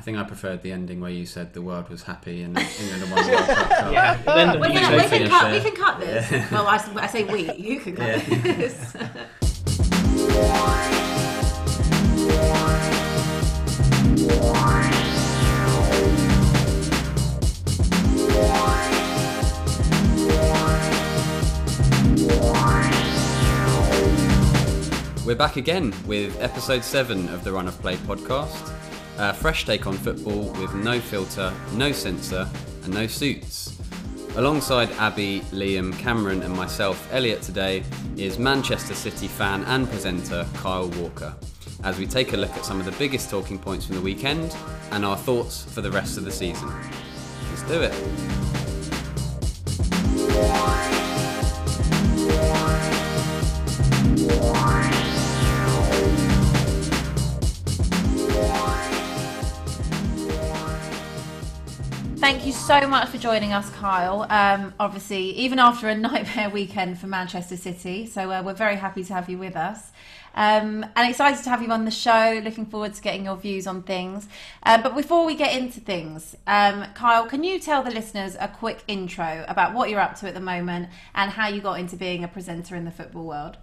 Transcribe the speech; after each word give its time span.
I 0.00 0.02
think 0.02 0.16
I 0.16 0.22
preferred 0.22 0.62
the 0.62 0.72
ending 0.72 0.98
where 1.02 1.10
you 1.10 1.26
said 1.26 1.52
the 1.52 1.60
world 1.60 1.90
was 1.90 2.02
happy 2.02 2.40
and 2.40 2.56
England 2.56 3.12
won 3.12 3.22
the 3.26 3.32
World 3.32 3.46
Cup. 3.48 3.92
Yeah, 3.92 4.18
but 4.24 4.34
then 4.34 4.58
We 4.58 4.68
can, 4.68 4.92
we, 4.96 5.02
can 5.08 5.28
cut, 5.28 5.52
we 5.52 5.60
can 5.60 5.76
cut 5.76 6.00
this. 6.00 6.50
Well, 6.50 6.66
I, 6.66 6.76
s- 6.76 6.88
I 6.96 7.06
say 7.06 7.24
we. 7.24 7.52
You 7.52 7.80
can 7.80 7.96
cut 7.96 8.08
Yeah. 8.08 8.40
this. 8.40 8.96
We're 25.26 25.36
back 25.36 25.56
again 25.56 25.92
with 26.06 26.40
episode 26.40 26.82
7 26.82 27.28
of 27.28 27.44
the 27.44 27.52
Run 27.52 27.68
of 27.68 27.78
Play 27.80 27.96
podcast. 27.96 28.72
A 29.18 29.34
fresh 29.34 29.64
take 29.64 29.86
on 29.86 29.94
football 29.94 30.52
with 30.60 30.74
no 30.74 31.00
filter, 31.00 31.52
no 31.74 31.92
censor, 31.92 32.48
and 32.84 32.94
no 32.94 33.06
suits. 33.06 33.78
Alongside 34.36 34.90
Abbi, 34.92 35.40
Liam, 35.50 35.96
Cameron, 35.98 36.42
and 36.42 36.54
myself, 36.54 37.06
Eliot, 37.12 37.42
today 37.42 37.82
is 38.16 38.38
Manchester 38.38 38.94
City 38.94 39.28
fan 39.28 39.64
and 39.64 39.88
presenter 39.88 40.46
Kyle 40.54 40.88
Walker 40.90 41.34
as 41.82 41.98
we 41.98 42.06
take 42.06 42.32
a 42.32 42.36
look 42.36 42.50
at 42.50 42.64
some 42.64 42.78
of 42.78 42.86
the 42.86 42.92
biggest 42.92 43.30
talking 43.30 43.58
points 43.58 43.86
from 43.86 43.96
the 43.96 44.02
weekend 44.02 44.54
and 44.92 45.04
our 45.04 45.16
thoughts 45.16 45.64
for 45.64 45.80
the 45.80 45.90
rest 45.90 46.18
of 46.18 46.24
the 46.24 46.32
season. 46.32 46.70
Let's 47.50 47.62
do 47.62 47.82
it. 47.82 48.50
Thank 62.20 62.44
you 62.44 62.52
so 62.52 62.86
much 62.86 63.08
for 63.08 63.16
joining 63.16 63.54
us, 63.54 63.70
Kyle. 63.70 64.26
Um, 64.28 64.74
obviously, 64.78 65.30
even 65.38 65.58
after 65.58 65.88
a 65.88 65.94
nightmare 65.96 66.50
weekend 66.50 66.98
for 66.98 67.06
Manchester 67.06 67.56
City, 67.56 68.04
so 68.04 68.30
uh, 68.30 68.42
we're 68.44 68.52
very 68.52 68.76
happy 68.76 69.02
to 69.04 69.14
have 69.14 69.30
you 69.30 69.38
with 69.38 69.56
us. 69.56 69.90
Um, 70.34 70.84
and 70.96 71.08
excited 71.08 71.42
to 71.42 71.48
have 71.48 71.62
you 71.62 71.70
on 71.70 71.86
the 71.86 71.90
show. 71.90 72.38
Looking 72.44 72.66
forward 72.66 72.92
to 72.92 73.00
getting 73.00 73.24
your 73.24 73.36
views 73.38 73.66
on 73.66 73.84
things. 73.84 74.28
Uh, 74.62 74.82
but 74.82 74.94
before 74.94 75.24
we 75.24 75.34
get 75.34 75.56
into 75.56 75.80
things, 75.80 76.36
um, 76.46 76.84
Kyle, 76.92 77.24
can 77.24 77.42
you 77.42 77.58
tell 77.58 77.82
the 77.82 77.90
listeners 77.90 78.36
a 78.38 78.48
quick 78.48 78.84
intro 78.86 79.46
about 79.48 79.72
what 79.72 79.88
you're 79.88 79.98
up 79.98 80.14
to 80.16 80.28
at 80.28 80.34
the 80.34 80.40
moment 80.40 80.90
and 81.14 81.30
how 81.30 81.48
you 81.48 81.62
got 81.62 81.80
into 81.80 81.96
being 81.96 82.22
a 82.22 82.28
presenter 82.28 82.76
in 82.76 82.84
the 82.84 82.90
football 82.90 83.24
world? 83.24 83.56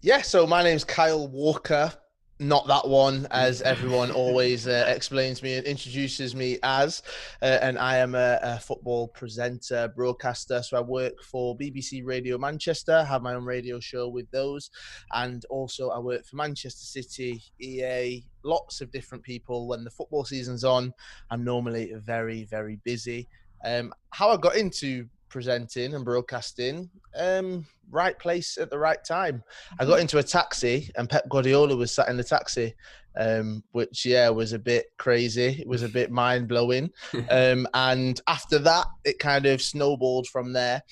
Yeah, 0.00 0.22
so 0.22 0.46
my 0.46 0.62
name's 0.62 0.84
Kyle 0.84 1.28
Walker. 1.28 1.92
Not 2.40 2.68
that 2.68 2.86
one, 2.86 3.26
as 3.32 3.62
everyone 3.62 4.12
always 4.12 4.68
uh, 4.68 4.84
explains 4.86 5.42
me 5.42 5.56
and 5.56 5.66
introduces 5.66 6.36
me 6.36 6.58
as. 6.62 7.02
Uh, 7.42 7.58
and 7.60 7.76
I 7.76 7.96
am 7.96 8.14
a, 8.14 8.38
a 8.40 8.60
football 8.60 9.08
presenter, 9.08 9.88
broadcaster. 9.88 10.62
So 10.62 10.76
I 10.78 10.80
work 10.80 11.20
for 11.20 11.56
BBC 11.56 12.04
Radio 12.04 12.38
Manchester, 12.38 13.02
have 13.02 13.22
my 13.22 13.34
own 13.34 13.44
radio 13.44 13.80
show 13.80 14.08
with 14.08 14.30
those. 14.30 14.70
And 15.12 15.44
also 15.50 15.90
I 15.90 15.98
work 15.98 16.24
for 16.26 16.36
Manchester 16.36 16.84
City, 16.84 17.42
EA, 17.60 18.24
lots 18.44 18.80
of 18.80 18.92
different 18.92 19.24
people. 19.24 19.66
When 19.66 19.82
the 19.82 19.90
football 19.90 20.24
season's 20.24 20.62
on, 20.62 20.92
I'm 21.32 21.42
normally 21.42 21.92
very, 21.96 22.44
very 22.44 22.78
busy. 22.84 23.26
Um, 23.64 23.92
how 24.10 24.28
I 24.28 24.36
got 24.36 24.54
into 24.54 25.08
presenting 25.28 25.94
and 25.94 26.04
broadcasting, 26.04 26.90
um, 27.16 27.66
right 27.90 28.18
place 28.18 28.58
at 28.58 28.70
the 28.70 28.78
right 28.78 29.02
time. 29.04 29.42
I 29.78 29.84
got 29.84 30.00
into 30.00 30.18
a 30.18 30.22
taxi 30.22 30.90
and 30.96 31.08
Pep 31.08 31.28
Guardiola 31.28 31.76
was 31.76 31.92
sat 31.92 32.08
in 32.08 32.16
the 32.16 32.24
taxi, 32.24 32.74
um, 33.16 33.62
which 33.72 34.04
yeah 34.06 34.28
was 34.28 34.52
a 34.52 34.58
bit 34.58 34.86
crazy. 34.98 35.56
It 35.60 35.66
was 35.66 35.82
a 35.82 35.88
bit 35.88 36.10
mind 36.10 36.48
blowing. 36.48 36.90
Um, 37.30 37.66
and 37.74 38.20
after 38.26 38.58
that, 38.60 38.86
it 39.04 39.18
kind 39.18 39.46
of 39.46 39.60
snowballed 39.60 40.28
from 40.28 40.52
there. 40.52 40.82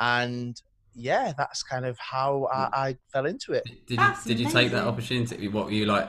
And 0.00 0.60
yeah, 0.94 1.32
that's 1.36 1.62
kind 1.62 1.84
of 1.84 1.98
how 1.98 2.48
I, 2.52 2.68
I 2.72 2.96
fell 3.12 3.26
into 3.26 3.52
it. 3.52 3.64
Did 3.86 4.00
you, 4.00 4.14
did 4.24 4.40
you 4.40 4.50
take 4.50 4.70
that 4.72 4.86
opportunity? 4.86 5.48
What 5.48 5.66
were 5.66 5.72
you 5.72 5.86
like? 5.86 6.08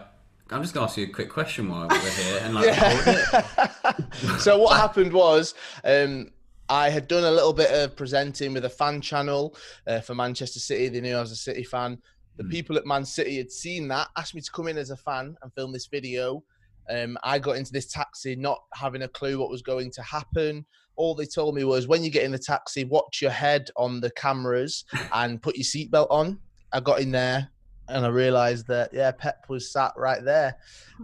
I'm 0.51 0.62
just 0.62 0.74
going 0.75 0.85
to 0.85 0.90
ask 0.90 0.97
you 0.97 1.06
a 1.06 1.09
quick 1.09 1.29
question 1.29 1.69
while 1.69 1.88
we're 1.88 2.00
here 2.00 2.41
and 2.44 2.53
like. 2.53 2.66
Yeah. 2.66 4.38
so 4.38 4.59
what 4.59 4.78
happened 4.78 5.12
was 5.12 5.56
um, 5.84 6.31
I 6.69 6.89
had 6.89 7.07
done 7.07 7.23
a 7.23 7.31
little 7.31 7.53
bit 7.53 7.71
of 7.71 7.95
presenting 7.95 8.53
with 8.53 8.65
a 8.65 8.69
fan 8.69 9.01
channel 9.01 9.55
uh, 9.87 9.99
for 10.01 10.15
Manchester 10.15 10.59
City. 10.59 10.87
They 10.89 11.01
knew 11.01 11.15
I 11.15 11.21
was 11.21 11.31
a 11.31 11.35
City 11.35 11.63
fan. 11.63 11.99
The 12.37 12.43
Mm. 12.43 12.49
people 12.51 12.75
at 12.77 12.85
Man 12.85 13.05
City 13.05 13.37
had 13.37 13.51
seen 13.51 13.87
that, 13.89 14.09
asked 14.17 14.35
me 14.35 14.41
to 14.41 14.51
come 14.51 14.67
in 14.67 14.77
as 14.77 14.89
a 14.89 14.97
fan 14.97 15.35
and 15.41 15.53
film 15.53 15.71
this 15.71 15.87
video. 15.87 16.43
Um, 16.89 17.17
I 17.23 17.39
got 17.39 17.57
into 17.57 17.71
this 17.71 17.87
taxi 17.91 18.35
not 18.35 18.59
having 18.73 19.03
a 19.03 19.07
clue 19.07 19.39
what 19.39 19.49
was 19.49 19.61
going 19.61 19.91
to 19.91 20.01
happen. 20.01 20.65
All 20.97 21.15
they 21.15 21.25
told 21.25 21.55
me 21.55 21.63
was 21.63 21.87
when 21.87 22.03
you 22.03 22.09
get 22.09 22.23
in 22.23 22.31
the 22.31 22.39
taxi, 22.39 22.83
watch 22.83 23.21
your 23.21 23.31
head 23.31 23.69
on 23.77 24.01
the 24.01 24.11
cameras 24.11 24.85
and 25.13 25.41
put 25.41 25.55
your 25.55 25.63
seatbelt 25.63 26.07
on. 26.09 26.39
I 26.73 26.79
got 26.79 26.99
in 26.99 27.11
there 27.11 27.49
and 27.88 28.06
I 28.06 28.09
realised 28.09 28.68
that 28.68 28.91
yeah, 28.94 29.12
Pep 29.12 29.38
was 29.50 29.72
sat 29.72 29.94
right 29.97 30.23
there, 30.23 30.56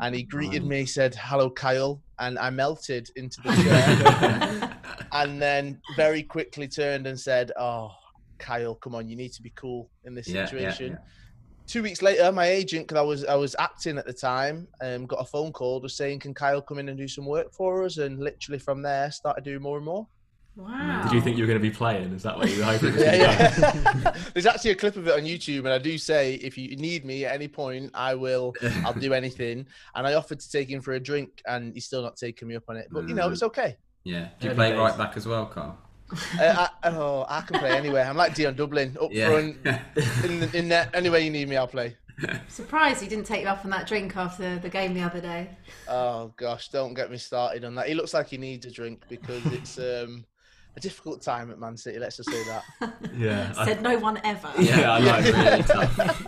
and 0.02 0.16
he 0.16 0.24
greeted 0.24 0.64
Wow. 0.64 0.70
me, 0.70 0.86
said 0.86 1.16
hello, 1.16 1.50
Kyle, 1.50 2.02
and 2.20 2.40
I 2.40 2.50
melted 2.50 3.10
into 3.16 3.42
the 3.42 3.52
chair, 3.64 4.72
and 5.14 5.42
then 5.42 5.82
very 5.98 6.24
quickly 6.24 6.68
turned 6.68 7.08
and 7.08 7.20
said, 7.20 7.52
"Oh, 7.60 7.92
Kyle, 8.40 8.76
come 8.76 8.96
on, 8.96 9.08
you 9.08 9.16
need 9.16 9.34
to 9.34 9.42
be 9.42 9.54
cool 9.56 9.90
in 10.04 10.16
this 10.16 10.28
Yeah, 10.28 10.40
yeah, 10.42 10.46
situation." 10.50 10.92
yeah. 10.92 10.98
Two 11.68 11.84
weeks 11.84 12.02
later, 12.02 12.30
my 12.34 12.48
agent, 12.48 12.88
because 12.88 13.00
I 13.00 13.04
was 13.06 13.26
I 13.26 13.36
was 13.36 13.56
acting 13.60 13.98
at 13.98 14.06
the 14.06 14.14
time, 14.14 14.68
um, 14.82 15.06
got 15.06 15.22
a 15.22 15.26
phone 15.26 15.54
call 15.54 15.80
just 15.80 15.96
saying, 15.98 16.20
"Can 16.20 16.34
Kyle 16.34 16.62
come 16.62 16.80
in 16.80 16.90
and 16.90 16.98
do 16.98 17.08
some 17.08 17.26
work 17.26 17.54
for 17.54 17.84
us?" 17.86 17.98
And 17.98 18.20
literally 18.20 18.60
from 18.60 18.82
there, 18.82 19.12
started 19.12 19.44
doing 19.46 19.62
more 19.62 19.78
and 19.78 19.86
more. 19.86 20.08
Wow. 20.62 21.04
Did 21.04 21.14
you 21.14 21.22
think 21.22 21.38
you 21.38 21.44
were 21.44 21.48
going 21.48 21.60
to 21.60 21.68
be 21.70 21.74
playing? 21.76 22.14
Is 22.14 22.24
that 22.24 22.38
what 22.38 22.50
you 22.50 22.60
were 22.60 22.64
hoping? 22.66 22.94
Yeah, 22.98 23.16
yeah. 23.16 24.14
There's 24.34 24.46
actually 24.46 24.72
a 24.72 24.76
clip 24.76 24.96
of 24.96 25.08
it 25.08 25.14
on 25.14 25.22
YouTube, 25.22 25.60
and 25.60 25.70
I 25.70 25.78
do 25.78 25.98
say 25.98 26.36
if 26.36 26.58
you 26.58 26.76
need 26.76 27.06
me 27.06 27.26
at 27.26 27.34
any 27.34 27.48
point, 27.48 27.92
I 27.94 28.16
will. 28.16 28.54
I'll 28.86 28.94
do 28.94 29.14
anything. 29.14 29.66
And 29.96 30.08
I 30.08 30.14
offered 30.14 30.40
to 30.40 30.50
take 30.52 30.70
him 30.70 30.82
for 30.82 30.94
a 30.94 31.00
drink, 31.00 31.42
and 31.48 31.74
he's 31.74 31.86
still 31.86 32.02
not 32.02 32.16
taking 32.16 32.48
me 32.48 32.56
up 32.56 32.64
on 32.70 32.78
it. 32.78 32.88
But 32.92 33.08
you 33.10 33.16
know, 33.16 33.28
Mm. 33.28 33.32
it's 33.34 33.44
okay. 33.44 33.78
Yeah. 34.04 34.30
Do 34.40 34.46
you 34.48 34.50
Early 34.52 34.56
play 34.56 34.70
days. 34.72 34.80
right 34.80 34.98
back 34.98 35.18
as 35.18 35.28
well, 35.28 35.48
Kyle? 35.48 35.78
Uh, 36.40 36.68
I, 36.84 36.90
oh, 36.90 37.26
I 37.30 37.42
can 37.42 37.60
play 37.60 37.72
anywhere. 37.72 38.06
I'm 38.06 38.18
like 38.18 38.36
Dion 38.36 38.56
Dublin, 38.56 38.98
up 39.02 39.10
Yeah. 39.14 39.30
front, 39.30 39.56
in, 40.26 40.40
the, 40.42 40.50
in 40.58 40.68
net. 40.68 40.90
Anywhere 40.94 41.20
you 41.22 41.30
need 41.32 41.48
me, 41.50 41.56
I'll 41.58 41.68
play. 41.68 41.96
Surprised 42.50 43.02
he 43.02 43.08
didn't 43.08 43.26
take 43.26 43.42
you 43.44 43.48
up 43.48 43.64
on 43.66 43.72
that 43.72 43.88
drink 43.88 44.16
after 44.18 44.60
the 44.60 44.70
game 44.70 44.94
the 44.94 45.02
other 45.02 45.22
day. 45.22 45.50
Oh 45.88 46.34
gosh, 46.38 46.70
don't 46.70 46.94
get 46.94 47.10
me 47.10 47.18
started 47.18 47.64
on 47.64 47.76
that. 47.76 47.88
He 47.88 47.94
looks 47.96 48.14
like 48.14 48.28
he 48.28 48.38
needs 48.38 48.66
a 48.66 48.72
drink 48.72 49.04
because 49.10 49.44
it's 49.48 49.80
um, 49.80 50.26
a 50.76 50.80
difficult 50.80 51.22
time 51.22 51.52
at 51.52 51.60
Man 51.60 51.76
City. 51.78 52.00
Let's 52.00 52.18
just 52.18 52.30
say 52.30 52.44
that. 52.46 52.64
yeah. 53.18 53.54
I- 53.58 53.66
Said 53.66 53.82
no 53.82 53.98
one 53.98 54.20
ever. 54.24 54.50
Yeah, 54.60 54.94
I 54.94 55.00
know. 55.00 55.18
Yeah. 55.18 55.50
really 55.50 55.64
tough. 55.98 56.28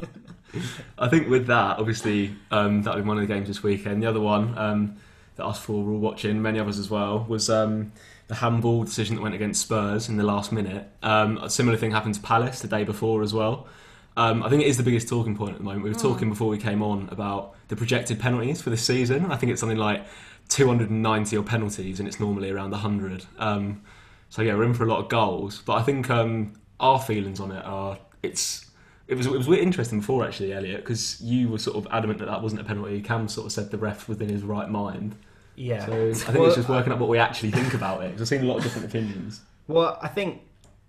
I 0.99 1.07
think 1.07 1.29
with 1.29 1.47
that, 1.47 1.79
obviously, 1.79 2.35
um, 2.51 2.83
that 2.83 2.95
was 2.95 3.03
one 3.05 3.17
of 3.17 3.27
the 3.27 3.33
games 3.33 3.47
this 3.47 3.63
weekend. 3.63 4.03
The 4.03 4.07
other 4.07 4.19
one 4.19 4.55
um, 4.57 4.97
that 5.35 5.45
us 5.45 5.59
four 5.59 5.83
were 5.83 5.93
all 5.93 5.99
watching, 5.99 6.41
many 6.41 6.59
others 6.59 6.77
as 6.77 6.89
well, 6.89 7.25
was 7.27 7.49
um, 7.49 7.91
the 8.27 8.35
handball 8.35 8.83
decision 8.83 9.15
that 9.15 9.21
went 9.23 9.33
against 9.33 9.61
Spurs 9.61 10.09
in 10.09 10.17
the 10.17 10.23
last 10.23 10.51
minute. 10.51 10.87
Um, 11.01 11.37
a 11.39 11.49
similar 11.49 11.75
thing 11.77 11.89
happened 11.91 12.15
to 12.15 12.21
Palace 12.21 12.59
the 12.61 12.67
day 12.67 12.83
before 12.83 13.23
as 13.23 13.33
well. 13.33 13.67
Um, 14.15 14.43
I 14.43 14.49
think 14.49 14.61
it 14.61 14.67
is 14.67 14.77
the 14.77 14.83
biggest 14.83 15.09
talking 15.09 15.35
point 15.35 15.53
at 15.53 15.57
the 15.57 15.63
moment. 15.63 15.83
We 15.85 15.89
were 15.89 15.97
talking 15.99 16.29
before 16.29 16.49
we 16.49 16.59
came 16.59 16.83
on 16.83 17.09
about 17.11 17.55
the 17.69 17.75
projected 17.75 18.19
penalties 18.19 18.61
for 18.61 18.69
this 18.69 18.83
season. 18.85 19.31
I 19.31 19.37
think 19.37 19.51
it's 19.51 19.59
something 19.59 19.79
like 19.79 20.05
290 20.49 21.35
or 21.35 21.41
penalties, 21.43 21.97
and 21.99 22.07
it's 22.07 22.19
normally 22.19 22.51
around 22.51 22.69
100. 22.71 23.25
Um, 23.39 23.81
so 24.33 24.41
yeah, 24.41 24.55
we're 24.55 24.63
in 24.63 24.73
for 24.73 24.83
a 24.83 24.87
lot 24.87 24.97
of 24.97 25.09
goals. 25.09 25.61
But 25.63 25.73
I 25.73 25.83
think 25.83 26.09
um, 26.09 26.53
our 26.79 26.99
feelings 26.99 27.39
on 27.39 27.51
it 27.51 27.63
are 27.63 27.99
it's 28.23 28.65
it 29.07 29.13
was 29.13 29.27
it 29.27 29.31
was 29.31 29.47
really 29.47 29.61
interesting 29.61 29.99
before 29.99 30.25
actually, 30.25 30.53
Eliot, 30.53 30.77
because 30.83 31.21
you 31.21 31.49
were 31.49 31.59
sort 31.59 31.77
of 31.77 31.85
adamant 31.91 32.17
that 32.17 32.25
that 32.25 32.41
wasn't 32.41 32.59
a 32.59 32.63
penalty. 32.63 32.99
Cam 32.99 33.27
sort 33.27 33.45
of 33.45 33.51
said 33.51 33.69
the 33.69 33.77
ref 33.77 34.09
was 34.09 34.19
in 34.19 34.29
his 34.29 34.41
right 34.41 34.67
mind. 34.67 35.15
Yeah. 35.55 35.85
So 35.85 35.91
I 36.09 36.13
think 36.13 36.33
Well, 36.39 36.47
it's 36.47 36.55
just 36.55 36.67
working 36.67 36.91
out 36.91 36.97
what 36.97 37.09
we 37.09 37.19
actually 37.19 37.51
think 37.51 37.75
about 37.75 38.03
it. 38.03 38.13
'cause 38.13 38.21
I've 38.21 38.27
seen 38.27 38.41
a 38.41 38.45
lot 38.45 38.57
of 38.57 38.63
different 38.63 38.87
opinions. 38.87 39.41
Well, 39.67 39.99
I 40.01 40.07
think 40.07 40.41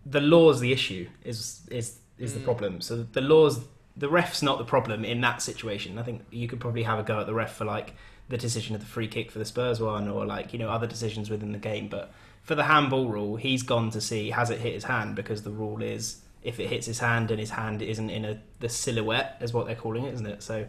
the 0.07 0.23
law's 0.23 0.61
the 0.61 0.73
issue 0.73 1.07
is 1.23 1.61
is 1.71 1.99
is 2.19 2.33
the 2.33 2.41
problem. 2.41 2.81
So 2.81 3.03
the 3.13 3.21
laws, 3.21 3.61
the 3.95 4.09
ref's 4.09 4.43
not 4.43 4.57
the 4.57 4.65
problem 4.65 5.05
in 5.05 5.21
that 5.21 5.43
situation. 5.43 5.99
I 5.99 6.03
think 6.03 6.23
you 6.31 6.49
could 6.49 6.61
probably 6.61 6.85
have 6.85 6.99
a 6.99 7.03
go 7.03 7.21
at 7.21 7.27
the 7.27 7.35
ref 7.35 7.55
for 7.55 7.67
like 7.67 7.93
the 8.29 8.39
decision 8.39 8.75
of 8.75 8.81
the 8.81 8.87
free 8.87 9.09
kick 9.09 9.31
for 9.31 9.39
the 9.39 9.45
Spurs 9.45 9.81
one, 9.81 10.09
or 10.09 10.25
like 10.25 10.53
you 10.53 10.59
know 10.59 10.71
other 10.71 10.87
decisions 10.87 11.31
within 11.31 11.53
the 11.53 11.59
game. 11.59 11.89
But 11.89 12.13
for 12.43 12.55
the 12.55 12.65
handball 12.65 13.09
rule, 13.09 13.37
he's 13.37 13.63
gone 13.63 13.91
to 13.91 14.01
see 14.01 14.31
has 14.31 14.51
it 14.51 14.61
hit 14.61 14.75
his 14.75 14.85
hand 14.85 15.17
because 15.17 15.43
the 15.43 15.51
rule 15.51 15.83
is 15.83 16.21
if 16.43 16.61
it 16.61 16.69
hits 16.69 16.87
his 16.87 16.99
hand 16.99 17.31
and 17.31 17.41
his 17.41 17.51
hand 17.51 17.83
isn't 17.83 18.11
in 18.11 18.25
a 18.25 18.41
the 18.61 18.69
silhouette 18.69 19.39
is 19.41 19.53
what 19.53 19.67
they're 19.67 19.75
calling 19.75 20.05
it, 20.05 20.15
isn't 20.15 20.27
it? 20.27 20.43
So 20.43 20.67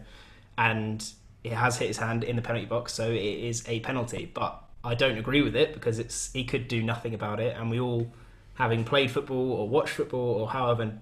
and 0.58 1.04
it 1.44 1.52
has 1.52 1.76
hit 1.76 1.88
his 1.88 1.98
hand 1.98 2.24
in 2.24 2.36
the 2.36 2.42
penalty 2.42 2.66
box, 2.66 2.92
so 2.92 3.10
it 3.10 3.16
is 3.16 3.62
a 3.68 3.80
penalty. 3.80 4.30
But 4.32 4.62
I 4.82 4.94
don't 4.94 5.18
agree 5.18 5.42
with 5.42 5.54
it 5.54 5.74
because 5.74 5.98
it's 5.98 6.32
he 6.32 6.44
could 6.44 6.68
do 6.68 6.82
nothing 6.82 7.14
about 7.14 7.40
it, 7.40 7.56
and 7.56 7.70
we 7.70 7.78
all, 7.78 8.10
having 8.54 8.84
played 8.84 9.10
football 9.10 9.52
or 9.52 9.68
watched 9.68 9.94
football 9.94 10.40
or 10.40 10.48
however, 10.48 10.92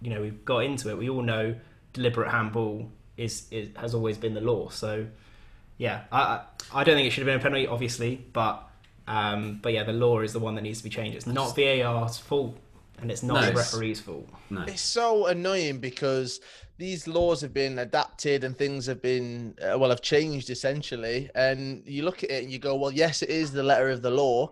you 0.00 0.10
know, 0.10 0.20
we've 0.20 0.44
got 0.44 0.64
into 0.64 0.90
it, 0.90 0.98
we 0.98 1.08
all 1.08 1.22
know 1.22 1.54
deliberate 1.92 2.30
handball 2.30 2.90
is, 3.16 3.46
is 3.50 3.68
has 3.76 3.94
always 3.94 4.18
been 4.18 4.34
the 4.34 4.40
law. 4.40 4.68
So 4.68 5.06
yeah, 5.78 6.02
I 6.12 6.20
I 6.20 6.40
I 6.80 6.84
don't 6.84 6.94
think 6.96 7.06
it 7.06 7.10
should 7.10 7.26
have 7.26 7.32
been 7.32 7.40
a 7.40 7.42
penalty, 7.42 7.66
obviously, 7.66 8.24
but 8.32 8.68
um, 9.06 9.58
but 9.62 9.72
yeah, 9.72 9.82
the 9.84 9.92
law 9.92 10.20
is 10.20 10.32
the 10.32 10.38
one 10.38 10.54
that 10.54 10.62
needs 10.62 10.78
to 10.78 10.84
be 10.84 10.90
changed. 10.90 11.16
It's 11.16 11.26
not 11.26 11.54
VAR's 11.54 12.18
fault, 12.18 12.56
and 13.00 13.10
it's 13.10 13.22
not 13.22 13.34
No, 13.34 13.40
the 13.42 13.48
it's- 13.50 13.72
referee's 13.72 14.00
fault. 14.00 14.28
No. 14.50 14.62
It's 14.62 14.80
so 14.80 15.26
annoying 15.26 15.78
because 15.78 16.40
these 16.78 17.06
laws 17.06 17.40
have 17.40 17.52
been 17.54 17.78
adapted 17.78 18.42
and 18.44 18.56
things 18.56 18.86
have 18.86 19.00
been 19.02 19.54
uh, 19.62 19.78
well 19.78 19.90
have 19.90 20.02
changed 20.02 20.50
essentially 20.50 21.30
and 21.36 21.82
you 21.86 22.02
look 22.02 22.24
at 22.24 22.30
it 22.30 22.42
and 22.42 22.52
you 22.52 22.58
go 22.58 22.74
well 22.74 22.90
yes 22.90 23.22
it 23.22 23.30
is 23.30 23.52
the 23.52 23.62
letter 23.62 23.90
of 23.90 24.02
the 24.02 24.10
law 24.10 24.50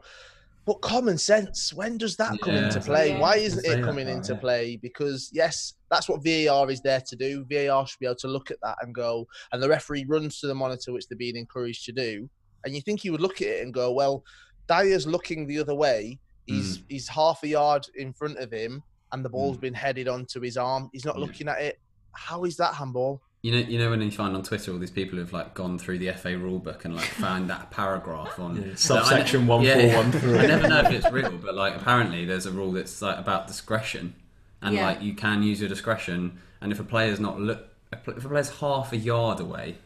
but 0.65 0.75
common 0.81 1.19
sense 1.19 1.73
when 1.75 1.99
does 1.99 2.15
that 2.17 2.39
come 2.41 2.55
into 2.55 2.81
play 2.81 3.09
Yeah. 3.11 3.19
why 3.19 3.39
isn't 3.39 3.67
it 3.67 3.83
coming 3.83 4.07
part, 4.07 4.19
into 4.19 4.35
yeah. 4.35 4.39
play 4.39 4.77
because 4.77 5.31
yes 5.33 5.75
that's 5.93 6.09
what 6.09 6.25
VAR 6.25 6.69
is 6.71 6.81
there 6.81 7.01
to 7.07 7.15
do 7.17 7.45
VAR 7.51 7.87
should 7.87 8.01
be 8.01 8.07
able 8.07 8.17
to 8.17 8.27
look 8.29 8.51
at 8.51 8.57
that 8.63 8.77
and 8.83 8.93
go 8.95 9.27
and 9.53 9.63
the 9.63 9.69
referee 9.69 10.05
runs 10.09 10.41
to 10.41 10.47
the 10.49 10.55
monitor 10.55 10.93
which 10.93 11.07
they're 11.09 11.17
being 11.19 11.37
encouraged 11.37 11.85
to 11.85 11.93
do 11.93 12.29
and 12.65 12.75
you 12.75 12.81
think 12.81 13.05
you 13.05 13.13
would 13.13 13.21
look 13.21 13.41
at 13.43 13.47
it 13.49 13.63
and 13.63 13.73
go 13.75 13.93
well 13.93 14.25
Dier's 14.69 15.07
looking 15.07 15.47
the 15.47 15.59
other 15.61 15.75
way 15.75 16.19
he's 16.47 16.79
Mm. 16.79 16.83
he's 16.89 17.09
half 17.09 17.43
a 17.45 17.49
yard 17.49 17.87
in 17.95 18.13
front 18.13 18.39
of 18.39 18.51
him 18.51 18.83
and 19.13 19.25
the 19.25 19.29
ball's 19.29 19.59
been 19.59 19.75
headed 19.75 20.09
onto 20.09 20.41
his 20.41 20.57
arm. 20.57 20.89
He's 20.93 21.05
not 21.05 21.17
Yeah. 21.17 21.21
looking 21.27 21.47
at 21.49 21.61
it. 21.61 21.79
How 22.13 22.45
is 22.45 22.57
that 22.57 22.75
handball? 22.75 23.21
You 23.43 23.53
know, 23.53 23.59
you 23.59 23.79
know 23.79 23.91
when 23.91 24.01
you 24.01 24.11
find 24.11 24.35
on 24.35 24.43
Twitter 24.43 24.73
all 24.73 24.79
these 24.79 24.91
people 24.91 25.19
who've 25.19 25.33
like 25.33 25.53
gone 25.53 25.79
through 25.79 25.99
the 25.99 26.09
FA 26.13 26.31
rulebook 26.31 26.85
and 26.87 26.95
like 26.97 27.05
found 27.05 27.51
that 27.51 27.71
paragraph 27.71 28.39
on 28.39 28.57
Yeah, 28.69 28.75
subsection 28.75 29.43
I 29.43 29.47
1413. 29.57 30.41
I 30.41 30.47
never 30.47 30.69
know 30.69 30.81
if 30.81 30.91
it's 30.93 31.11
real, 31.13 31.37
but 31.37 31.55
like 31.55 31.77
apparently 31.77 32.25
there's 32.25 32.47
a 32.47 32.53
rule 32.53 32.73
that's 32.73 33.03
like 33.03 33.19
about 33.19 33.47
discretion, 33.49 34.15
and 34.63 34.75
Yeah. 34.75 34.87
like 34.87 35.03
you 35.03 35.15
can 35.15 35.43
use 35.43 35.61
your 35.61 35.69
discretion, 35.69 36.39
and 36.61 36.73
if 36.73 36.81
a 36.81 36.85
player's 36.85 37.21
not 37.21 37.41
look, 37.41 37.67
if 37.93 38.07
a 38.25 38.29
player's 38.29 38.51
half 38.59 38.93
a 38.93 38.97
yard 38.97 39.41
away. 39.41 39.77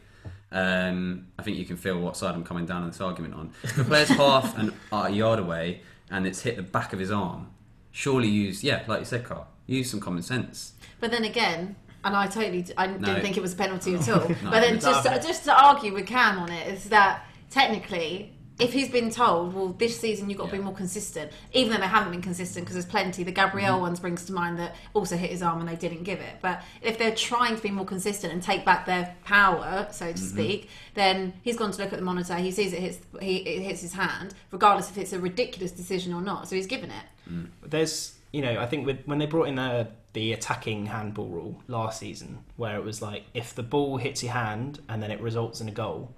Um, 0.49 1.27
I 1.37 1.43
think 1.43 1.57
you 1.57 1.65
can 1.65 1.75
feel 1.75 1.99
what 1.99 2.15
side 2.15 2.33
I'm 2.33 2.45
coming 2.45 2.65
down 2.65 2.83
on 2.83 2.87
this 2.87 3.01
argument 3.01 3.33
on. 3.33 3.51
If 3.63 3.77
a 3.79 3.83
player's 3.83 4.07
half 4.25 4.57
an, 4.57 4.73
a 4.93 5.09
yard 5.09 5.39
away 5.39 5.81
and 6.09 6.25
it's 6.25 6.41
hit 6.41 6.55
the 6.55 6.61
back 6.63 6.93
of 6.93 6.99
his 6.99 7.11
arm, 7.11 7.47
surely 7.91 8.29
use 8.29 8.63
yeah, 8.63 8.83
like 8.87 8.99
you 8.99 9.05
said, 9.05 9.25
Kyle, 9.25 9.47
use 9.65 9.91
some 9.91 9.99
common 9.99 10.23
sense. 10.23 10.73
But 11.01 11.11
then 11.11 11.25
again, 11.25 11.75
and 12.05 12.15
I 12.15 12.27
totally, 12.27 12.65
I 12.77 12.87
didn't 12.87 13.01
No. 13.01 13.19
think 13.19 13.35
it 13.35 13.41
was 13.41 13.53
a 13.53 13.57
penalty 13.57 13.95
at 13.95 14.07
all. 14.13 14.19
No, 14.29 14.35
but 14.51 14.61
then 14.61 14.79
just 14.79 15.03
just 15.27 15.43
to 15.45 15.53
argue 15.53 15.93
with 15.93 16.07
Cam 16.07 16.39
on 16.39 16.49
it 16.49 16.65
is 16.67 16.85
that 16.85 17.25
technically, 17.49 18.33
if 18.59 18.73
he's 18.73 18.89
been 18.89 19.09
told, 19.11 19.53
well, 19.53 19.67
this 19.69 19.99
season 19.99 20.29
you've 20.29 20.39
got 20.39 20.49
to 20.49 20.57
be 20.57 20.61
more 20.63 20.73
consistent, 20.73 21.31
even 21.53 21.71
though 21.73 21.79
they 21.79 21.85
haven't 21.87 22.11
been 22.11 22.21
consistent, 22.21 22.65
because 22.65 22.73
there's 22.73 22.85
plenty. 22.85 23.23
The 23.23 23.31
Gabriel 23.31 23.73
Mm-hmm. 23.73 23.81
ones 23.81 23.99
brings 23.99 24.25
to 24.25 24.33
mind 24.33 24.57
that 24.59 24.75
also 24.93 25.15
hit 25.15 25.29
his 25.29 25.43
arm 25.43 25.59
and 25.59 25.69
they 25.69 25.75
didn't 25.75 26.03
give 26.03 26.19
it. 26.19 26.35
But 26.41 26.63
if 26.81 26.97
they're 26.97 27.13
trying 27.15 27.55
to 27.55 27.61
be 27.61 27.69
more 27.71 27.85
consistent 27.85 28.33
and 28.33 28.41
take 28.41 28.65
back 28.65 28.85
their 28.85 29.15
power, 29.23 29.87
so 29.91 30.05
Mm-hmm. 30.05 30.15
to 30.15 30.21
speak, 30.21 30.69
then 30.95 31.33
he's 31.43 31.55
gone 31.57 31.71
to 31.71 31.81
look 31.83 31.93
at 31.93 31.99
the 31.99 32.05
monitor. 32.05 32.35
He 32.35 32.51
sees 32.51 32.73
it 32.73 32.79
hits, 32.79 32.99
he 33.21 33.37
it 33.37 33.61
hits 33.61 33.81
his 33.81 33.93
hand, 33.93 34.33
regardless 34.51 34.89
if 34.89 34.97
it's 34.97 35.13
a 35.13 35.19
ridiculous 35.19 35.71
decision 35.71 36.13
or 36.13 36.21
not. 36.21 36.47
So 36.47 36.55
he's 36.55 36.67
given 36.67 36.89
it. 36.91 37.47
There's, 37.65 38.15
you 38.31 38.41
know, 38.41 38.59
I 38.59 38.65
think 38.65 38.85
with, 38.85 38.99
when 39.05 39.17
they 39.19 39.25
brought 39.25 39.47
in 39.47 39.55
the 39.55 39.87
the 40.13 40.33
attacking 40.33 40.87
handball 40.87 41.27
rule 41.27 41.61
last 41.67 41.99
season, 41.99 42.39
where 42.55 42.75
it 42.77 42.83
was 42.83 43.03
like 43.03 43.25
if 43.35 43.53
the 43.53 43.61
ball 43.61 43.97
hits 43.97 44.23
your 44.23 44.31
hand 44.33 44.79
and 44.89 45.03
then 45.03 45.11
it 45.11 45.21
results 45.21 45.61
in 45.61 45.67
a 45.67 45.71
goal, 45.71 46.15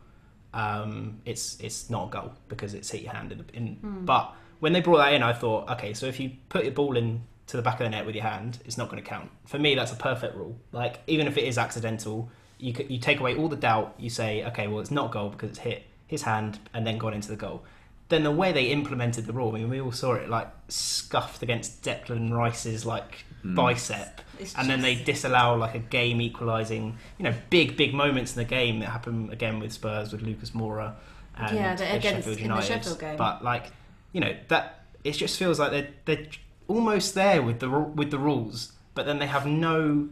um, 0.53 1.21
it's 1.25 1.59
it's 1.59 1.89
not 1.89 2.07
a 2.07 2.11
goal 2.11 2.33
because 2.47 2.73
it's 2.73 2.89
hit 2.89 3.01
your 3.01 3.13
hand. 3.13 3.31
In, 3.31 3.45
in, 3.53 4.05
But 4.05 4.33
when 4.59 4.73
they 4.73 4.81
brought 4.81 4.97
that 4.97 5.13
in, 5.13 5.23
I 5.23 5.33
thought, 5.33 5.69
okay, 5.69 5.93
so 5.93 6.05
if 6.05 6.19
you 6.19 6.31
put 6.49 6.63
your 6.63 6.73
ball 6.73 6.97
in 6.97 7.21
to 7.47 7.57
the 7.57 7.63
back 7.63 7.75
of 7.75 7.85
the 7.85 7.89
net 7.89 8.05
with 8.05 8.15
your 8.15 8.23
hand, 8.23 8.59
it's 8.65 8.77
not 8.77 8.89
going 8.89 9.01
to 9.01 9.07
count. 9.07 9.29
For 9.45 9.57
me, 9.57 9.75
that's 9.75 9.91
a 9.91 9.95
perfect 9.95 10.35
rule. 10.35 10.57
Like 10.71 11.01
even 11.07 11.27
if 11.27 11.37
it 11.37 11.45
is 11.45 11.57
accidental, 11.57 12.29
you 12.57 12.73
you 12.87 12.99
take 12.99 13.19
away 13.19 13.35
all 13.35 13.47
the 13.47 13.55
doubt. 13.55 13.95
You 13.97 14.09
say, 14.09 14.43
okay, 14.45 14.67
well, 14.67 14.79
it's 14.79 14.91
not 14.91 15.09
a 15.09 15.13
goal 15.13 15.29
because 15.29 15.51
it's 15.51 15.59
hit 15.59 15.83
his 16.07 16.23
hand 16.23 16.59
and 16.73 16.85
then 16.85 16.97
gone 16.97 17.13
into 17.13 17.29
the 17.29 17.35
goal. 17.35 17.63
Then 18.09 18.23
the 18.23 18.31
way 18.31 18.51
they 18.51 18.65
implemented 18.65 19.27
the 19.27 19.33
rule, 19.33 19.55
I 19.55 19.59
mean, 19.59 19.69
we 19.69 19.79
all 19.79 19.91
saw 19.91 20.15
it 20.15 20.29
like 20.29 20.47
scuffed 20.67 21.43
against 21.43 21.83
Declan 21.83 22.31
Rice's 22.31 22.83
like 22.83 23.23
Hmm. 23.41 23.55
bicep, 23.55 24.21
It's 24.39 24.53
and 24.55 24.69
then 24.69 24.81
they 24.81 24.95
disallow 24.95 25.55
like 25.57 25.73
a 25.75 25.79
game 25.79 26.19
equalising, 26.21 26.97
you 27.17 27.23
know, 27.23 27.33
big 27.49 27.77
big 27.77 27.93
moments 27.93 28.35
in 28.35 28.39
the 28.39 28.49
game 28.49 28.79
that 28.79 28.89
happen 28.89 29.29
again 29.31 29.59
with 29.59 29.71
Spurs 29.71 30.11
with 30.11 30.21
Lucas 30.21 30.51
Moura 30.51 30.93
and 31.37 31.55
Yeah, 31.55 31.73
against- 31.73 32.03
Sheffield 32.03 32.27
in 32.27 32.33
the 32.35 32.41
United. 32.41 32.67
Sheffield 32.67 32.99
game. 32.99 33.15
But 33.17 33.43
like, 33.43 33.71
you 34.11 34.19
know, 34.21 34.35
that 34.49 34.83
it 35.03 35.13
just 35.13 35.37
feels 35.39 35.59
like 35.59 35.71
they're 35.71 35.87
they're 36.05 36.27
almost 36.67 37.15
there 37.15 37.41
with 37.41 37.59
the 37.59 37.69
with 37.69 38.11
the 38.11 38.19
rules, 38.19 38.73
but 38.93 39.05
then 39.05 39.19
they 39.19 39.27
have 39.27 39.45
no 39.45 40.09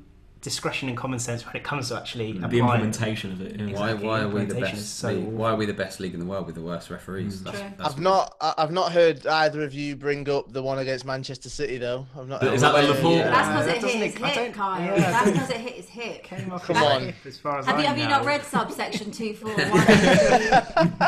discretion 0.47 0.87
and 0.87 0.97
common 0.97 1.19
sense 1.19 1.45
when 1.45 1.55
it 1.57 1.63
comes 1.65 1.89
to 1.89 1.97
actually 1.97 2.31
the 2.31 2.45
applying. 2.45 2.61
implementation 2.63 3.33
of 3.33 3.41
it. 3.41 3.59
Yeah. 3.59 3.65
Why, 3.65 3.89
Exactly, 3.91 4.07
why 4.07 4.21
are 4.21 4.27
we 4.29 4.45
the 4.45 4.55
best? 4.55 4.97
so 4.99 5.09
league? 5.11 5.25
Why 5.25 5.49
are 5.51 5.55
we 5.57 5.65
the 5.65 5.73
best 5.73 5.99
league 5.99 6.13
in 6.13 6.21
the 6.21 6.25
world 6.25 6.45
with 6.45 6.55
the 6.55 6.61
worst 6.61 6.89
referees? 6.89 7.41
Mm, 7.41 7.43
that's, 7.43 7.59
that's 7.59 7.79
I've 7.81 7.99
not, 7.99 8.35
I- 8.39 8.53
I've 8.57 8.71
not 8.71 8.93
heard 8.93 9.27
either 9.27 9.61
of 9.63 9.73
you 9.73 9.97
bring 9.97 10.29
up 10.29 10.53
the 10.53 10.63
one 10.63 10.79
against 10.79 11.03
Manchester 11.03 11.49
City 11.49 11.77
though. 11.77 12.07
I've 12.17 12.29
not. 12.29 12.41
Is 12.43 12.61
that 12.61 12.71
the 12.73 12.81
Yeah, 12.81 12.87
Liverpool- 12.87 13.15
yeah. 13.17 13.29
That's 13.29 13.47
because 13.49 13.67
it 13.67 13.81
doesn't 13.81 13.89
hit 13.99 14.13
his 14.13 14.21
ex- 14.23 14.35
hip, 14.37 14.53
Kyle. 14.53 14.81
yeah, 14.81 14.95
That's 15.11 15.31
because 15.31 15.49
it 15.49 15.57
hit 15.57 15.73
his 15.73 15.89
hip. 15.89 16.23
Came 16.23 16.51
off 16.53 16.63
Come 16.65 16.77
on. 16.77 17.01
hip, 17.07 17.15
As 17.25 17.37
far 17.37 17.59
as 17.59 17.65
Have 17.65 17.75
I 17.75 17.81
you, 17.81 17.87
have 17.87 17.97
you 17.97 18.07
not 18.07 18.23
read 18.25 18.43
subsection 18.45 19.11
two 19.11 19.33
four 19.33 19.49
one? 19.55 21.07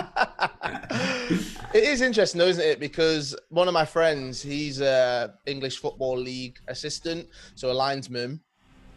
It 1.71 1.83
is 1.83 2.01
interesting, 2.01 2.39
though, 2.39 2.47
isn't 2.47 2.63
it? 2.63 2.79
Because 2.79 3.35
one 3.49 3.67
of 3.67 3.73
my 3.75 3.85
friends, 3.85 4.41
he's 4.41 4.81
a 4.81 5.35
English 5.45 5.77
Football 5.77 6.17
League 6.17 6.57
assistant, 6.67 7.27
so 7.55 7.71
a 7.71 7.73
linesman, 7.73 8.41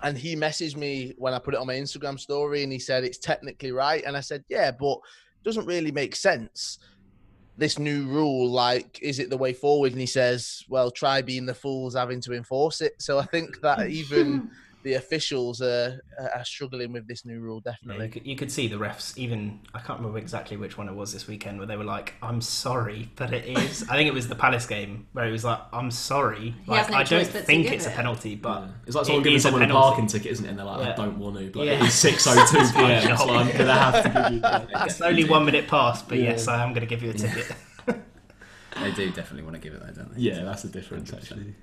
and 0.02 0.19
he 0.19 0.34
messaged 0.37 0.76
me 0.76 1.14
when 1.16 1.32
I 1.32 1.38
put 1.38 1.54
it 1.54 1.60
on 1.60 1.66
my 1.66 1.75
Instagram 1.75 2.19
story, 2.19 2.62
and 2.62 2.72
he 2.72 2.78
said 2.78 3.04
it's 3.04 3.19
technically 3.19 3.72
right, 3.72 4.02
and 4.04 4.16
I 4.16 4.20
said, 4.20 4.44
yeah, 4.49 4.70
but 4.70 4.94
it 4.94 5.44
doesn't 5.44 5.66
really 5.66 5.93
make 5.93 6.16
sense. 6.16 6.78
This 7.56 7.78
new 7.78 8.06
rule, 8.06 8.50
like, 8.50 8.99
is 9.02 9.19
it 9.19 9.31
the 9.31 9.37
way 9.37 9.52
forward? 9.52 9.93
And 9.93 10.00
he 10.00 10.06
says, 10.06 10.64
well, 10.69 10.90
try 10.90 11.22
being 11.22 11.46
the 11.46 11.54
fools 11.54 11.94
having 11.94 12.20
to 12.22 12.32
enforce 12.32 12.81
it. 12.81 12.94
So 12.99 13.19
I 13.19 13.25
think 13.26 13.60
that 13.60 13.88
even 13.90 14.50
the 14.82 14.94
officials 14.94 15.61
are, 15.62 16.00
are 16.34 16.44
struggling 16.44 16.93
with 16.93 17.06
this 17.06 17.25
new 17.25 17.40
rule, 17.40 17.62
Yeah, 17.64 17.73
definitely. 17.73 18.06
you, 18.06 18.11
could, 18.12 18.26
you 18.26 18.37
could 18.37 18.50
see 18.52 18.67
the 18.69 18.76
refs 18.76 19.17
even 19.17 19.61
I 19.75 19.79
can't 19.79 19.99
remember 20.00 20.19
exactly 20.19 20.56
which 20.56 20.76
one 20.76 20.88
it 20.88 20.94
was 20.94 21.12
this 21.12 21.26
weekend 21.26 21.58
where 21.58 21.67
they 21.67 21.76
were 21.76 21.84
like 21.84 22.14
I'm 22.23 22.40
sorry 22.40 23.11
but 23.17 23.32
it 23.32 23.44
is 23.46 23.82
I 23.90 23.96
think 23.96 24.08
it 24.08 24.14
was 24.14 24.29
the 24.29 24.34
Palace 24.34 24.67
game 24.67 25.06
where 25.12 25.26
he 25.26 25.32
was 25.32 25.44
like 25.44 25.61
I'm 25.73 25.90
sorry 25.90 26.55
like 26.67 26.90
no 26.90 26.96
I 26.96 27.05
don't 27.05 27.06
choice 27.20 27.29
but 27.32 27.38
to 27.40 27.44
think 27.44 27.64
give 27.64 27.73
it's 27.75 27.87
a 27.87 27.90
penalty 27.90 28.34
but 28.34 28.62
Yeah. 28.62 28.69
It's 28.87 28.96
like 28.96 29.06
someone 29.06 29.20
it 29.20 29.25
giving 29.25 29.37
is 29.37 29.43
a 29.44 29.49
someone 29.49 29.62
a, 29.62 29.67
penalty. 29.67 29.82
parking 29.88 30.06
ticket, 30.08 30.32
isn't 30.32 30.44
it? 30.44 30.49
And 30.50 30.58
they're 30.58 30.67
like, 30.67 30.88
I 30.88 30.94
don't 30.96 31.19
want 31.19 31.38
to. 31.38 31.50
But 31.50 31.67
Yeah. 31.67 31.73
it 31.73 31.82
is 31.82 31.88
6.02 31.93 32.73
pm. 32.75 33.17
Fine, 33.17 33.17
so 33.19 33.25
I'm 33.34 33.46
going 33.46 33.58
to 33.58 33.73
have 33.75 34.02
to 34.02 34.08
give 34.23 34.32
you 34.34 34.40
that. 34.40 34.69
it's 34.87 35.00
only 35.00 35.25
one 35.25 35.44
minute 35.44 35.69
past 35.69 36.08
but 36.08 36.19
Yeah. 36.19 36.31
yes 36.31 36.49
I 36.49 36.62
am 36.62 36.70
going 36.75 36.81
to 36.81 36.87
give 36.87 37.02
you 37.02 37.11
a 37.11 37.14
ticket 37.14 37.55
They 38.81 38.91
do 38.93 39.10
definitely 39.10 39.43
want 39.43 39.55
to 39.55 39.60
give 39.60 39.74
it 39.74 39.81
though, 39.86 39.93
don't 40.03 40.15
they? 40.15 40.20
Yeah, 40.22 40.44
that's 40.44 40.62
the 40.62 40.69
difference, 40.69 41.12
actually. 41.12 41.55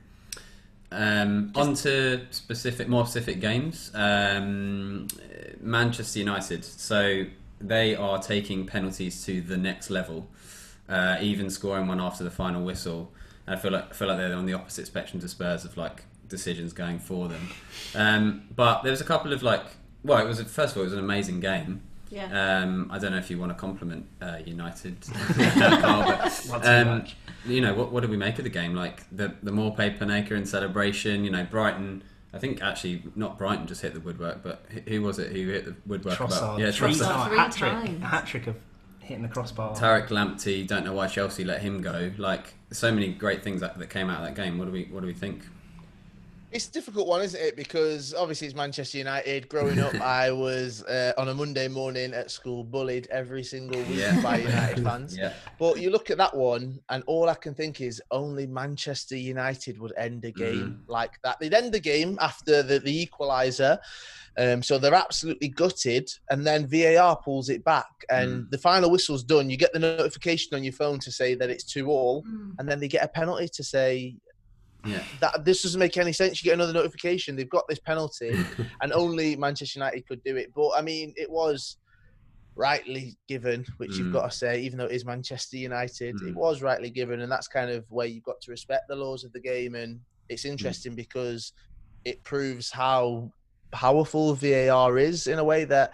Um, 0.91 1.51
on 1.55 1.75
to 1.75 2.21
specific, 2.31 2.87
more 2.87 3.05
specific 3.05 3.41
games. 3.41 3.91
Um, 3.93 5.07
Manchester 5.61 6.19
United. 6.19 6.65
So 6.65 7.25
they 7.61 7.95
are 7.95 8.19
taking 8.19 8.65
penalties 8.65 9.23
to 9.25 9.41
the 9.41 9.57
next 9.57 9.89
level, 9.89 10.27
uh, 10.87 11.17
even 11.21 11.49
scoring 11.49 11.87
one 11.87 11.99
after 12.01 12.23
the 12.23 12.31
final 12.31 12.63
whistle. 12.63 13.11
And 13.45 13.55
I 13.55 13.59
feel 13.59 13.71
like 13.71 13.89
I 13.89 13.93
feel 13.93 14.07
like 14.07 14.17
they're 14.17 14.33
on 14.33 14.45
the 14.45 14.53
opposite 14.53 14.87
spectrum 14.87 15.21
to 15.21 15.27
Spurs 15.27 15.65
of 15.65 15.77
like 15.77 16.03
decisions 16.27 16.73
going 16.73 16.99
for 16.99 17.27
them. 17.27 17.49
Um, 17.95 18.47
but 18.55 18.83
there 18.83 18.91
was 18.91 19.01
a 19.01 19.05
couple 19.05 19.33
of 19.33 19.43
like, 19.43 19.65
well, 20.03 20.23
it 20.23 20.27
was 20.27 20.41
first 20.43 20.73
of 20.73 20.77
all 20.77 20.83
it 20.83 20.87
was 20.87 20.93
an 20.93 20.99
amazing 20.99 21.39
game. 21.39 21.81
Yeah. 22.09 22.61
Um, 22.63 22.89
I 22.91 22.97
don't 22.97 23.11
know 23.11 23.19
if 23.19 23.29
you 23.29 23.37
want 23.37 23.51
to 23.51 23.55
compliment 23.55 24.07
uh, 24.19 24.37
United, 24.43 24.97
Kyle, 25.35 26.31
but 26.49 26.65
um. 26.65 27.05
You 27.45 27.61
know, 27.61 27.73
what, 27.73 27.91
what 27.91 28.01
did 28.01 28.09
we 28.09 28.17
make 28.17 28.37
of 28.37 28.43
the 28.43 28.49
game? 28.49 28.75
Like 28.75 29.03
the 29.15 29.33
the 29.43 29.51
more 29.51 29.73
paper 29.75 30.05
maker 30.05 30.35
in 30.35 30.45
celebration. 30.45 31.23
You 31.23 31.31
know, 31.31 31.45
Brighton. 31.45 32.03
I 32.31 32.37
think 32.37 32.61
actually 32.61 33.01
not 33.15 33.39
Brighton 33.39 33.65
just 33.65 33.81
hit 33.81 33.93
the 33.95 33.99
woodwork, 33.99 34.43
but 34.43 34.63
who- 34.69 34.81
who 34.81 35.01
was 35.01 35.17
it 35.17 35.31
who 35.31 35.47
hit 35.47 35.65
the 35.65 35.75
woodwork? 35.87 36.15
Trossard 36.15 36.37
About? 36.37 36.59
Yeah, 36.59 36.71
three, 36.71 36.91
Trossard. 36.91 37.07
Trossard. 37.07 37.27
Three 37.27 37.37
a 37.37 37.39
hat 37.41 37.51
trick 37.53 37.71
times. 37.71 38.03
hat 38.03 38.27
trick 38.27 38.47
of 38.47 38.55
hitting 38.99 39.23
the 39.23 39.29
crossbar 39.29 39.75
Tariq 39.75 40.09
Lamptey. 40.09 40.67
Don't 40.67 40.85
know 40.85 40.93
why 40.93 41.07
Chelsea 41.07 41.43
let 41.43 41.61
him 41.61 41.81
go. 41.81 42.11
Like 42.17 42.53
so 42.71 42.91
many 42.91 43.13
great 43.13 43.43
things 43.43 43.61
that, 43.61 43.79
that 43.79 43.89
came 43.89 44.09
out 44.11 44.19
of 44.21 44.25
that 44.27 44.35
game. 44.35 44.59
What 44.59 44.65
do 44.65 44.71
we 44.71 44.83
what 44.91 44.99
do 45.01 45.07
we 45.07 45.13
think? 45.13 45.41
It's 46.51 46.67
a 46.67 46.71
difficult 46.71 47.07
one, 47.07 47.21
isn't 47.21 47.39
it? 47.39 47.55
Because 47.55 48.15
obviously 48.15 48.47
it's 48.47 48.55
Manchester 48.55 48.97
United. 48.97 49.47
Growing 49.49 49.77
up, 49.77 49.93
I 50.01 50.31
was 50.31 50.81
uh, 50.83 51.13
on 51.15 51.29
a 51.29 51.33
Monday 51.33 51.67
morning 51.67 52.11
at 52.15 52.31
school 52.31 52.63
bullied 52.63 53.07
every 53.11 53.43
single 53.43 53.79
week 53.83 53.99
Yeah. 53.99 54.19
by 54.21 54.37
United 54.37 54.83
fans. 54.83 55.15
Yeah, 55.15 55.33
But 55.59 55.79
you 55.79 55.91
look 55.91 56.09
at 56.09 56.17
that 56.17 56.35
one, 56.35 56.79
and 56.89 57.03
all 57.05 57.29
I 57.29 57.35
can 57.35 57.53
think 57.53 57.81
is 57.81 58.01
only 58.09 58.47
Manchester 58.47 59.15
United 59.15 59.79
would 59.79 59.93
end 59.95 60.25
a 60.25 60.31
game 60.31 60.83
like 60.87 61.19
that. 61.23 61.39
They'd 61.39 61.53
end 61.53 61.71
the 61.71 61.79
game 61.79 62.17
after 62.19 62.63
the, 62.63 62.79
the 62.79 63.05
equaliser. 63.07 63.77
Um, 64.37 64.63
so 64.63 64.79
they're 64.79 64.93
absolutely 64.95 65.49
gutted, 65.49 66.09
and 66.31 66.47
then 66.47 66.65
VAR 66.67 67.15
pulls 67.17 67.49
it 67.49 67.63
back, 67.63 67.87
and 68.09 68.49
the 68.49 68.57
final 68.57 68.89
whistle's 68.89 69.23
done. 69.23 69.49
You 69.51 69.57
get 69.57 69.73
the 69.73 69.79
notification 69.79 70.55
on 70.55 70.63
your 70.63 70.73
phone 70.73 70.97
to 70.99 71.11
say 71.11 71.35
that 71.35 71.49
it's 71.51 71.63
two 71.65 71.89
all, 71.91 72.23
Mm. 72.23 72.53
and 72.57 72.67
then 72.67 72.79
they 72.79 72.87
get 72.87 73.03
a 73.03 73.07
penalty 73.07 73.49
to 73.49 73.63
say 73.63 74.15
yeah. 74.85 75.03
that 75.21 75.43
this 75.45 75.63
doesn't 75.63 75.79
make 75.79 75.97
any 75.97 76.13
sense. 76.13 76.43
You 76.43 76.49
get 76.49 76.53
another 76.55 76.73
notification. 76.73 77.35
They've 77.35 77.49
got 77.49 77.67
this 77.67 77.79
penalty, 77.79 78.31
and 78.81 78.93
only 78.93 79.35
Manchester 79.35 79.79
United 79.79 80.07
could 80.07 80.23
do 80.23 80.35
it. 80.37 80.51
But 80.55 80.71
I 80.77 80.81
mean, 80.81 81.13
it 81.17 81.29
was 81.29 81.77
rightly 82.55 83.17
given, 83.27 83.65
which 83.77 83.95
you've 83.95 84.07
Mm. 84.07 84.13
got 84.13 84.31
to 84.31 84.37
say, 84.37 84.61
even 84.61 84.77
though 84.77 84.85
it 84.85 84.91
is 84.91 85.05
Manchester 85.05 85.57
United, 85.57 86.15
Mm. 86.15 86.29
it 86.29 86.35
was 86.35 86.61
rightly 86.61 86.89
given, 86.89 87.21
and 87.21 87.31
that's 87.31 87.47
kind 87.47 87.69
of 87.71 87.85
where 87.89 88.07
you've 88.07 88.23
got 88.23 88.41
to 88.41 88.51
respect 88.51 88.87
the 88.89 88.95
laws 88.95 89.23
of 89.23 89.31
the 89.31 89.39
game. 89.39 89.75
And 89.75 89.99
it's 90.27 90.45
interesting 90.45 90.93
because 90.95 91.53
it 92.05 92.21
proves 92.23 92.69
how 92.71 93.31
powerful 93.71 94.33
VAR 94.33 94.97
is 94.97 95.27
in 95.27 95.39
a 95.39 95.43
way 95.43 95.63
that, 95.65 95.93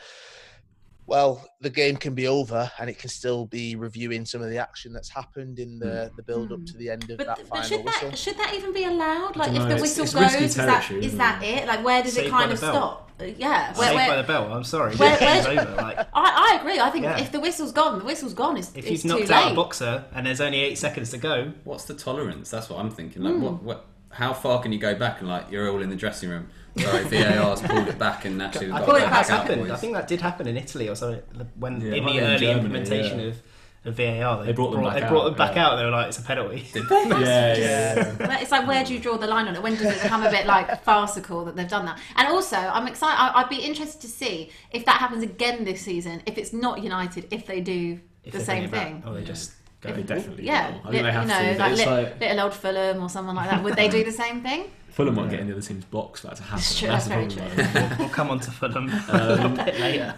well, 1.08 1.44
the 1.62 1.70
game 1.70 1.96
can 1.98 2.14
be 2.16 2.28
over 2.28 2.70
and 2.80 2.90
it 2.90 2.98
can 2.98 3.10
still 3.10 3.46
be 3.46 3.76
reviewing 3.76 4.26
some 4.26 4.42
of 4.42 4.50
the 4.50 4.58
action 4.58 4.92
that's 4.92 5.10
happened 5.10 5.60
in 5.60 5.78
the, 5.80 6.10
the 6.18 6.24
build 6.24 6.52
up 6.52 6.60
Mm. 6.60 6.72
to 6.72 6.78
the 6.78 6.90
end 6.90 7.10
of 7.12 7.18
But, 7.18 7.28
that 7.28 7.38
but 7.38 7.48
final 7.48 7.64
should 7.68 7.86
whistle. 7.86 8.10
that 8.10 8.18
should 8.18 8.38
that 8.38 8.54
even 8.56 8.74
be 8.74 8.86
allowed? 8.86 9.36
Like, 9.36 9.50
if 9.50 9.56
dunno, 9.58 9.76
the 9.76 9.82
whistle 9.82 10.04
it's 10.06 10.14
goes, 10.14 10.34
is 10.36 10.56
that 10.56 10.66
territory, 10.66 11.08
that 11.08 11.44
it? 11.44 11.48
it? 11.64 11.68
Like, 11.68 11.84
where 11.86 12.02
does 12.04 12.14
Saved 12.14 12.28
it 12.28 12.30
kind 12.32 12.52
of 12.52 12.60
bell. 12.62 12.72
stop? 12.74 13.12
Uh, 13.20 13.24
Yeah, 13.38 13.74
where, 13.78 13.90
Saved 13.90 14.08
by 14.10 14.16
the 14.18 14.24
bell. 14.24 14.52
I'm 14.54 14.64
sorry. 14.64 14.96
Where- 14.96 15.18
Game's 15.18 15.48
where- 15.48 15.60
over. 15.62 15.76
Like, 15.76 15.98
I, 16.14 16.54
I 16.54 16.58
agree. 16.60 16.80
I 16.80 16.90
think 16.90 17.04
Yeah. 17.04 17.18
if 17.20 17.32
the 17.32 17.40
whistle's 17.40 17.72
gone, 17.72 18.00
the 18.00 18.06
whistle's 18.06 18.34
gone. 18.34 18.58
It's, 18.58 18.72
if 18.76 18.86
he's 18.86 19.04
you've 19.06 19.14
too 19.14 19.20
knocked 19.20 19.30
late. 19.30 19.38
out 19.46 19.52
a 19.52 19.56
boxer 19.56 20.06
and 20.14 20.26
there's 20.26 20.42
only 20.42 20.60
eight 20.62 20.78
seconds 20.78 21.12
to 21.12 21.18
go, 21.18 21.54
What's 21.66 21.86
the 21.86 21.94
tolerance? 21.94 22.50
That's 22.50 22.70
what 22.70 22.80
I'm 22.80 22.90
thinking. 22.92 23.22
Like, 23.24 23.36
Hmm. 23.36 23.42
what, 23.42 23.64
what, 23.64 23.86
how 24.16 24.34
far 24.34 24.62
can 24.62 24.72
you 24.72 24.80
go 24.80 24.96
back 24.96 25.20
and 25.20 25.28
like 25.30 25.52
you're 25.52 25.70
all 25.70 25.82
in 25.82 25.90
the 25.90 25.96
dressing 25.96 26.30
room? 26.30 26.48
Sorry, 26.78 27.04
VAR's 27.06 27.62
pulled 27.62 27.88
it 27.88 27.98
back 27.98 28.26
and 28.26 28.42
actually 28.42 28.66
we've 28.68 28.76
I 28.76 28.80
got 28.80 28.86
think 28.88 28.98
to 29.00 29.04
that 29.06 29.14
has 29.14 29.30
happened. 29.30 29.72
I 29.72 29.76
think 29.78 29.94
that 29.94 30.08
did 30.08 30.20
happen 30.22 30.48
in 30.48 30.58
Italy 30.58 30.90
or 30.90 30.96
something 30.96 31.22
when 31.58 31.80
Yeah, 31.80 31.94
in 31.94 32.04
the 32.06 32.12
be 32.12 32.18
in 32.18 32.24
early 32.24 32.38
Germany, 32.40 32.54
implementation 32.66 33.20
yeah. 33.20 33.26
of, 33.28 33.38
of 33.86 33.96
VAR. 33.96 34.40
They, 34.40 34.46
They 34.48 34.52
brought 34.54 34.72
them 34.72 34.82
brought, 34.82 34.94
back 34.94 35.04
they 35.04 35.08
brought 35.10 35.22
out, 35.22 35.26
them 35.26 35.34
back 35.38 35.56
yeah. 35.56 35.68
out. 35.68 35.76
They 35.78 35.86
were 35.86 35.92
like, 35.92 36.08
it's 36.10 36.20
a 36.20 36.22
penalty. 36.24 36.66
yeah, 36.76 37.56
yeah. 37.58 38.16
Well, 38.20 38.42
It's 38.42 38.52
like 38.52 38.68
where 38.68 38.84
do 38.84 38.94
you 38.94 39.00
draw 39.00 39.16
the 39.18 39.28
line 39.28 39.48
on 39.48 39.56
it? 39.56 39.62
When 39.64 39.74
does 39.76 39.84
it 39.96 40.02
become 40.04 40.24
a 40.24 40.30
bit 40.32 40.46
like 40.48 40.84
farcical 40.84 41.46
that 41.46 41.56
they've 41.56 41.68
done 41.68 41.86
that? 41.86 41.98
And 42.18 42.28
also, 42.28 42.58
I'm 42.58 42.88
excited. 42.88 43.18
I- 43.18 43.42
I'd 43.42 43.50
be 43.50 43.58
interested 43.58 44.02
to 44.02 44.08
see 44.08 44.50
if 44.72 44.84
that 44.86 44.98
happens 45.00 45.24
again 45.24 45.64
this 45.66 45.82
season. 45.82 46.22
If 46.26 46.38
it's 46.38 46.52
not 46.54 46.84
United, 46.84 47.28
if 47.32 47.46
they 47.46 47.62
do 47.62 48.00
If 48.24 48.34
the 48.34 48.40
same 48.42 48.64
bring 48.64 48.64
it 48.70 48.72
back. 48.72 48.88
thing. 48.88 49.04
Or 49.08 49.14
they 49.14 49.24
just 49.24 49.54
go. 49.88 49.94
They 49.94 50.04
definitely 50.04 50.46
Yeah, 50.46 50.70
will. 50.72 50.82
I 50.84 50.90
li- 50.90 50.92
think 50.92 51.04
they 51.06 51.12
have 51.12 51.24
you 51.24 51.30
know, 51.30 51.54
to. 51.54 51.60
like, 51.60 51.72
It's 51.72 51.80
li- 51.82 51.86
like 51.88 52.20
little 52.20 52.40
old 52.42 52.54
Fulham 52.54 53.04
or 53.04 53.10
someone 53.10 53.36
like 53.36 53.50
that. 53.50 53.64
Would 53.64 53.76
they 53.76 53.88
do 53.90 54.04
the 54.04 54.12
same 54.12 54.42
thing? 54.42 54.72
Fulham 54.90 55.16
won't 55.16 55.30
get 55.30 55.40
in 55.42 55.48
the 55.48 55.54
other 55.54 55.62
team's 55.62 55.84
box 55.86 56.22
for 56.22 56.28
that 56.28 56.38
to 56.38 56.44
happen. 56.44 56.58
That's 56.58 56.80
true, 56.80 56.88
That's 56.88 57.08
that's 57.08 57.30
the 57.32 57.38
very 57.38 57.50
problem, 57.50 57.72
true. 57.72 57.82
we'll, 57.90 57.98
we'll 58.00 58.16
come 58.16 58.30
on 58.30 58.40
to 58.40 58.52
Fulham 58.52 58.90
Um, 59.10 59.60
a 59.60 59.66
bit 59.66 59.80
later. 59.80 60.16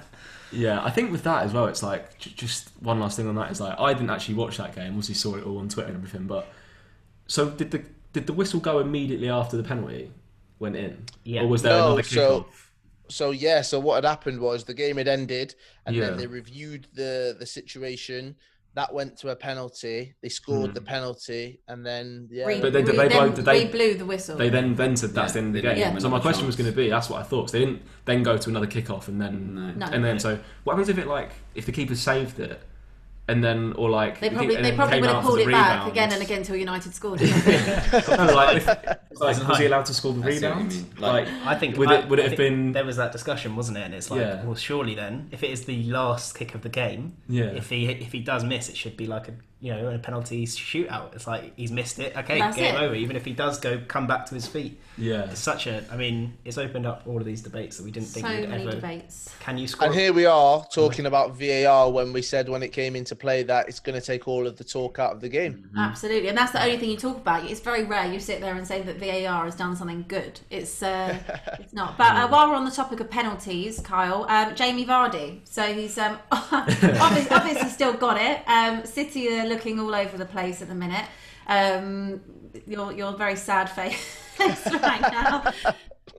Yeah, 0.52 0.84
I 0.84 0.92
think 0.92 1.12
with 1.12 1.24
that 1.24 1.44
as 1.44 1.52
well, 1.54 1.66
it's 1.66 1.84
like 1.84 2.18
j- 2.20 2.32
just 2.36 2.70
one 2.82 3.00
last 3.00 3.18
thing 3.18 3.28
on 3.28 3.36
that 3.36 3.52
is 3.52 3.60
like 3.60 3.78
I 3.80 3.94
didn't 3.94 4.12
actually 4.12 4.36
watch 4.36 4.58
that 4.58 4.74
game. 4.76 4.90
Obviously, 4.90 5.16
saw 5.16 5.36
it 5.36 5.44
all 5.46 5.58
on 5.58 5.68
Twitter 5.68 5.90
and 5.90 5.98
everything. 5.98 6.26
But 6.28 6.48
so 7.28 7.50
did 7.50 7.72
the 7.72 7.84
did 8.14 8.28
the 8.28 8.34
whistle 8.34 8.60
go 8.60 8.80
immediately 8.80 9.30
after 9.30 9.58
the 9.58 9.64
penalty 9.64 10.12
went 10.60 10.76
in? 10.78 11.04
Yeah. 11.24 11.42
Or 11.42 11.48
was 11.48 11.64
there 11.64 11.74
No, 11.74 11.88
another 11.88 12.04
so- 12.04 12.42
kickoff? 12.42 12.46
So 13.10 13.32
yeah, 13.32 13.62
so 13.62 13.80
what 13.80 13.96
had 13.96 14.06
happened 14.06 14.40
was 14.42 14.66
the 14.66 14.74
game 14.74 14.98
had 14.98 15.08
ended, 15.08 15.56
and 15.86 15.96
Yeah. 15.96 16.06
then 16.10 16.18
they 16.18 16.28
reviewed 16.28 16.88
the 16.94 17.36
the 17.40 17.46
situation. 17.46 18.36
That 18.78 18.94
went 18.94 19.18
to 19.22 19.30
a 19.30 19.36
penalty. 19.36 20.14
They 20.22 20.30
scored 20.30 20.70
Hmm. 20.70 20.74
the 20.76 20.82
penalty, 20.82 21.62
and 21.68 21.84
then 21.84 22.28
yeah, 22.30 22.46
Re- 22.46 22.62
But 22.62 22.74
they- 22.74 22.84
re- 22.84 22.92
they 22.92 23.08
then 23.08 23.10
blow- 23.10 23.30
did 23.36 23.44
they- 23.46 23.66
we 23.66 23.72
blew 23.72 23.94
the 23.96 24.06
whistle. 24.06 24.38
They 24.38 24.50
then 24.50 24.76
then 24.76 24.96
said 24.96 25.16
that's 25.16 25.32
Yeah, 25.34 25.42
the 25.42 25.48
end 25.48 25.48
of 25.48 25.54
the 25.56 25.62
game. 25.68 25.78
give 25.78 25.88
him 25.94 26.00
So 26.00 26.10
my 26.10 26.20
question 26.20 26.46
was 26.46 26.56
going 26.56 26.70
to 26.70 26.76
be 26.76 26.88
that's 26.88 27.10
what 27.10 27.20
I 27.20 27.24
thought. 27.24 27.50
So 27.50 27.58
they 27.58 27.66
didn't 27.66 27.82
then 28.06 28.22
go 28.22 28.38
to 28.38 28.50
another 28.52 28.68
kickoff 28.68 29.08
and 29.08 29.20
then 29.20 29.56
No. 29.56 29.72
No. 29.74 29.86
and 29.92 30.06
then 30.06 30.20
so 30.20 30.38
what 30.64 30.74
happens 30.74 30.90
if 30.90 31.00
it 31.00 31.08
like 31.08 31.32
if 31.56 31.66
the 31.66 31.72
keeper 31.72 31.96
saved 31.96 32.40
it 32.40 32.62
and 33.30 33.44
then 33.44 33.74
or 33.74 33.90
like 33.90 34.20
They 34.22 34.30
probably 34.30 34.56
they 34.56 34.72
probably 34.74 35.02
would 35.02 35.10
have 35.10 35.18
out 35.18 35.24
pulled 35.24 35.40
the 35.40 35.44
it 35.50 35.52
back 35.52 35.92
again 35.92 36.12
and 36.14 36.22
again 36.22 36.38
until 36.40 36.56
United 36.56 36.94
scored. 37.00 37.20
like, 37.22 38.58
if, 38.58 38.68
like, 39.20 39.48
was 39.48 39.58
he 39.58 39.66
allowed 39.66 39.86
to 39.86 39.94
score 39.94 40.14
the 40.14 40.22
I 40.26 40.32
see 40.32 40.46
what 40.46 40.58
you 40.58 40.64
rebound? 40.64 41.00
Like, 41.00 41.26
Like- 41.28 41.34
I 41.46 41.56
think 41.56 41.78
Would 41.78 41.90
I- 41.90 41.96
it- 42.00 42.08
would 42.10 42.20
it 42.20 42.24
have 42.24 42.30
think 42.32 42.38
been- 42.38 42.72
There 42.74 42.86
was 42.86 42.98
that 42.98 43.12
discussion, 43.12 43.56
wasn't 43.56 43.78
it? 43.78 43.82
And 43.82 43.94
it's 43.94 44.10
like, 44.12 44.22
Yeah. 44.22 44.44
well, 44.44 44.56
surely 44.56 44.96
then, 44.96 45.28
if 45.32 45.44
it 45.44 45.50
is 45.52 45.66
the 45.66 45.84
last 45.86 46.38
kick 46.38 46.56
of 46.56 46.62
the 46.62 46.70
game, 46.70 47.18
Yeah. 47.28 47.46
if 47.46 47.70
he 47.70 47.86
if 47.90 48.12
he 48.12 48.20
does 48.20 48.44
miss, 48.44 48.70
it 48.70 48.78
should 48.78 48.98
be 48.98 49.08
like 49.08 49.28
a 49.28 49.34
you 49.60 49.74
know 49.74 49.90
a 49.90 49.98
penalty 49.98 50.46
shootout. 50.46 51.16
It's 51.16 51.26
like 51.26 51.54
he's 51.56 51.72
missed 51.72 51.98
it. 51.98 52.16
Okay, 52.16 52.38
That's 52.38 52.56
game 52.56 52.76
it. 52.76 52.82
over. 52.82 52.94
Even 52.94 53.16
if 53.16 53.26
he 53.26 53.34
does 53.34 53.60
go 53.60 53.80
come 53.88 54.06
back 54.06 54.28
to 54.28 54.36
his 54.36 54.48
feet, 54.48 54.80
yeah. 55.00 55.24
it's 55.32 55.40
such 55.40 55.66
a. 55.66 55.84
I 55.92 55.98
mean, 55.98 56.38
it's 56.46 56.60
opened 56.60 56.86
up 56.86 57.02
all 57.08 57.18
of 57.18 57.26
these 57.26 57.42
debates 57.42 57.78
that 57.78 57.84
we 57.84 57.90
didn't 57.90 58.10
so 58.10 58.22
think 58.22 58.28
we'd 58.42 58.50
many 58.50 58.64
ever. 58.68 58.72
debates. 58.74 59.34
Can 59.40 59.58
you 59.58 59.68
score? 59.68 59.88
And 59.88 59.96
here 59.98 60.14
we 60.14 60.28
are 60.28 60.64
talking 60.72 61.08
about 61.08 61.36
VAR 61.36 61.90
when 61.92 62.14
we 62.14 62.22
said 62.22 62.48
when 62.50 62.62
it 62.62 62.70
came 62.72 62.96
into 62.96 63.16
play 63.18 63.44
that 63.44 63.68
it's 63.68 63.80
going 63.80 64.00
to 64.00 64.06
take 64.06 64.28
all 64.28 64.48
of 64.48 64.58
the 64.58 64.64
talk 64.64 65.00
out 65.00 65.12
of 65.12 65.22
the 65.22 65.30
game. 65.30 65.66
Mm-hmm. 65.68 65.80
Absolutely, 65.80 66.30
and 66.30 66.38
that's 66.38 66.52
the 66.52 66.64
only 66.64 66.78
thing 66.78 66.90
you 66.90 66.98
talk 66.98 67.18
about. 67.18 67.50
It's 67.50 67.60
very 67.60 67.84
rare 67.84 68.12
you 68.12 68.20
sit 68.20 68.42
there 68.42 68.56
and 68.56 68.66
say 68.66 68.82
that 68.82 68.98
VAR 68.98 69.46
has 69.46 69.56
done 69.56 69.76
something 69.76 70.06
good. 70.08 70.40
It's 70.50 70.82
uh, 70.82 71.18
it's 71.60 71.74
not. 71.74 71.98
But 71.98 72.16
uh, 72.16 72.28
while 72.28 72.50
we're 72.50 72.56
on 72.56 72.66
the 72.66 72.72
topic 72.72 73.00
of 73.00 73.10
penalties, 73.10 73.80
Kyle, 73.80 74.26
um, 74.30 74.56
Jamie 74.56 74.86
Vardy. 74.86 75.42
So 75.44 75.64
he's 75.74 75.98
um, 75.98 76.18
obviously, 76.32 76.90
obviously 77.32 77.70
still 77.70 77.94
got 77.94 78.20
it. 78.20 78.48
Um, 78.48 78.86
City 78.86 79.28
are 79.40 79.48
looking 79.48 79.80
all 79.80 79.94
over 79.94 80.18
the 80.18 80.26
place 80.26 80.62
at 80.62 80.68
the 80.68 80.76
minute. 80.76 81.06
Um, 81.48 82.22
you're 82.66 82.92
you're 82.92 83.14
very 83.14 83.36
sad 83.36 83.70
face 83.70 84.26
right 84.38 85.02
now. 85.02 85.54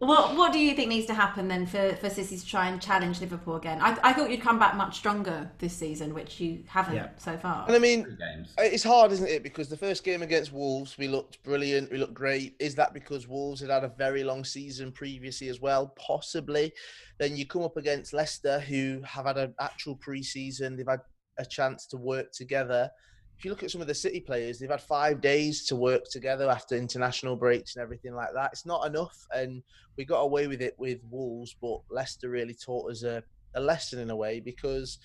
What 0.00 0.36
what 0.36 0.52
do 0.52 0.58
you 0.58 0.74
think 0.74 0.88
needs 0.88 1.06
to 1.06 1.14
happen 1.14 1.48
then 1.48 1.66
for, 1.66 1.94
for 1.96 2.08
City 2.08 2.36
to 2.36 2.46
try 2.46 2.68
and 2.68 2.80
challenge 2.80 3.20
Liverpool 3.20 3.56
again? 3.56 3.80
I, 3.80 3.98
I 4.02 4.12
thought 4.12 4.30
you'd 4.30 4.40
come 4.40 4.58
back 4.58 4.76
much 4.76 4.96
stronger 4.96 5.50
this 5.58 5.72
season, 5.72 6.14
which 6.14 6.40
you 6.40 6.62
haven't 6.66 6.96
Yeah. 6.96 7.08
so 7.18 7.36
far. 7.36 7.64
And 7.66 7.74
I 7.74 7.78
mean, 7.78 8.18
uh, 8.58 8.62
It's 8.62 8.84
hard, 8.84 9.12
isn't 9.12 9.26
it? 9.28 9.42
Because 9.42 9.68
the 9.68 9.76
first 9.76 10.04
game 10.04 10.22
against 10.22 10.52
Wolves, 10.52 10.96
we 10.98 11.08
looked 11.08 11.42
brilliant, 11.42 11.90
we 11.90 11.98
looked 11.98 12.14
great. 12.14 12.54
Is 12.60 12.74
that 12.76 12.94
because 12.94 13.26
Wolves 13.26 13.60
had 13.60 13.70
had 13.70 13.84
a 13.84 13.92
very 13.96 14.22
long 14.24 14.44
season 14.44 14.92
previously 14.92 15.48
as 15.48 15.60
well? 15.60 15.94
Possibly. 15.98 16.72
Then 17.18 17.36
you 17.36 17.46
come 17.46 17.62
up 17.62 17.76
against 17.76 18.12
Leicester, 18.12 18.60
who 18.60 19.00
have 19.04 19.26
had 19.26 19.38
an 19.38 19.54
actual 19.60 19.96
pre-season. 19.96 20.76
They've 20.76 20.86
had 20.86 21.00
a 21.38 21.44
chance 21.44 21.86
to 21.86 21.96
work 21.96 22.32
together. 22.32 22.90
If 23.38 23.44
you 23.44 23.52
look 23.52 23.62
at 23.62 23.70
some 23.70 23.80
of 23.80 23.86
the 23.86 23.94
City 23.94 24.18
players, 24.18 24.58
they've 24.58 24.68
had 24.68 24.80
five 24.80 25.20
days 25.20 25.64
to 25.66 25.76
work 25.76 26.02
together 26.10 26.50
after 26.50 26.74
international 26.74 27.36
breaks 27.36 27.76
and 27.76 27.82
everything 27.84 28.12
like 28.12 28.30
that. 28.34 28.50
It's 28.52 28.66
not 28.66 28.84
enough, 28.84 29.16
and 29.32 29.62
we 29.96 30.04
got 30.04 30.22
away 30.22 30.48
with 30.48 30.60
it 30.60 30.74
with 30.76 30.98
Wolves, 31.08 31.54
but 31.60 31.78
Leicester 31.88 32.30
really 32.30 32.54
taught 32.54 32.90
us 32.90 33.04
a, 33.04 33.22
a 33.54 33.60
lesson 33.60 34.00
in 34.00 34.10
a 34.10 34.16
way 34.16 34.40
because 34.40 34.98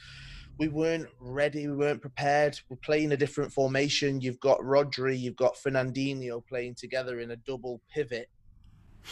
we 0.57 0.67
weren't 0.67 1.07
ready, 1.19 1.67
we 1.67 1.75
weren't 1.75 2.01
prepared. 2.01 2.59
We're 2.69 2.77
playing 2.77 3.11
a 3.11 3.17
different 3.17 3.53
formation. 3.53 4.19
You've 4.19 4.39
got 4.39 4.57
Rodri, 4.61 5.19
you've 5.19 5.35
got 5.35 5.55
Fernandinho 5.55 6.43
playing 6.47 6.73
together 6.73 7.19
in 7.19 7.29
a 7.29 7.35
double 7.35 7.81
pivot. 7.93 8.29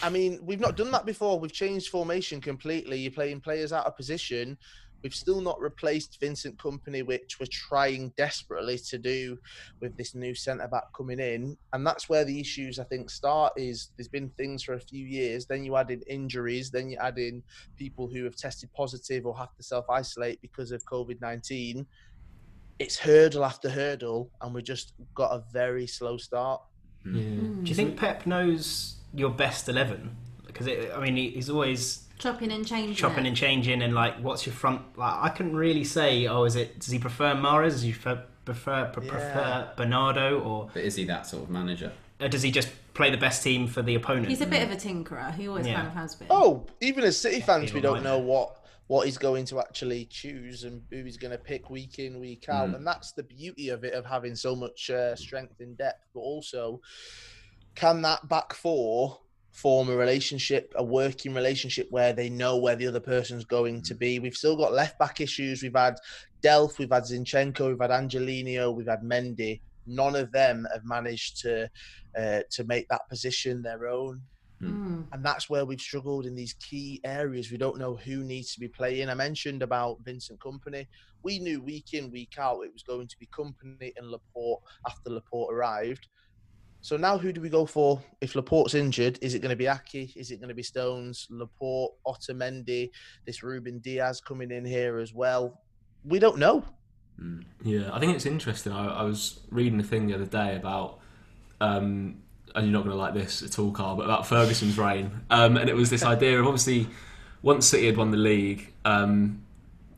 I 0.01 0.09
mean, 0.09 0.39
we've 0.41 0.59
not 0.59 0.77
done 0.77 0.91
that 0.91 1.05
before. 1.05 1.39
We've 1.39 1.51
changed 1.51 1.89
formation 1.89 2.41
completely. 2.41 2.97
You're 2.97 3.11
playing 3.11 3.41
players 3.41 3.71
out 3.71 3.85
of 3.85 3.95
position. 3.95 4.57
We've 5.03 5.13
still 5.13 5.41
not 5.41 5.59
replaced 5.59 6.19
Vincent 6.19 6.57
Kompany, 6.57 7.05
which 7.05 7.39
we're 7.39 7.47
trying 7.51 8.13
desperately 8.17 8.77
to 8.77 8.97
do 8.97 9.37
with 9.79 9.97
this 9.97 10.13
new 10.13 10.35
centre 10.35 10.67
back 10.67 10.85
coming 10.95 11.19
in. 11.19 11.57
And 11.73 11.85
that's 11.85 12.07
where 12.09 12.23
the 12.23 12.39
issues 12.39 12.79
I 12.79 12.83
think 12.83 13.09
start 13.09 13.53
is 13.57 13.89
there's 13.97 14.07
been 14.07 14.29
things 14.37 14.63
for 14.63 14.73
a 14.73 14.79
few 14.79 15.05
years, 15.05 15.45
then 15.45 15.63
you 15.63 15.75
add 15.75 15.91
in 15.91 16.01
injuries, 16.03 16.69
then 16.69 16.89
you 16.89 16.97
add 17.01 17.17
in 17.17 17.43
people 17.77 18.07
who 18.07 18.23
have 18.23 18.35
tested 18.35 18.69
positive 18.73 19.25
or 19.25 19.37
have 19.37 19.55
to 19.55 19.63
self 19.63 19.89
isolate 19.89 20.41
because 20.41 20.71
of 20.71 20.83
COVID 20.85 21.19
19. 21.21 21.85
It's 22.79 22.97
hurdle 22.97 23.45
after 23.45 23.69
hurdle, 23.69 24.31
and 24.41 24.53
we 24.55 24.63
just 24.63 24.93
got 25.13 25.31
a 25.31 25.43
very 25.51 25.85
slow 25.85 26.17
start. 26.17 26.61
Hmm. 27.03 27.15
Yeah. 27.15 27.23
Hmm. 27.23 27.63
Do 27.63 27.69
you 27.69 27.75
think 27.75 27.97
Pep 27.97 28.25
knows 28.25 28.95
your 29.13 29.29
best 29.29 29.69
eleven? 29.69 30.15
Because 30.45 30.67
I 30.67 30.99
mean, 30.99 31.15
he's 31.15 31.49
always 31.49 32.07
chopping 32.21 32.51
and 32.51 32.65
changing. 32.65 32.95
chopping 32.95 33.25
it. 33.25 33.29
and 33.29 33.37
changing, 33.37 33.81
and 33.81 33.93
like, 33.93 34.15
what's 34.21 34.45
your 34.45 34.53
front? 34.55 34.97
Like, 34.97 35.13
I 35.21 35.29
couldn't 35.29 35.55
really 35.55 35.83
say. 35.83 36.27
Oh, 36.27 36.43
is 36.45 36.55
it? 36.55 36.79
Does 36.79 36.89
he 36.91 36.99
prefer 36.99 37.33
Mahrez? 37.35 37.71
Does 37.71 37.81
he 37.81 37.91
prefer 37.93 38.23
prefer, 38.45 38.79
Yeah. 38.81 38.89
prefer 38.91 39.69
Bernardo, 39.77 40.39
or, 40.39 40.69
But 40.73 40.83
is 40.83 40.95
he 40.95 41.03
that 41.05 41.27
sort 41.27 41.43
of 41.43 41.49
manager? 41.49 41.91
or 42.19 42.27
does 42.27 42.41
he 42.41 42.51
just 42.51 42.69
play 42.93 43.09
the 43.11 43.17
best 43.17 43.43
team 43.43 43.67
for 43.67 43.81
the 43.81 43.95
opponent? 43.95 44.27
He's 44.29 44.41
a 44.41 44.45
bit 44.47 44.63
of 44.63 44.71
a 44.71 44.75
tinkerer. 44.75 45.33
He 45.35 45.47
always 45.47 45.67
Yeah. 45.67 45.75
kind 45.75 45.87
of 45.87 45.93
has 45.93 46.15
been. 46.15 46.27
Oh, 46.31 46.65
even 46.81 47.03
as 47.03 47.17
City 47.17 47.39
fans, 47.41 47.73
we 47.73 47.81
don't 47.81 48.03
know 48.03 48.17
what 48.19 48.57
what 48.87 49.05
he's 49.05 49.17
going 49.17 49.45
to 49.45 49.57
actually 49.57 50.03
choose 50.05 50.65
and 50.65 50.81
who 50.89 51.01
he's 51.05 51.15
going 51.15 51.31
to 51.31 51.37
pick 51.37 51.69
week 51.69 51.97
in, 51.97 52.19
week 52.19 52.49
out, 52.49 52.67
Mm. 52.69 52.75
and 52.75 52.85
that's 52.85 53.13
the 53.13 53.23
beauty 53.23 53.69
of 53.69 53.85
it 53.85 53.93
of 53.93 54.05
having 54.05 54.35
so 54.35 54.53
much 54.53 54.89
uh, 54.89 55.15
strength 55.15 55.61
in 55.61 55.75
depth. 55.75 56.03
But 56.13 56.19
also, 56.19 56.81
can 57.73 58.01
that 58.01 58.27
back 58.27 58.53
four 58.53 59.20
form 59.51 59.89
a 59.89 59.95
relationship, 59.95 60.73
a 60.75 60.83
working 60.83 61.33
relationship 61.33 61.87
where 61.89 62.13
they 62.13 62.29
know 62.29 62.57
where 62.57 62.75
the 62.75 62.87
other 62.87 62.99
person's 62.99 63.45
going 63.45 63.81
to 63.83 63.95
be? 63.95 64.19
We've 64.19 64.35
still 64.35 64.55
got 64.55 64.73
left 64.73 64.97
back 64.99 65.21
issues. 65.21 65.61
We've 65.61 65.75
had 65.75 65.95
Delph, 66.41 66.77
we've 66.77 66.91
had 66.91 67.03
Zinchenko, 67.03 67.69
we've 67.69 67.81
had 67.81 67.91
Angelino, 67.91 68.71
we've 68.71 68.87
had 68.87 69.01
Mendy. 69.03 69.61
None 69.87 70.15
of 70.15 70.31
them 70.31 70.67
have 70.71 70.85
managed 70.85 71.41
to 71.41 71.69
uh, 72.17 72.41
to 72.51 72.63
make 72.65 72.87
that 72.89 73.07
position 73.09 73.61
their 73.61 73.87
own 73.87 74.21
Mm. 74.61 75.07
and 75.11 75.25
that's 75.25 75.49
where 75.49 75.65
we've 75.65 75.81
struggled 75.81 76.27
in 76.27 76.35
these 76.35 76.53
key 76.53 77.01
areas. 77.03 77.51
We 77.51 77.57
don't 77.57 77.79
know 77.79 77.95
who 77.95 78.23
needs 78.23 78.53
to 78.53 78.59
be 78.59 78.67
playing. 78.67 79.09
I 79.09 79.15
mentioned 79.15 79.63
about 79.63 79.97
Vincent 80.03 80.39
Kompany. 80.39 80.85
We 81.23 81.39
knew 81.39 81.61
week 81.61 81.93
in, 81.93 82.11
week 82.11 82.35
out 82.37 82.61
it 82.61 82.73
was 82.73 82.83
going 82.83 83.07
to 83.07 83.17
be 83.17 83.27
Kompany 83.27 83.91
and 83.97 84.11
Laporte 84.11 84.61
after 84.85 85.09
Laporte 85.09 85.53
arrived. 85.53 86.07
So 86.81 86.97
now 86.97 87.17
who 87.17 87.31
do 87.31 87.41
we 87.41 87.49
go 87.49 87.65
for 87.65 88.01
if 88.21 88.35
Laporte's 88.35 88.73
injured? 88.73 89.19
Is 89.21 89.35
it 89.35 89.39
going 89.39 89.51
to 89.51 89.55
be 89.55 89.65
Aké? 89.65 90.11
Is 90.15 90.31
it 90.31 90.37
going 90.37 90.49
to 90.49 90.55
be 90.55 90.63
Stones, 90.63 91.27
Laporte, 91.29 91.93
Otamendi, 92.07 92.89
this 93.25 93.43
Ruben 93.43 93.79
Dias 93.79 94.19
coming 94.19 94.51
in 94.51 94.65
here 94.65 94.97
as 94.97 95.13
well? 95.13 95.61
we 96.05 96.19
don't 96.19 96.37
know. 96.37 96.63
Yeah, 97.63 97.89
I 97.93 97.99
think 97.99 98.15
it's 98.15 98.25
interesting. 98.25 98.73
I, 98.73 98.87
I 98.87 99.03
was 99.03 99.39
reading 99.51 99.79
a 99.79 99.83
thing 99.83 100.07
the 100.07 100.15
other 100.15 100.25
day 100.25 100.55
about, 100.55 100.99
um, 101.59 102.21
and 102.55 102.65
you're 102.65 102.73
not 102.73 102.83
going 102.83 102.95
to 102.95 103.01
like 103.01 103.13
this 103.13 103.43
at 103.43 103.59
all, 103.59 103.71
Kyle, 103.71 103.95
but 103.95 104.05
about 104.05 104.25
Ferguson's 104.25 104.77
reign. 104.77 105.11
Um, 105.29 105.57
and 105.57 105.69
it 105.69 105.75
was 105.75 105.89
this 105.89 106.03
idea 106.15 106.39
of 106.39 106.47
obviously, 106.47 106.87
once 107.41 107.67
City 107.67 107.85
had 107.85 107.97
won 107.97 108.11
the 108.11 108.17
league, 108.17 108.73
um, 108.85 109.43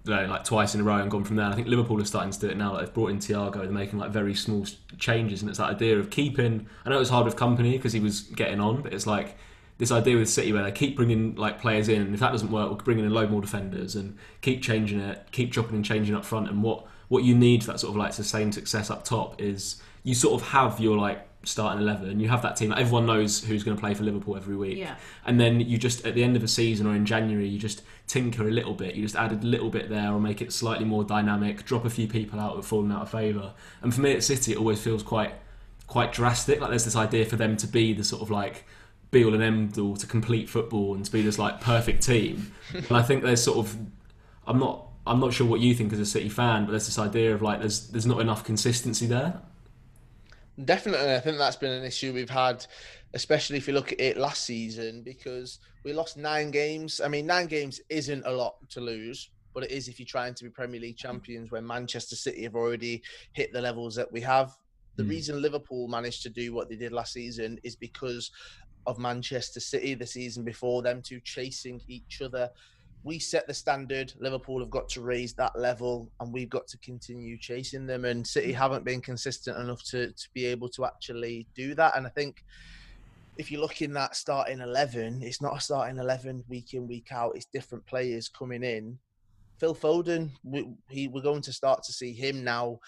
like 0.05 0.43
twice 0.43 0.75
in 0.75 0.81
a 0.81 0.83
row 0.83 0.97
and 0.97 1.09
gone 1.09 1.23
from 1.23 1.37
there. 1.37 1.45
I 1.45 1.55
think 1.55 1.67
Liverpool 1.67 2.01
are 2.01 2.05
starting 2.05 2.31
to 2.31 2.39
do 2.39 2.49
it 2.49 2.57
now. 2.57 2.73
Like 2.73 2.85
they've 2.85 2.93
brought 2.93 3.11
in 3.11 3.19
Thiago, 3.19 3.53
they're 3.53 3.71
making 3.71 3.99
like 3.99 4.11
very 4.11 4.35
small 4.35 4.65
changes, 4.97 5.41
and 5.41 5.49
it's 5.49 5.59
that 5.59 5.69
idea 5.69 5.97
of 5.97 6.09
keeping. 6.09 6.67
I 6.85 6.89
know 6.89 6.97
it 6.97 6.99
was 6.99 7.09
hard 7.09 7.25
with 7.25 7.35
Kompany 7.35 7.73
because 7.73 7.93
he 7.93 7.99
was 7.99 8.21
getting 8.21 8.59
on, 8.59 8.81
but 8.81 8.93
it's 8.93 9.07
like 9.07 9.37
this 9.77 9.91
idea 9.91 10.17
with 10.17 10.29
City 10.29 10.51
where 10.53 10.63
they 10.63 10.71
keep 10.71 10.95
bringing 10.95 11.35
like 11.35 11.61
players 11.61 11.87
in, 11.87 12.01
and 12.01 12.13
if 12.13 12.19
that 12.19 12.31
doesn't 12.31 12.51
work, 12.51 12.69
we're 12.69 12.77
bringing 12.77 13.05
in 13.05 13.11
a 13.11 13.13
load 13.13 13.31
more 13.31 13.41
defenders 13.41 13.95
and 13.95 14.17
keep 14.41 14.61
changing 14.61 14.99
it, 14.99 15.27
keep 15.31 15.51
chopping 15.51 15.75
and 15.75 15.85
changing 15.85 16.15
up 16.15 16.25
front. 16.25 16.49
And 16.49 16.61
what 16.61 16.85
what 17.07 17.23
you 17.23 17.35
need 17.35 17.63
for 17.63 17.71
that 17.71 17.79
sort 17.79 17.91
of 17.91 17.97
like 17.97 18.13
sustained 18.13 18.53
success 18.53 18.89
up 18.89 19.03
top 19.03 19.39
is 19.41 19.81
you 20.03 20.15
sort 20.15 20.41
of 20.41 20.47
have 20.49 20.79
your 20.79 20.97
like 20.97 21.27
starting 21.43 21.81
eleven, 21.81 22.19
you 22.19 22.29
have 22.29 22.41
that 22.41 22.55
team. 22.55 22.73
Everyone 22.75 23.05
knows 23.05 23.43
who's 23.43 23.63
going 23.63 23.75
to 23.77 23.81
play 23.81 23.93
for 23.93 24.03
Liverpool 24.03 24.35
every 24.35 24.55
week, 24.55 24.77
Yeah. 24.77 24.95
and 25.25 25.39
then 25.39 25.59
you 25.59 25.77
just 25.77 26.05
at 26.05 26.15
the 26.15 26.23
end 26.23 26.35
of 26.35 26.43
a 26.43 26.47
season 26.47 26.87
or 26.87 26.95
in 26.95 27.05
January, 27.05 27.47
you 27.47 27.59
just 27.59 27.81
tinker 28.07 28.47
a 28.47 28.51
little 28.51 28.73
bit. 28.73 28.95
You 28.95 29.03
just 29.03 29.15
add 29.15 29.31
a 29.31 29.35
little 29.35 29.69
bit 29.69 29.89
there, 29.89 30.11
or 30.13 30.19
make 30.19 30.41
it 30.41 30.51
slightly 30.53 30.85
more 30.85 31.03
dynamic. 31.03 31.65
Drop 31.65 31.85
a 31.85 31.89
few 31.89 32.07
people 32.07 32.39
out 32.39 32.55
who've 32.55 32.65
fallen 32.65 32.91
out 32.91 33.03
of 33.03 33.09
favour. 33.11 33.53
And 33.81 33.93
for 33.93 34.01
me 34.01 34.13
at 34.13 34.23
City, 34.23 34.53
it 34.53 34.57
always 34.57 34.81
feels 34.81 35.03
quite 35.03 35.33
quite 35.87 36.13
drastic. 36.13 36.59
Like 36.61 36.69
there's 36.69 36.85
this 36.85 36.95
idea 36.95 37.25
for 37.25 37.35
them 37.35 37.57
to 37.57 37.67
be 37.67 37.93
the 37.93 38.03
sort 38.03 38.21
of 38.21 38.29
like 38.31 38.65
be 39.11 39.23
all 39.23 39.33
and 39.35 39.43
end 39.43 39.77
all 39.77 39.95
to 39.95 40.07
complete 40.07 40.49
football 40.49 40.95
and 40.95 41.05
to 41.05 41.11
be 41.11 41.21
this 41.21 41.37
like 41.37 41.61
perfect 41.61 42.01
team. 42.03 42.51
and 42.73 42.91
I 42.91 43.03
think 43.03 43.23
there's 43.23 43.43
sort 43.43 43.57
of 43.59 43.77
I'm 44.47 44.59
not 44.59 44.87
I'm 45.05 45.19
not 45.19 45.33
sure 45.33 45.45
what 45.45 45.59
you 45.59 45.75
think 45.75 45.91
as 45.93 45.99
a 45.99 46.05
City 46.05 46.29
fan, 46.29 46.65
but 46.65 46.71
there's 46.71 46.85
this 46.85 46.97
idea 46.97 47.33
of 47.35 47.41
like 47.41 47.59
there's 47.59 47.87
there's 47.89 48.05
not 48.05 48.21
enough 48.21 48.43
consistency 48.43 49.05
there. 49.05 49.39
Definitely, 50.63 51.15
I 51.15 51.19
think 51.19 51.37
that's 51.39 51.55
been 51.55 51.71
an 51.71 51.83
issue 51.83 52.13
we've 52.13 52.29
had, 52.29 52.65
especially 53.15 53.57
if 53.57 53.67
you 53.67 53.73
look 53.73 53.91
at 53.91 53.99
it 53.99 54.17
last 54.17 54.43
season, 54.43 55.01
because 55.03 55.57
we 55.83 55.93
lost 55.93 56.15
nine 56.15 56.51
games. 56.51 57.01
I 57.03 57.07
mean, 57.07 57.25
nine 57.25 57.47
games 57.47 57.79
isn't 57.89 58.25
a 58.25 58.31
lot 58.31 58.53
to 58.69 58.79
lose, 58.79 59.31
but 59.55 59.63
it 59.63 59.71
is 59.71 59.87
if 59.87 59.99
you're 59.99 60.05
trying 60.05 60.35
to 60.35 60.43
be 60.43 60.51
Premier 60.51 60.79
League 60.79 60.97
champions 60.97 61.51
when 61.51 61.65
Manchester 61.65 62.15
City 62.15 62.43
have 62.43 62.55
already 62.55 63.01
hit 63.33 63.51
the 63.51 63.61
levels 63.61 63.95
that 63.95 64.11
we 64.11 64.21
have. 64.21 64.55
The 64.95 65.03
Mm. 65.03 65.09
reason 65.09 65.41
Liverpool 65.41 65.87
managed 65.87 66.21
to 66.21 66.29
do 66.29 66.53
what 66.53 66.69
they 66.69 66.75
did 66.75 66.91
last 66.91 67.13
season 67.13 67.57
is 67.63 67.75
because 67.75 68.29
of 68.85 68.99
Manchester 68.99 69.59
City 69.59 69.95
the 69.95 70.05
season 70.05 70.43
before, 70.43 70.83
them 70.83 71.01
two 71.01 71.19
chasing 71.21 71.81
each 71.87 72.21
other. 72.21 72.51
We 73.03 73.19
set 73.19 73.47
the 73.47 73.53
standard. 73.53 74.13
Liverpool 74.19 74.59
have 74.59 74.69
got 74.69 74.87
to 74.89 75.01
raise 75.01 75.33
that 75.33 75.57
level, 75.59 76.09
and 76.19 76.33
we've 76.33 76.49
got 76.49 76.67
to 76.67 76.77
continue 76.77 77.37
chasing 77.37 77.85
them. 77.85 78.05
And 78.05 78.25
City 78.25 78.53
mm. 78.53 78.55
haven't 78.55 78.85
been 78.85 79.01
consistent 79.01 79.57
enough 79.57 79.83
to, 79.85 80.07
to 80.07 80.29
be 80.33 80.45
able 80.45 80.69
to 80.69 80.85
actually 80.85 81.47
do 81.53 81.75
that. 81.75 81.97
And 81.97 82.07
I 82.07 82.09
think 82.09 82.43
if 83.37 83.51
you 83.51 83.59
look 83.59 83.81
in 83.81 83.93
that 83.93 84.15
starting 84.15 84.59
11, 84.59 85.21
it's 85.21 85.41
not 85.41 85.57
a 85.57 85.61
starting 85.61 85.97
11 85.97 86.43
week 86.47 86.73
in, 86.73 86.87
week 86.87 87.07
out. 87.11 87.35
It's 87.35 87.45
different 87.45 87.85
players 87.85 88.29
coming 88.29 88.63
in. 88.63 88.97
Phil 89.59 89.75
Foden, 89.75 90.29
we, 90.43 90.67
he, 90.89 91.07
we're 91.07 91.21
going 91.21 91.41
to 91.41 91.53
start 91.53 91.83
to 91.83 91.93
see 91.93 92.13
him 92.13 92.43
now, 92.43 92.79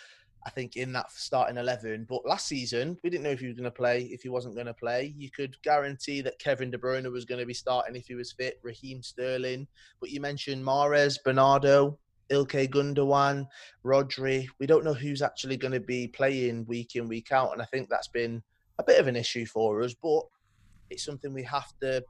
I 0.46 0.52
think, 0.52 0.76
in 0.76 0.94
that 0.94 1.12
starting 1.12 1.58
11. 1.58 2.06
But 2.08 2.26
last 2.26 2.48
season, 2.48 2.98
we 3.04 3.10
didn't 3.10 3.24
know 3.24 3.32
if 3.32 3.40
he 3.40 3.48
was 3.48 3.56
going 3.56 3.64
to 3.64 3.72
play, 3.72 4.04
if 4.12 4.22
he 4.22 4.30
wasn't 4.30 4.56
going 4.56 4.68
to 4.68 4.74
play. 4.74 5.14
You 5.18 5.32
could 5.32 5.56
guarantee 5.64 6.22
that 6.22 6.38
Kevin 6.38 6.70
De 6.70 6.78
Bruyne 6.78 7.12
was 7.12 7.26
going 7.26 7.40
to 7.40 7.48
be 7.48 7.54
starting 7.54 7.96
if 7.96 8.08
he 8.08 8.16
was 8.16 8.32
fit, 8.32 8.60
Raheem 8.62 9.02
Sterling. 9.02 9.68
But 10.00 10.12
you 10.12 10.22
mentioned 10.22 10.64
Mahrez, 10.64 11.18
Bernardo, 11.24 11.98
Ilkay 12.30 12.70
Gundogan, 12.70 13.48
Rodri. 13.84 14.48
We 14.60 14.68
don't 14.68 14.86
know 14.86 14.94
who's 14.94 15.22
actually 15.22 15.58
going 15.58 15.74
to 15.74 15.80
be 15.80 16.08
playing 16.08 16.66
week 16.68 16.96
in, 16.96 17.08
week 17.08 17.32
out. 17.32 17.52
And 17.54 17.62
I 17.62 17.66
think 17.66 17.90
that's 17.90 18.08
been 18.08 18.44
a 18.78 18.84
bit 18.84 19.00
of 19.00 19.08
an 19.08 19.16
issue 19.16 19.46
for 19.46 19.82
us, 19.82 19.96
but 20.02 20.22
it's 20.90 21.04
something 21.04 21.34
we 21.34 21.44
have 21.44 21.72
to 21.82 22.04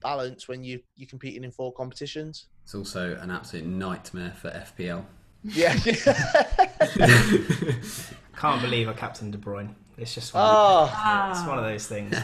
balance 0.00 0.48
when 0.48 0.64
you, 0.64 0.80
you're 0.96 1.08
competing 1.08 1.44
in 1.44 1.52
four 1.52 1.72
competitions. 1.72 2.46
It's 2.64 2.74
also 2.74 3.16
an 3.20 3.30
absolute 3.30 3.66
nightmare 3.66 4.32
for 4.36 4.50
FPL. 4.50 5.04
Yeah. 5.44 5.74
Can't 8.36 8.60
believe 8.62 8.88
I 8.88 8.92
captain 8.92 9.30
De 9.30 9.38
Bruyne. 9.38 9.74
It's 9.98 10.14
just 10.14 10.34
one, 10.34 10.42
oh, 10.46 11.28
it's 11.30 11.46
one 11.46 11.58
of 11.58 11.64
those 11.64 11.86
things. 11.86 12.16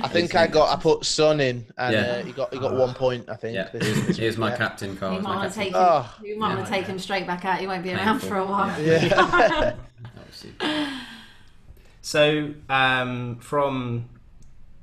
I 0.00 0.08
think 0.08 0.34
I 0.34 0.46
got 0.46 0.76
I 0.76 0.80
put 0.80 1.04
Son 1.04 1.40
in 1.40 1.66
and 1.76 1.92
Yeah. 1.92 2.00
uh, 2.00 2.24
he 2.24 2.32
got 2.32 2.52
he 2.54 2.58
got 2.60 2.74
one 2.74 2.94
point. 2.94 3.28
I 3.28 3.34
think. 3.34 3.54
Yeah, 3.56 3.68
this- 3.72 3.82
here's, 3.84 4.06
this 4.06 4.16
here's 4.16 4.36
my 4.38 4.50
yeah. 4.50 4.56
captain, 4.56 4.96
Kyle. 4.96 5.12
You 5.14 5.20
might 5.20 5.28
my 5.30 5.36
want 5.36 5.52
to 5.52 5.58
captain. 5.58 5.72
take 5.72 5.82
him. 5.82 5.88
Oh. 5.88 6.14
you 6.22 6.38
might 6.38 6.54
want 6.54 6.66
to 6.66 6.72
Yeah. 6.72 6.78
take 6.78 6.86
him 6.86 6.98
straight 6.98 7.26
back 7.26 7.44
out. 7.44 7.58
He 7.58 7.66
won't 7.66 7.82
be 7.82 7.92
around 7.92 8.20
Painful. 8.20 8.28
for 8.28 8.36
a 8.38 8.46
while. 8.46 8.80
Yeah. 8.82 9.74
Obviously. 10.16 10.52
So 12.02 12.54
um, 12.70 13.36
from 13.40 14.08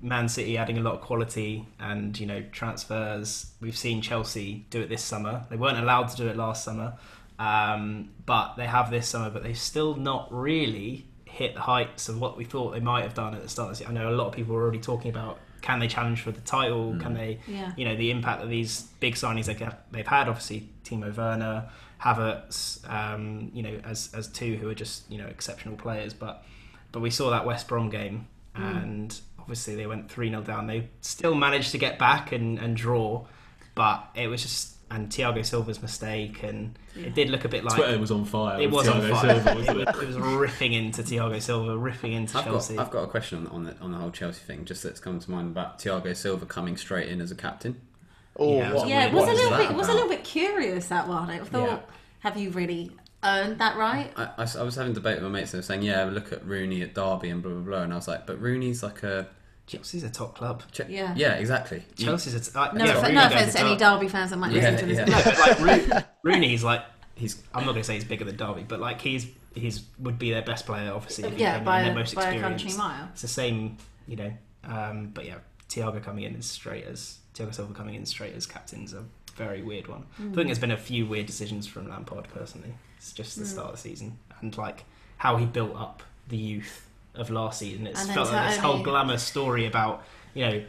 Man 0.01 0.30
City 0.30 0.56
adding 0.58 0.77
a 0.77 0.82
lot 0.82 0.93
of 0.93 1.01
quality 1.01 1.65
and 1.80 2.17
you 2.19 2.27
know 2.27 2.43
transfers, 2.51 3.51
we've 3.60 3.77
seen 3.77 4.01
Chelsea 4.01 4.65
do 4.69 4.82
it 4.82 4.89
this 4.89 5.03
summer. 5.03 5.45
They 5.49 5.56
weren't 5.56 5.80
allowed 5.80 6.10
to 6.10 6.17
do 6.17 6.27
it 6.27 6.38
last 6.38 6.63
summer, 6.63 6.93
um, 7.39 8.10
but 8.26 8.56
they 8.56 8.65
have 8.65 8.91
this 8.91 9.08
summer. 9.10 9.30
But 9.30 9.43
they've 9.43 9.58
still 9.58 9.95
not 9.95 10.28
really 10.32 11.06
hit 11.26 11.54
the 11.54 11.62
heights 11.62 12.10
of 12.10 12.19
what 12.19 12.38
we 12.38 12.45
thought 12.45 12.71
they 12.71 12.80
might 12.80 13.04
have 13.04 13.13
done 13.13 13.36
at 13.36 13.41
the 13.41 13.50
start. 13.50 13.71
Of 13.71 13.78
the 13.78 13.84
season. 13.84 13.97
I 13.97 14.02
know 14.02 14.10
a 14.10 14.15
lot 14.15 14.28
of 14.28 14.34
people 14.34 14.56
were 14.56 14.62
already 14.62 14.80
talking 14.80 15.10
about 15.10 15.39
can 15.62 15.80
they 15.80 15.88
challenge 15.88 16.21
for 16.21 16.32
the 16.32 16.41
title? 16.41 16.97
Can 17.00 17.13
they? 17.13 17.39
Yeah. 17.47 17.71
You 17.76 17.86
know 17.86 17.95
the 17.95 18.12
impact 18.12 18.41
that 18.41 18.47
these 18.47 18.84
big 19.00 19.15
signings 19.15 19.45
they 19.45 19.54
get, 19.54 19.91
they've 19.91 20.08
had. 20.08 20.30
Obviously, 20.30 20.69
Timo 20.84 21.15
Werner, 21.15 21.69
Havertz, 22.02 22.89
um, 22.89 23.52
you 23.54 23.63
know, 23.63 23.80
as 23.84 24.12
as 24.13 24.28
two 24.28 24.56
who 24.58 24.69
are 24.69 24.76
just 24.76 25.10
you 25.12 25.17
know 25.17 25.26
exceptional 25.26 25.76
players, 25.76 26.13
but 26.13 26.43
but 26.91 27.02
we 27.02 27.10
saw 27.10 27.30
that 27.32 27.45
West 27.45 27.67
Brom 27.67 27.89
game, 27.89 28.28
and 28.56 29.19
obviously 29.39 29.76
they 29.76 29.88
went 29.88 30.10
3 30.10 30.30
0 30.30 30.41
down. 30.41 30.67
They 30.67 30.89
still 31.02 31.36
managed 31.36 31.71
to 31.71 31.78
get 31.78 32.00
back 32.00 32.32
and, 32.32 32.58
and 32.60 32.76
draw, 32.76 33.26
but 33.76 34.08
it 34.15 34.28
was 34.28 34.41
just. 34.41 34.76
And 34.89 35.10
Thiago 35.10 35.45
Silva's 35.45 35.82
mistake, 35.82 36.43
and 36.43 36.80
it 36.95 37.13
did 37.13 37.30
look 37.30 37.43
a 37.43 37.50
bit 37.50 37.65
like 37.65 37.76
Twitter 37.76 38.00
was 38.00 38.10
on 38.10 38.23
fire. 38.23 38.58
it 38.62 38.67
with 38.67 38.73
was 38.73 38.88
on 38.88 39.02
fire. 39.02 39.34
Silva, 39.34 39.52
it, 39.52 39.56
wasn't 39.58 39.80
it? 39.82 39.88
it 39.89 40.08
was 40.08 40.15
ripping 40.17 40.71
into 40.71 41.04
Thiago 41.04 41.41
Silva, 41.41 41.78
ripping 41.78 42.13
into 42.13 42.38
I've 42.38 42.45
got, 42.45 42.52
Chelsea. 42.52 42.78
I've 42.78 42.91
got 42.91 43.04
a 43.04 43.08
question 43.08 43.39
on, 43.39 43.47
on, 43.47 43.63
the, 43.65 43.78
on 43.80 43.91
the 43.91 43.97
whole 43.97 44.12
Chelsea 44.12 44.39
thing, 44.39 44.63
just 44.63 44.84
that's 44.84 45.02
come 45.02 45.19
to 45.19 45.30
mind 45.30 45.50
about 45.52 45.80
Thiago 45.80 46.15
Silva 46.15 46.45
coming 46.45 46.78
straight 46.78 47.10
in 47.10 47.19
as 47.19 47.32
a 47.32 47.36
captain. 47.36 47.82
Oh, 48.38 48.56
Yeah, 48.58 48.69
it 48.69 48.73
was 48.73 48.82
what- 48.82 48.88
a 48.88 48.89
Yeah, 48.89 49.06
it 49.08 49.13
was 49.13 49.28
a 49.28 49.34
little 49.34 49.58
bit. 49.58 49.71
It 49.71 49.76
was 49.76 49.89
a 49.89 49.93
little 49.93 50.10
bit 50.10 50.23
curious 50.23 50.88
that 50.88 51.08
one. 51.10 51.30
I 51.30 51.39
thought, 51.39 51.67
Yeah. 51.67 51.80
have 52.19 52.38
you 52.38 52.52
really 52.52 52.91
earned 53.26 53.60
that 53.60 53.76
right? 53.76 54.10
I 54.15 54.34
was 54.63 54.76
having 54.76 54.91
a 54.91 54.95
debate 54.95 55.15
with 55.15 55.23
my 55.23 55.30
mates, 55.39 55.52
they 55.52 55.58
were 55.58 55.63
saying, 55.63 55.82
yeah, 55.82 56.06
look 56.06 56.32
at 56.32 56.45
Rooney 56.45 56.82
at 56.82 56.93
Derby 56.95 57.30
and 57.30 57.43
blah, 57.43 57.52
blah, 57.52 57.62
blah. 57.62 57.82
And 57.82 57.91
I 57.91 57.97
was 57.97 58.08
like, 58.08 58.26
but 58.26 58.39
Rooney's 58.39 58.84
like 58.84 59.04
a. 59.04 59.28
Chelsea's 59.67 60.03
a 60.03 60.10
top 60.10 60.36
club. 60.36 60.63
Che- 60.71 60.86
Yeah. 60.89 61.13
Yeah, 61.15 61.34
exactly. 61.34 61.84
Chelsea's 61.97 62.34
a 62.34 62.39
t- 62.39 62.58
like, 62.58 62.73
No, 62.73 62.86
yeah, 62.86 62.93
offe- 62.95 63.13
no 63.13 63.25
offense 63.27 63.53
to 63.53 63.60
any 63.60 63.75
Derby. 63.77 63.80
Derby 63.80 64.08
fans 64.08 64.30
that 64.32 64.38
might 64.38 64.51
Yeah, 64.53 64.69
listen 64.71 64.77
to 64.80 64.86
this. 64.95 64.97
yeah. 64.97 65.06
No, 65.06 65.21
but 65.23 65.39
like 65.39 65.60
Rooney, 65.60 66.03
Rooney's 66.23 66.63
like 66.63 66.84
he's. 67.15 67.41
I'm 67.53 67.65
not 67.65 67.71
going 67.73 67.82
to 67.82 67.84
say 67.84 67.95
he's 67.95 68.06
bigger 68.06 68.25
than 68.25 68.38
Derby, 68.38 68.65
but 68.67 68.80
like 68.80 69.01
he's 69.01 69.27
he's 69.53 69.84
would 69.99 70.17
be 70.17 70.32
their 70.32 70.41
best 70.41 70.65
player, 70.65 70.91
obviously. 70.93 71.25
if 71.25 71.34
he 71.36 71.41
Yeah, 71.41 71.51
came 71.53 71.60
in, 71.60 71.65
by, 71.65 71.80
and 71.82 71.88
a, 71.88 71.89
their 71.91 71.99
most 71.99 72.15
by 72.15 72.30
a 72.32 72.39
country 72.39 72.71
mile. 72.73 73.10
It's 73.12 73.21
the 73.23 73.27
same, 73.27 73.77
you 74.08 74.15
know. 74.15 74.34
Um, 74.63 75.08
but 75.13 75.25
yeah, 75.25 75.36
Thiago 75.69 76.01
coming 76.03 76.23
in 76.23 76.36
as 76.36 76.45
straight 76.45 76.86
as 76.86 77.17
Thiago 77.36 77.53
Silva 77.53 77.73
coming 77.73 77.95
in 77.95 78.06
straight 78.06 78.36
as 78.36 78.45
captain's 78.45 78.93
a 78.93 79.03
very 79.36 79.62
weird 79.63 79.88
one. 79.88 80.06
I 80.17 80.21
Mm. 80.23 80.36
think 80.36 80.47
there's 80.47 80.60
been 80.60 80.71
a 80.71 80.77
few 80.77 81.06
weird 81.06 81.25
decisions 81.25 81.67
from 81.67 81.89
Lampard 81.89 82.27
personally. 82.34 82.73
It's 82.97 83.12
just 83.13 83.38
the 83.38 83.43
Mm. 83.43 83.47
start 83.47 83.67
of 83.67 83.71
the 83.73 83.77
season 83.77 84.17
and 84.41 84.58
like 84.58 84.86
how 85.17 85.38
he 85.38 85.45
built 85.45 85.75
up 85.75 86.03
the 86.27 86.38
youth 86.38 86.87
of 87.17 87.30
last 87.30 87.60
season. 87.60 87.88
It's 87.88 88.06
felt 88.08 88.32
like 88.32 88.51
this 88.51 88.60
whole 88.60 88.82
glamour 88.82 89.17
story 89.17 89.65
about 89.65 90.03
you 90.34 90.45
know 90.45 90.63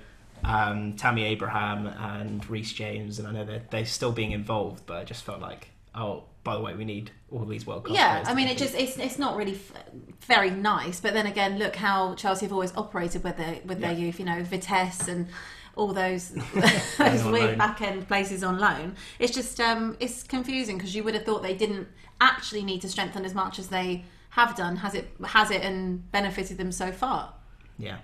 um, 0.45 0.95
Tammy 0.95 1.25
Abraham 1.25 1.87
and 1.87 2.49
Reece 2.49 2.73
James, 2.73 3.19
and 3.19 3.29
I 3.29 3.33
know 3.33 3.45
they're 3.45 3.63
they're 3.71 3.87
still 3.87 4.13
being 4.13 4.33
involved, 4.33 4.85
but 4.87 4.99
I 4.99 5.05
just 5.05 5.25
felt 5.25 5.41
like 5.41 5.69
oh, 5.95 6.25
by 6.45 6.55
the 6.55 6.61
way, 6.61 6.75
we 6.75 6.85
need 6.85 7.11
all 7.31 7.45
these 7.45 7.67
world 7.67 7.85
class. 7.85 7.97
Yeah, 7.97 8.25
I 8.27 8.35
mean, 8.35 8.49
it 8.49 8.57
just 8.57 8.75
it's 8.75 8.97
it's 8.99 9.19
not 9.19 9.37
really 9.37 9.55
f- 9.55 9.85
very 10.23 10.51
nice. 10.51 11.01
But 11.01 11.13
then 11.13 11.27
again, 11.27 11.59
look 11.59 11.77
how 11.77 12.15
Chelsea 12.15 12.47
have 12.47 12.53
always 12.53 12.75
operated 12.77 13.25
with 13.25 13.37
their 13.37 13.59
with 13.65 13.81
their 13.81 13.93
youth. 13.93 14.19
You 14.19 14.27
know, 14.27 14.43
Vitesse 14.43 15.09
and 15.09 15.29
all 15.77 15.93
those 15.93 16.31
those 16.99 17.25
weird 17.25 17.59
back 17.59 17.81
end 17.83 18.09
places 18.09 18.43
on 18.43 18.59
loan. 18.59 18.97
It's 19.19 19.33
just 19.33 19.61
um, 19.61 19.97
it's 20.01 20.23
confusing 20.23 20.79
because 20.79 20.95
you 20.95 21.05
would 21.05 21.15
have 21.15 21.25
thought 21.25 21.43
they 21.43 21.57
didn't 21.57 21.89
actually 22.21 22.65
need 22.65 22.81
to 22.81 22.89
strengthen 22.89 23.25
as 23.25 23.35
much 23.35 23.59
as 23.59 23.69
they 23.69 24.05
have 24.31 24.57
done. 24.57 24.77
Has 24.77 24.95
it 24.95 25.09
has 25.25 25.51
it 25.51 25.63
and 25.63 26.11
benefited 26.13 26.59
them 26.59 26.73
so 26.73 26.93
far? 26.93 27.35
yeah. 27.79 27.99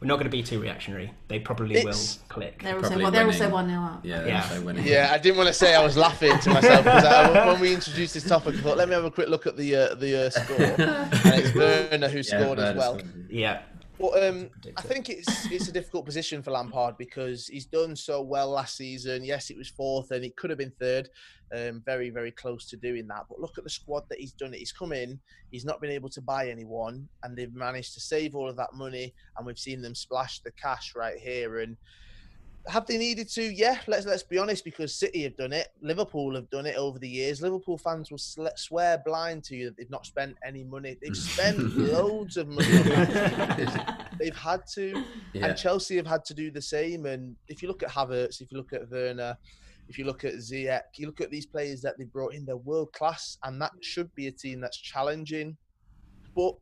We're 0.00 0.06
not 0.06 0.14
going 0.14 0.24
to 0.24 0.30
be 0.30 0.42
too 0.42 0.58
reactionary. 0.58 1.12
They 1.28 1.38
probably 1.40 1.76
It's- 1.76 2.20
will 2.20 2.24
click. 2.30 2.62
They're 2.62 2.74
also 2.76 2.96
well, 2.98 3.10
they're 3.10 3.26
also 3.26 3.50
one 3.50 3.68
0 3.68 3.82
up. 3.82 4.00
Yeah, 4.02 4.24
Yeah. 4.24 4.60
yeah. 4.64 4.80
Yeah, 4.80 5.10
I 5.12 5.18
didn't 5.18 5.36
want 5.36 5.48
to 5.48 5.52
say 5.52 5.74
I 5.74 5.84
was 5.84 5.94
laughing 5.94 6.38
to 6.38 6.50
myself 6.54 6.84
because 6.84 7.04
I, 7.04 7.46
when 7.48 7.60
we 7.60 7.74
introduced 7.74 8.14
this 8.14 8.24
topic, 8.26 8.54
I 8.54 8.60
thought 8.62 8.78
let 8.78 8.88
me 8.88 8.94
have 8.94 9.04
a 9.04 9.10
quick 9.10 9.28
look 9.28 9.46
at 9.46 9.58
the 9.58 9.76
uh, 9.76 9.94
the 9.96 10.28
uh, 10.28 10.30
score, 10.30 10.56
and 10.78 11.34
it's 11.44 11.54
Werner 11.54 12.08
who 12.08 12.16
Yeah, 12.16 12.22
scored 12.22 12.58
as 12.60 12.76
well. 12.76 12.98
scored. 12.98 13.26
Yeah, 13.28 13.60
But 14.00 14.24
um, 14.24 14.48
I 14.78 14.82
think 14.82 15.10
it's 15.10 15.50
it's 15.52 15.68
a 15.68 15.72
difficult 15.72 16.06
position 16.06 16.42
for 16.42 16.52
Lampard 16.52 16.96
because 16.96 17.46
he's 17.48 17.66
done 17.66 17.94
so 17.94 18.22
well 18.22 18.50
last 18.50 18.76
season. 18.76 19.22
Yes, 19.24 19.50
it 19.50 19.58
was 19.58 19.68
fourth, 19.68 20.10
and 20.10 20.24
it 20.24 20.36
could 20.36 20.48
have 20.48 20.58
been 20.58 20.72
third. 20.80 21.10
Um, 21.54 21.82
very 21.84 22.08
very 22.08 22.30
close 22.30 22.66
to 22.70 22.76
doing 22.78 23.06
that. 23.08 23.26
But 23.28 23.40
look 23.40 23.58
at 23.58 23.64
the 23.64 23.70
squad 23.70 24.04
that 24.08 24.18
he's 24.18 24.32
done. 24.32 24.54
It. 24.54 24.58
He's 24.58 24.72
come 24.72 24.92
in. 24.92 25.20
He's 25.50 25.66
not 25.66 25.82
been 25.82 25.90
able 25.90 26.08
to 26.10 26.22
buy 26.22 26.48
anyone, 26.48 27.08
and 27.22 27.36
they've 27.36 27.54
managed 27.54 27.92
to 27.94 28.00
save 28.00 28.34
all 28.34 28.48
of 28.48 28.56
that 28.56 28.72
money. 28.72 29.14
And 29.36 29.46
we've 29.46 29.58
seen 29.58 29.82
them 29.82 29.94
splash 29.94 30.40
the 30.40 30.52
cash 30.52 30.94
right 30.96 31.18
here. 31.18 31.58
And 31.58 31.76
have 32.68 32.86
they 32.86 32.98
needed 32.98 33.28
to? 33.30 33.42
Yeah, 33.42 33.78
let's 33.86 34.06
let's 34.06 34.22
be 34.22 34.38
honest. 34.38 34.64
Because 34.64 34.94
City 34.94 35.22
have 35.22 35.36
done 35.36 35.52
it, 35.52 35.68
Liverpool 35.80 36.34
have 36.34 36.48
done 36.50 36.66
it 36.66 36.76
over 36.76 36.98
the 36.98 37.08
years. 37.08 37.40
Liverpool 37.42 37.78
fans 37.78 38.10
will 38.10 38.18
sl- 38.18 38.46
swear 38.56 39.02
blind 39.04 39.44
to 39.44 39.56
you 39.56 39.66
that 39.66 39.76
they've 39.76 39.90
not 39.90 40.06
spent 40.06 40.36
any 40.44 40.64
money. 40.64 40.96
They've 41.00 41.16
spent 41.16 41.58
loads 41.76 42.36
of 42.36 42.48
money. 42.48 42.66
They've 44.18 44.36
had 44.36 44.66
to, 44.74 45.02
Yeah. 45.32 45.46
and 45.46 45.56
Chelsea 45.56 45.96
have 45.96 46.06
had 46.06 46.26
to 46.26 46.34
do 46.34 46.50
the 46.50 46.60
same. 46.60 47.06
And 47.06 47.34
if 47.48 47.62
you 47.62 47.68
look 47.68 47.82
at 47.82 47.88
Havertz, 47.88 48.42
if 48.42 48.52
you 48.52 48.58
look 48.58 48.74
at 48.74 48.90
Werner, 48.90 49.34
if 49.88 49.98
you 49.98 50.04
look 50.04 50.24
at 50.24 50.34
Ziyech, 50.34 50.82
you 50.98 51.06
look 51.06 51.22
at 51.22 51.30
these 51.30 51.46
players 51.46 51.80
that 51.82 51.96
they 51.96 52.04
brought 52.04 52.34
in, 52.34 52.44
they're 52.44 52.56
world 52.58 52.92
class, 52.92 53.38
and 53.44 53.60
that 53.62 53.72
should 53.80 54.14
be 54.14 54.26
a 54.26 54.32
team 54.32 54.60
that's 54.60 54.76
challenging. 54.76 55.56
But 56.36 56.54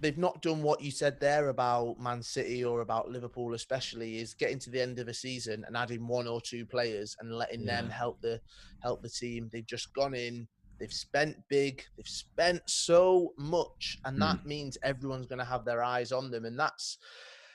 they've 0.00 0.18
not 0.18 0.42
done 0.42 0.62
what 0.62 0.80
you 0.80 0.90
said 0.90 1.20
there 1.20 1.48
about 1.48 2.00
Man 2.00 2.22
City 2.22 2.64
or 2.64 2.80
about 2.80 3.10
Liverpool, 3.10 3.54
especially, 3.54 4.18
is 4.18 4.34
getting 4.34 4.58
to 4.60 4.70
the 4.70 4.80
end 4.80 4.98
of 4.98 5.08
a 5.08 5.14
season 5.14 5.64
and 5.66 5.76
adding 5.76 6.06
one 6.06 6.26
or 6.26 6.40
two 6.40 6.64
players 6.64 7.16
and 7.20 7.32
letting 7.32 7.64
them 7.64 7.88
help 7.90 8.20
the 8.20 8.40
help 8.82 9.02
the 9.02 9.08
team. 9.08 9.48
They've 9.52 9.66
just 9.66 9.92
gone 9.94 10.14
in. 10.14 10.48
They've 10.78 10.92
spent 10.92 11.36
big. 11.48 11.84
They've 11.96 12.08
spent 12.08 12.62
so 12.66 13.34
much, 13.36 13.98
and 14.06 14.20
that 14.22 14.38
mm. 14.38 14.46
means 14.46 14.78
everyone's 14.82 15.26
going 15.26 15.38
to 15.38 15.44
have 15.44 15.64
their 15.64 15.82
eyes 15.82 16.12
on 16.12 16.30
them, 16.30 16.44
and 16.44 16.58
that's. 16.58 16.98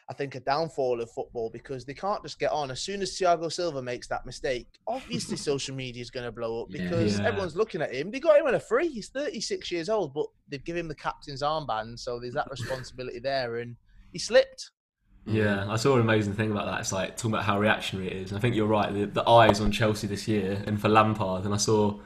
I 0.07 0.13
think 0.13 0.35
a 0.35 0.39
downfall 0.39 1.01
of 1.01 1.09
football 1.09 1.49
because 1.49 1.83
they 1.83 1.95
can't 1.95 2.21
just 2.21 2.37
get 2.37 2.51
on. 2.51 2.69
As 2.69 2.79
soon 2.81 3.01
as 3.01 3.11
Thiago 3.17 3.51
Silva 3.51 3.81
makes 3.81 4.07
that 4.09 4.23
mistake, 4.25 4.67
obviously 4.87 5.35
social 5.51 5.75
media 5.75 6.01
is 6.01 6.11
going 6.11 6.25
to 6.27 6.31
blow 6.31 6.61
up 6.61 6.69
because 6.69 7.17
Yeah. 7.19 7.25
everyone's 7.27 7.55
looking 7.55 7.81
at 7.81 7.93
him. 7.93 8.11
They 8.11 8.19
got 8.19 8.39
him 8.39 8.45
on 8.45 8.53
a 8.53 8.59
free. 8.59 8.87
He's 8.87 9.09
36 9.09 9.71
years 9.71 9.89
old, 9.89 10.13
but 10.13 10.27
they've 10.47 10.63
given 10.63 10.81
him 10.81 10.87
the 10.89 10.95
captain's 10.95 11.41
armband, 11.41 11.97
so 11.99 12.19
there's 12.19 12.35
that 12.35 12.51
responsibility 12.51 13.17
there, 13.19 13.57
and 13.57 13.75
he 14.11 14.19
slipped. 14.19 14.69
Yeah, 15.25 15.65
I 15.67 15.75
saw 15.77 15.95
an 15.95 16.01
amazing 16.01 16.33
thing 16.33 16.51
about 16.51 16.67
that. 16.67 16.81
It's 16.81 16.91
like 16.91 17.17
talking 17.17 17.31
about 17.31 17.45
how 17.45 17.59
reactionary 17.59 18.11
it 18.11 18.17
is. 18.17 18.29
And 18.31 18.37
I 18.37 18.41
think 18.41 18.55
you're 18.55 18.67
right. 18.67 18.93
The, 18.93 19.05
the 19.07 19.27
eyes 19.27 19.59
on 19.59 19.71
Chelsea 19.71 20.05
this 20.05 20.27
year 20.27 20.61
and 20.67 20.79
for 20.79 20.87
Lampard. 20.87 21.45
And 21.45 21.53
I 21.53 21.57
saw, 21.57 21.99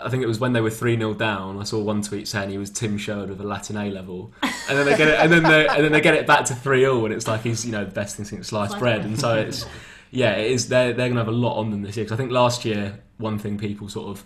I 0.00 0.08
think 0.10 0.22
it 0.22 0.26
was 0.26 0.38
when 0.38 0.52
they 0.52 0.60
were 0.60 0.70
3 0.70 0.96
0 0.96 1.14
down, 1.14 1.58
I 1.58 1.64
saw 1.64 1.80
one 1.82 2.02
tweet 2.02 2.28
saying 2.28 2.50
he 2.50 2.58
was 2.58 2.70
Tim 2.70 2.98
Sherwood 2.98 3.30
with 3.30 3.40
a 3.40 3.44
Latin 3.44 3.76
A 3.76 3.90
level. 3.90 4.32
And 4.42 4.78
then 4.78 4.84
they 4.86 4.96
get 4.96 5.08
it, 5.08 5.18
and 5.18 5.32
then 5.32 5.42
they, 5.42 5.66
and 5.66 5.82
then 5.84 5.92
they 5.92 6.00
get 6.00 6.14
it 6.14 6.26
back 6.26 6.44
to 6.46 6.54
3 6.54 6.80
0, 6.80 7.04
and 7.06 7.14
it's 7.14 7.26
like 7.26 7.42
he's, 7.42 7.64
you 7.64 7.72
know, 7.72 7.84
the 7.84 7.90
best 7.90 8.16
thing 8.16 8.24
since 8.26 8.48
sliced 8.48 8.78
bread. 8.78 9.00
bread. 9.00 9.04
And 9.06 9.18
so 9.18 9.34
it's, 9.36 9.64
yeah, 10.10 10.32
it 10.36 10.50
is, 10.50 10.68
they're, 10.68 10.88
they're 10.92 11.08
going 11.08 11.12
to 11.14 11.20
have 11.20 11.28
a 11.28 11.32
lot 11.32 11.56
on 11.58 11.70
them 11.70 11.82
this 11.82 11.96
year. 11.96 12.04
Because 12.04 12.14
I 12.14 12.18
think 12.18 12.30
last 12.30 12.64
year, 12.64 13.00
one 13.16 13.38
thing 13.38 13.56
people 13.58 13.88
sort 13.88 14.08
of 14.08 14.24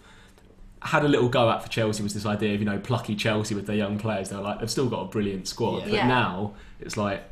had 0.80 1.04
a 1.04 1.08
little 1.08 1.28
go 1.28 1.48
at 1.48 1.62
for 1.62 1.68
Chelsea 1.68 2.02
was 2.02 2.12
this 2.12 2.26
idea 2.26 2.54
of 2.54 2.58
you 2.60 2.66
know 2.66 2.76
plucky 2.78 3.14
Chelsea 3.14 3.54
with 3.54 3.66
their 3.66 3.76
young 3.76 3.98
players. 3.98 4.30
They're 4.30 4.40
like 4.40 4.58
they've 4.58 4.70
still 4.70 4.88
got 4.88 5.02
a 5.02 5.04
brilliant 5.04 5.46
squad, 5.46 5.78
Yeah. 5.78 5.84
but 5.84 5.92
Yeah. 5.92 6.08
now 6.08 6.54
it's 6.80 6.96
like, 6.96 7.22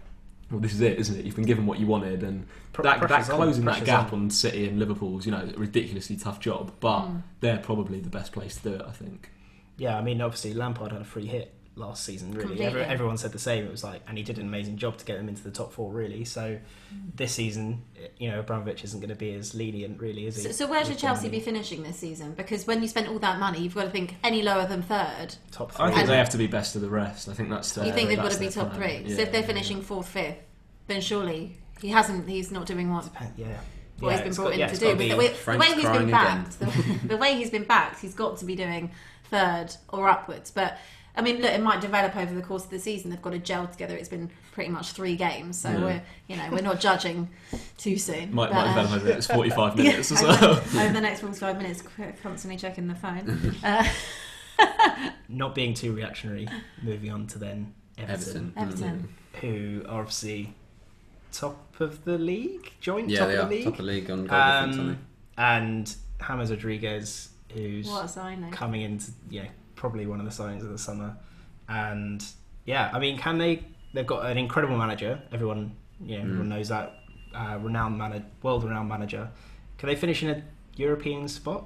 well, 0.50 0.60
this 0.60 0.72
is 0.72 0.80
it, 0.80 0.98
isn't 0.98 1.18
it? 1.18 1.24
You've 1.24 1.36
been 1.36 1.44
given 1.44 1.66
what 1.66 1.78
you 1.78 1.86
wanted, 1.86 2.22
and 2.22 2.46
Pr- 2.72 2.82
that, 2.82 3.00
that 3.00 3.06
pressure's 3.08 3.30
on, 3.30 3.36
closing 3.36 3.64
that 3.66 3.84
gap 3.84 4.12
on. 4.12 4.20
on. 4.22 4.30
City 4.30 4.68
and 4.68 4.78
Liverpool's 4.78 5.24
you 5.26 5.32
know 5.32 5.48
a 5.54 5.58
ridiculously 5.58 6.16
tough 6.16 6.40
job, 6.40 6.72
but 6.80 7.02
Mm. 7.02 7.22
they're 7.40 7.58
probably 7.58 8.00
the 8.00 8.10
best 8.10 8.32
place 8.32 8.56
to 8.56 8.62
do 8.70 8.74
it. 8.76 8.82
I 8.86 8.92
think. 8.92 9.30
Yeah, 9.76 9.96
I 9.96 10.02
mean, 10.02 10.20
obviously 10.20 10.52
Lampard 10.54 10.92
had 10.92 11.00
a 11.00 11.04
free 11.04 11.26
hit 11.26 11.54
last 11.76 12.04
season. 12.04 12.32
Really, 12.32 12.60
Every, 12.62 12.82
everyone 12.82 13.16
said 13.16 13.32
the 13.32 13.38
same. 13.38 13.64
It 13.64 13.70
was 13.70 13.82
like, 13.84 14.02
and 14.06 14.18
he 14.18 14.24
did 14.24 14.38
an 14.38 14.46
amazing 14.46 14.76
job 14.76 14.98
to 14.98 15.04
get 15.04 15.16
them 15.16 15.28
into 15.28 15.42
the 15.42 15.50
top 15.50 15.72
four. 15.72 15.90
Really, 15.92 16.24
so 16.24 16.58
mm. 16.94 17.16
this 17.16 17.32
season, 17.32 17.82
you 18.18 18.30
know, 18.30 18.40
Abramovich 18.40 18.84
isn't 18.84 19.00
going 19.00 19.10
to 19.10 19.14
be 19.14 19.32
as 19.34 19.54
lenient, 19.54 20.00
really, 20.00 20.26
is 20.26 20.36
he? 20.36 20.42
So, 20.42 20.52
so 20.52 20.66
where 20.66 20.84
should 20.84 20.98
Chelsea 20.98 21.22
them 21.22 21.32
be 21.32 21.40
finishing 21.40 21.82
this 21.82 21.96
season? 21.96 22.34
Because 22.34 22.66
when 22.66 22.82
you 22.82 22.88
spent 22.88 23.08
all 23.08 23.18
that 23.20 23.38
money, 23.38 23.60
you've 23.60 23.74
got 23.74 23.84
to 23.84 23.90
think 23.90 24.16
any 24.22 24.42
lower 24.42 24.66
than 24.66 24.82
third. 24.82 25.34
top 25.50 25.72
three? 25.72 25.86
I 25.86 25.88
think 25.88 26.00
And- 26.00 26.08
they 26.08 26.18
have 26.18 26.30
to 26.30 26.38
be 26.38 26.46
best 26.46 26.76
of 26.76 26.82
the 26.82 26.90
rest. 26.90 27.28
I 27.28 27.34
think 27.34 27.48
that's 27.48 27.72
their, 27.72 27.86
you 27.86 27.92
think 27.92 28.08
they've 28.08 28.18
got 28.18 28.32
to 28.32 28.40
be 28.40 28.48
top 28.48 28.72
plan. 28.72 28.80
three. 28.80 29.10
Yeah, 29.10 29.16
so 29.16 29.22
if 29.22 29.32
they're 29.32 29.40
yeah, 29.40 29.46
finishing 29.46 29.82
fourth, 29.82 30.08
fifth, 30.08 30.38
then 30.86 31.00
surely 31.00 31.56
he 31.80 31.88
hasn't. 31.88 32.28
He's 32.28 32.50
not 32.50 32.66
doing 32.66 32.90
what 32.90 33.08
yeah. 33.36 33.60
what 33.98 34.10
Yeah, 34.10 34.16
he's 34.16 34.20
been 34.22 34.34
brought 34.34 34.44
got- 34.44 34.52
in 34.54 34.60
yeah, 34.60 34.66
to 34.68 34.76
do. 34.76 34.86
But 34.86 34.98
be- 34.98 35.08
the, 35.08 35.16
way, 35.16 35.28
the 35.28 35.34
Frank's 35.34 35.66
way 35.66 35.74
he's 35.74 35.84
crying 35.84 36.00
been 36.00 36.10
backed, 36.10 36.58
the, 36.58 37.00
the 37.08 37.16
way 37.16 37.36
he's 37.36 37.50
been 37.50 37.64
backed, 37.64 38.00
he's 38.00 38.14
got 38.14 38.38
to 38.38 38.44
be 38.44 38.56
doing 38.56 38.90
third 39.30 39.74
or 39.88 40.08
upwards. 40.08 40.50
But 40.50 40.78
I 41.20 41.22
mean, 41.22 41.42
look, 41.42 41.50
it 41.52 41.60
might 41.60 41.80
develop 41.82 42.16
over 42.16 42.34
the 42.34 42.40
course 42.40 42.64
of 42.64 42.70
the 42.70 42.78
season. 42.78 43.10
They've 43.10 43.20
got 43.20 43.30
to 43.32 43.38
gel 43.38 43.66
together. 43.66 43.94
It's 43.94 44.08
been 44.08 44.30
pretty 44.52 44.70
much 44.70 44.92
three 44.92 45.16
games, 45.16 45.58
so 45.60 45.70
Yeah. 45.70 45.80
we're 45.84 46.02
you 46.28 46.36
know 46.36 46.48
we're 46.50 46.62
not 46.62 46.80
judging 46.80 47.28
too 47.76 47.98
soon. 47.98 48.34
Might, 48.34 48.48
But, 48.50 48.54
might 48.54 48.64
uh, 48.64 48.68
develop 48.68 48.90
over 48.96 49.04
the 49.04 49.12
next 49.12 49.26
45 49.26 49.76
minutes 49.76 50.12
as 50.12 50.22
over, 50.22 50.32
well. 50.72 50.84
over 50.84 50.92
the 50.94 51.00
next 51.00 51.20
45 51.20 51.56
minutes, 51.58 51.82
constantly 52.22 52.56
checking 52.58 52.86
the 52.88 52.94
phone. 52.94 53.54
Uh, 53.64 53.84
Not 55.28 55.54
being 55.54 55.74
too 55.74 55.92
reactionary. 55.94 56.48
Moving 56.82 57.10
on 57.10 57.26
to 57.28 57.38
then 57.38 57.74
Everton, 57.98 58.52
Everton. 58.56 58.84
Everton. 58.84 59.08
who 59.40 59.82
are 59.88 60.00
obviously 60.00 60.54
top 61.32 61.80
of 61.80 62.04
the 62.04 62.18
league, 62.18 62.72
joint 62.80 63.08
Yeah, 63.08 63.20
top 63.20 63.28
they 63.28 63.36
of 63.36 63.44
are 63.44 63.48
the 63.48 63.54
league, 63.54 63.64
top 63.64 63.72
of 63.74 63.76
the 63.78 63.82
league 63.84 64.10
on 64.10 64.16
goal 64.26 64.38
difference, 64.38 64.76
aren't 64.76 64.80
um, 64.80 64.98
and 65.38 65.96
James 66.26 66.50
Rodriguez, 66.50 67.28
who's 67.52 67.86
What 67.88 68.04
a 68.04 68.08
signing! 68.08 68.50
coming 68.50 68.82
into 68.82 69.12
you 69.30 69.42
know 69.44 69.48
probably 69.80 70.06
one 70.06 70.20
of 70.20 70.26
the 70.26 70.42
signings 70.42 70.60
of 70.60 70.68
the 70.68 70.78
summer, 70.78 71.16
and 71.68 72.22
yeah, 72.66 72.90
I 72.92 72.98
mean, 72.98 73.16
can 73.18 73.38
they? 73.38 73.64
They've 73.94 74.06
got 74.06 74.26
an 74.30 74.36
incredible 74.36 74.76
manager. 74.76 75.20
Everyone, 75.32 75.74
you 76.04 76.16
know, 76.18 76.22
everyone 76.24 76.46
Mm. 76.46 76.50
knows 76.50 76.68
that 76.68 76.94
uh, 77.34 77.58
renowned 77.60 77.96
manager, 77.96 78.26
world-renowned 78.42 78.88
manager. 78.88 79.30
Can 79.78 79.88
they 79.88 79.96
finish 79.96 80.22
in 80.22 80.30
a 80.30 80.42
European 80.76 81.26
spot? 81.28 81.64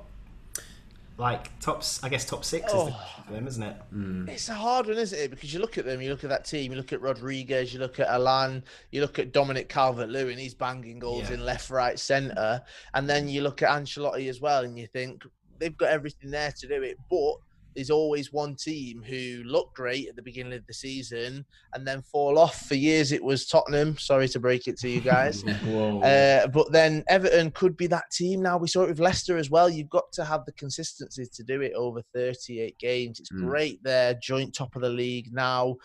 Like 1.17 1.57
tops, 1.61 2.03
I 2.03 2.09
guess 2.09 2.25
top 2.25 2.45
six 2.45 2.67
is 2.67 2.73
Oh. 2.75 2.87
the, 2.87 3.23
for 3.27 3.33
them, 3.33 3.47
isn't 3.47 3.63
it? 3.63 3.77
Mm. 3.95 4.29
It's 4.29 4.49
a 4.49 4.55
hard 4.55 4.87
one, 4.87 4.99
isn't 4.99 5.17
it? 5.19 5.31
Because 5.31 5.55
you 5.55 5.61
look 5.61 5.79
at 5.79 5.85
them, 5.85 6.03
you 6.03 6.11
look 6.11 6.25
at 6.25 6.31
that 6.31 6.45
team, 6.45 6.73
you 6.73 6.77
look 6.79 6.93
at 6.93 7.01
Rodriguez, 7.01 7.73
you 7.73 7.79
look 7.81 7.99
at 8.01 8.09
Allan, 8.09 8.65
you 8.91 9.01
look 9.01 9.19
at 9.19 9.33
Dominic 9.33 9.69
Calvert-Lewin, 9.69 10.39
he's 10.39 10.55
banging 10.55 10.99
goals 10.99 11.29
Yeah. 11.31 11.35
in 11.37 11.45
left, 11.45 11.71
right, 11.71 11.99
centre, 11.99 12.63
and 12.95 13.09
then 13.09 13.29
you 13.29 13.43
look 13.43 13.63
at 13.63 13.71
Ancelotti 13.71 14.29
as 14.29 14.41
well, 14.41 14.65
and 14.65 14.77
you 14.79 14.87
think 14.89 15.25
they've 15.59 15.77
got 15.77 15.91
everything 15.91 16.31
there 16.31 16.53
to 16.61 16.67
do 16.67 16.83
it, 16.83 16.97
but 17.09 17.35
there's 17.75 17.91
always 17.91 18.33
one 18.33 18.55
team 18.55 19.03
who 19.03 19.43
look 19.45 19.75
great 19.75 20.09
at 20.09 20.17
the 20.17 20.23
beginning 20.23 20.53
of 20.53 20.67
the 20.67 20.75
season 20.75 21.45
and 21.73 21.87
then 21.87 22.03
fall 22.03 22.39
off. 22.39 22.67
For 22.67 22.75
years, 22.75 23.13
it 23.13 23.23
was 23.23 23.47
Tottenham. 23.47 23.99
Sorry 23.99 24.29
to 24.29 24.39
break 24.41 24.69
it 24.69 24.79
to 24.79 24.89
you 24.89 25.01
guys. 25.01 25.45
Uh, 25.75 26.47
but 26.49 26.71
then 26.73 27.03
Everton 27.09 27.51
could 27.53 27.77
be 27.77 27.87
that 27.89 28.11
team 28.13 28.43
now. 28.43 28.57
We 28.59 28.69
saw 28.69 28.83
it 28.85 28.89
with 28.89 28.99
Leicester 29.01 29.37
as 29.39 29.51
well. 29.51 29.69
You've 29.69 29.89
got 29.91 30.11
to 30.13 30.25
have 30.25 30.45
the 30.45 30.53
consistency 30.53 31.27
to 31.33 31.43
do 31.43 31.61
it 31.63 31.73
over 31.75 32.03
38 32.15 32.77
games. 32.79 33.21
It's 33.21 33.33
Mm. 33.33 33.49
great 33.49 33.83
they're 33.83 34.15
joint 34.15 34.55
top 34.55 34.77
of 34.77 34.83
the 34.83 34.89
league 34.89 35.33
now. 35.33 35.77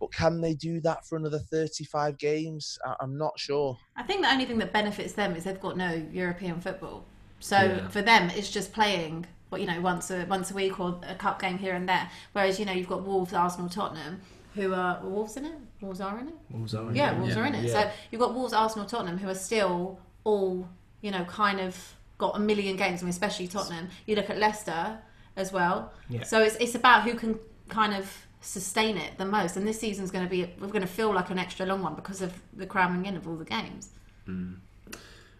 But 0.00 0.12
can 0.12 0.40
they 0.40 0.54
do 0.54 0.80
that 0.82 1.06
for 1.06 1.16
another 1.16 1.38
35 1.38 2.18
games? 2.18 2.78
I- 2.84 2.96
I'm 3.00 3.16
not 3.16 3.38
sure. 3.38 3.76
I 3.96 4.02
think 4.02 4.22
the 4.22 4.30
only 4.30 4.44
thing 4.44 4.58
that 4.58 4.72
benefits 4.72 5.12
them 5.14 5.34
is 5.36 5.44
they've 5.44 5.60
got 5.60 5.76
no 5.76 5.92
European 6.12 6.60
football. 6.60 7.04
So 7.40 7.56
Yeah. 7.56 7.88
for 7.88 8.02
them, 8.02 8.30
it's 8.30 8.50
just 8.50 8.72
playing, 8.72 9.26
what 9.56 9.60
you 9.62 9.66
know, 9.66 9.80
once 9.80 10.10
a 10.10 10.24
once 10.26 10.50
a 10.50 10.54
week 10.54 10.78
or 10.78 11.00
a 11.08 11.14
cup 11.14 11.40
game 11.40 11.58
here 11.58 11.74
and 11.74 11.88
there. 11.88 12.10
Whereas 12.32 12.58
you 12.58 12.66
know 12.66 12.72
you've 12.72 12.88
got 12.88 13.02
Wolves, 13.04 13.32
Arsenal, 13.32 13.68
Tottenham, 13.68 14.20
who 14.54 14.72
are 14.74 15.00
were 15.02 15.10
Wolves 15.10 15.36
in 15.36 15.46
it. 15.46 15.54
Wolves 15.80 16.00
are 16.00 16.18
in 16.18 16.28
it. 16.28 16.34
Wolves 16.50 16.74
are 16.74 16.88
in 16.88 16.94
Yeah, 16.94 17.12
it. 17.12 17.18
Wolves 17.18 17.34
Yeah. 17.34 17.36
Wolves 17.36 17.36
are 17.36 17.46
in 17.46 17.64
it. 17.64 17.70
So 17.70 17.90
you've 18.10 18.20
got 18.20 18.34
Wolves, 18.34 18.52
Arsenal, 18.52 18.86
Tottenham, 18.86 19.18
who 19.18 19.28
are 19.28 19.34
still 19.34 19.98
all 20.24 20.68
you 21.02 21.10
know, 21.10 21.24
kind 21.24 21.60
of 21.60 21.94
got 22.18 22.34
a 22.36 22.38
million 22.38 22.76
games. 22.76 23.00
I 23.00 23.04
mean, 23.04 23.10
especially 23.10 23.46
Tottenham. 23.48 23.88
You 24.06 24.16
look 24.16 24.28
at 24.30 24.38
Leicester 24.38 24.98
as 25.36 25.52
well. 25.52 25.92
Yeah. 26.08 26.24
So 26.24 26.42
it's 26.42 26.56
it's 26.56 26.74
about 26.74 27.04
who 27.04 27.14
can 27.14 27.38
kind 27.68 27.94
of 27.94 28.26
sustain 28.40 28.96
it 28.96 29.18
the 29.18 29.24
most. 29.24 29.56
And 29.56 29.66
this 29.66 29.80
season's 29.80 30.10
going 30.10 30.24
to 30.24 30.30
be 30.30 30.52
we're 30.60 30.68
going 30.68 30.82
to 30.82 30.86
feel 30.86 31.12
like 31.14 31.30
an 31.30 31.38
extra 31.38 31.64
long 31.66 31.82
one 31.82 31.94
because 31.94 32.20
of 32.22 32.32
the 32.52 32.66
cramming 32.66 33.06
in 33.06 33.16
of 33.16 33.26
all 33.26 33.36
the 33.36 33.44
games. 33.44 33.90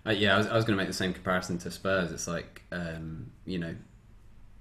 Uh, 0.07 0.11
yeah, 0.11 0.35
I 0.35 0.39
was, 0.39 0.47
I 0.47 0.55
was 0.55 0.65
going 0.65 0.77
to 0.77 0.81
make 0.81 0.87
the 0.87 0.95
same 0.95 1.13
comparison 1.13 1.59
to 1.59 1.71
Spurs. 1.71 2.13
It's 2.13 2.29
like, 2.29 2.63
um, 2.71 3.33
you 3.45 3.59
know, 3.59 3.75
they, 3.75 3.75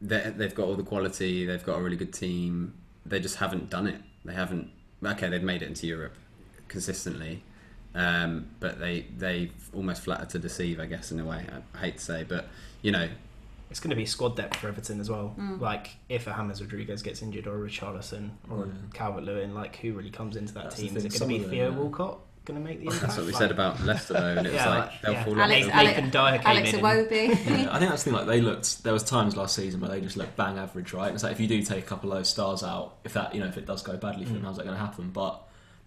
they've 0.01 0.53
got 0.55 0.65
all 0.67 0.75
the 0.75 0.83
quality, 0.83 1.45
they've 1.45 1.63
got 1.65 1.79
a 1.79 1.81
really 1.81 1.97
good 1.97 2.13
team. 2.13 2.73
They 3.05 3.19
just 3.19 3.37
haven't 3.37 3.69
done 3.69 3.87
it. 3.87 4.01
They 4.23 4.33
haven't. 4.33 4.69
Okay, 5.03 5.29
they've 5.29 5.43
made 5.43 5.61
it 5.61 5.67
into 5.67 5.87
Europe 5.87 6.15
consistently, 6.67 7.43
um, 7.93 8.47
but 8.59 8.79
they 8.79 9.05
they've 9.17 9.53
almost 9.73 10.01
flattered 10.03 10.29
to 10.31 10.39
deceive, 10.39 10.79
I 10.79 10.85
guess, 10.85 11.11
in 11.11 11.19
a 11.19 11.25
way. 11.25 11.45
I, 11.51 11.77
I 11.77 11.81
hate 11.81 11.97
to 11.97 12.03
say, 12.03 12.23
but 12.23 12.47
you 12.81 12.91
know, 12.91 13.07
It's 13.69 13.79
going 13.79 13.89
to 13.91 13.95
be 13.95 14.05
squad 14.05 14.35
depth 14.35 14.57
for 14.57 14.67
Everton 14.67 14.99
as 14.99 15.09
well. 15.09 15.35
Mm. 15.39 15.59
Like 15.59 15.91
if 16.09 16.27
a 16.27 16.33
James 16.33 16.61
Rodriguez 16.61 17.01
gets 17.01 17.21
injured 17.21 17.47
or 17.47 17.63
a 17.63 17.69
Richarlison 17.69 18.31
or 18.49 18.65
Yeah. 18.65 18.71
a 18.89 18.93
Calvert 18.93 19.23
Lewin, 19.23 19.53
like 19.53 19.75
who 19.77 19.93
really 19.93 20.11
comes 20.11 20.35
into 20.35 20.53
that 20.55 20.63
That's 20.65 20.75
team? 20.77 20.95
Is 20.97 21.05
it 21.05 21.19
going 21.19 21.41
to 21.41 21.47
be 21.47 21.49
Theo. 21.55 21.71
Walcott 21.71 22.19
going 22.45 22.59
to 22.59 22.65
make 22.65 22.79
the 22.79 22.85
impact? 22.85 23.01
that's 23.01 23.17
what 23.17 23.25
we 23.25 23.31
Like- 23.33 23.41
said 23.41 23.51
about 23.51 23.83
Leicester, 23.83 24.13
though, 24.13 24.37
and 24.37 24.47
it 24.47 24.53
was 24.53 24.53
Yeah, 24.61 24.69
like 24.69 24.79
like- 24.91 25.01
they'll 25.01 25.13
yeah. 25.13 25.23
fall 25.25 25.33
off. 25.33 25.39
Alex, 25.39 25.65
the- 25.67 25.75
Alex, 25.75 25.95
Nathan 25.95 26.09
Dyer 26.11 26.37
came 26.37 26.47
Alex 26.47 26.73
in 26.73 26.79
Iwobi. 26.79 27.27
Yeah, 27.63 27.67
I 27.75 27.79
think 27.79 27.89
that's 27.91 28.03
the 28.03 28.09
thing. 28.11 28.13
Like 28.13 28.27
they 28.27 28.41
looked, 28.41 28.83
there 28.83 28.93
was 28.93 29.03
times 29.03 29.35
last 29.35 29.55
season 29.55 29.81
where 29.81 29.89
they 29.89 30.01
just 30.01 30.17
looked 30.17 30.35
bang 30.37 30.57
average, 30.57 30.93
right? 30.93 31.13
It's 31.13 31.23
like 31.23 31.31
if 31.31 31.39
you 31.39 31.47
do 31.47 31.61
take 31.61 31.83
a 31.83 31.87
couple 31.87 32.11
of 32.11 32.17
those 32.17 32.29
stars 32.29 32.63
out, 32.63 32.95
if 33.03 33.13
that 33.13 33.33
you 33.33 33.41
know 33.41 33.47
if 33.47 33.57
it 33.57 33.65
does 33.65 33.81
go 33.81 33.97
badly 33.97 34.25
for 34.25 34.33
them, 34.33 34.41
Mm. 34.41 34.45
how's 34.45 34.57
that 34.57 34.63
going 34.65 34.77
to 34.77 34.81
happen? 34.83 35.09
But 35.11 35.41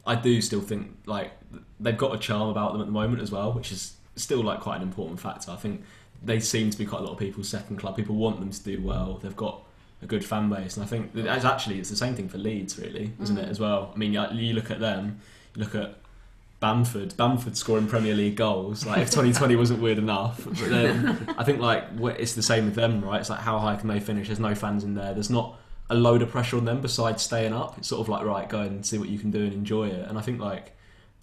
I 0.06 0.14
do 0.14 0.40
still 0.40 0.60
think 0.60 0.96
like 1.06 1.32
they've 1.80 1.96
got 1.98 2.14
a 2.14 2.18
charm 2.18 2.48
about 2.48 2.72
them 2.72 2.80
at 2.80 2.86
the 2.86 2.92
moment 2.92 3.22
as 3.22 3.30
well, 3.30 3.52
which 3.52 3.72
is 3.72 3.94
still 4.16 4.42
like 4.42 4.60
quite 4.60 4.76
an 4.76 4.82
important 4.82 5.20
factor. 5.20 5.50
I 5.52 5.56
think 5.56 5.84
they 6.22 6.40
seem 6.40 6.70
to 6.70 6.76
be 6.78 6.84
quite 6.84 7.00
a 7.00 7.04
lot 7.04 7.12
of 7.12 7.18
people's 7.18 7.48
second 7.48 7.76
club. 7.76 7.94
People 7.96 8.16
want 8.16 8.40
them 8.40 8.50
to 8.50 8.62
do 8.64 8.82
well. 8.82 9.20
They've 9.22 9.36
got 9.36 9.62
a 10.02 10.06
good 10.06 10.24
fan 10.24 10.48
base, 10.48 10.76
and 10.76 10.84
I 10.84 10.88
think 10.88 11.12
that 11.14 11.26
it's 11.26 11.44
actually 11.44 11.78
it's 11.78 11.90
the 11.90 11.96
same 11.96 12.14
thing 12.14 12.28
for 12.28 12.38
Leeds, 12.38 12.78
really, 12.78 13.12
isn't 13.20 13.36
it? 13.38 13.48
As 13.48 13.60
well. 13.60 13.92
I 13.94 13.98
mean, 13.98 14.12
you, 14.12 14.24
you 14.32 14.54
look 14.54 14.70
at 14.70 14.80
them, 14.80 15.20
you 15.54 15.62
look 15.62 15.74
at 15.74 15.94
Bamford, 16.60 17.16
Bamford 17.16 17.56
scoring 17.56 17.86
Premier 17.86 18.14
League 18.14 18.36
goals. 18.36 18.84
Like 18.84 18.98
if 18.98 19.10
2020 19.10 19.54
wasn't 19.56 19.80
weird 19.80 19.98
enough, 19.98 20.44
but 20.44 20.56
then 20.56 21.34
I 21.38 21.44
think 21.44 21.60
like 21.60 21.84
it's 22.18 22.34
the 22.34 22.42
same 22.42 22.66
with 22.66 22.74
them, 22.74 23.04
right? 23.04 23.20
It's 23.20 23.30
like 23.30 23.40
how 23.40 23.58
high 23.58 23.76
can 23.76 23.88
they 23.88 24.00
finish? 24.00 24.26
There's 24.26 24.40
no 24.40 24.54
fans 24.54 24.82
in 24.82 24.94
there. 24.94 25.14
There's 25.14 25.30
not 25.30 25.58
a 25.90 25.94
load 25.94 26.20
of 26.20 26.30
pressure 26.30 26.56
on 26.56 26.64
them 26.64 26.80
besides 26.80 27.22
staying 27.22 27.52
up. 27.52 27.78
It's 27.78 27.88
sort 27.88 28.00
of 28.00 28.08
like 28.08 28.24
right, 28.24 28.48
go 28.48 28.60
and 28.60 28.84
see 28.84 28.98
what 28.98 29.08
you 29.08 29.18
can 29.18 29.30
do 29.30 29.44
and 29.44 29.52
enjoy 29.52 29.88
it. 29.88 30.08
And 30.08 30.18
I 30.18 30.20
think 30.20 30.40
like 30.40 30.76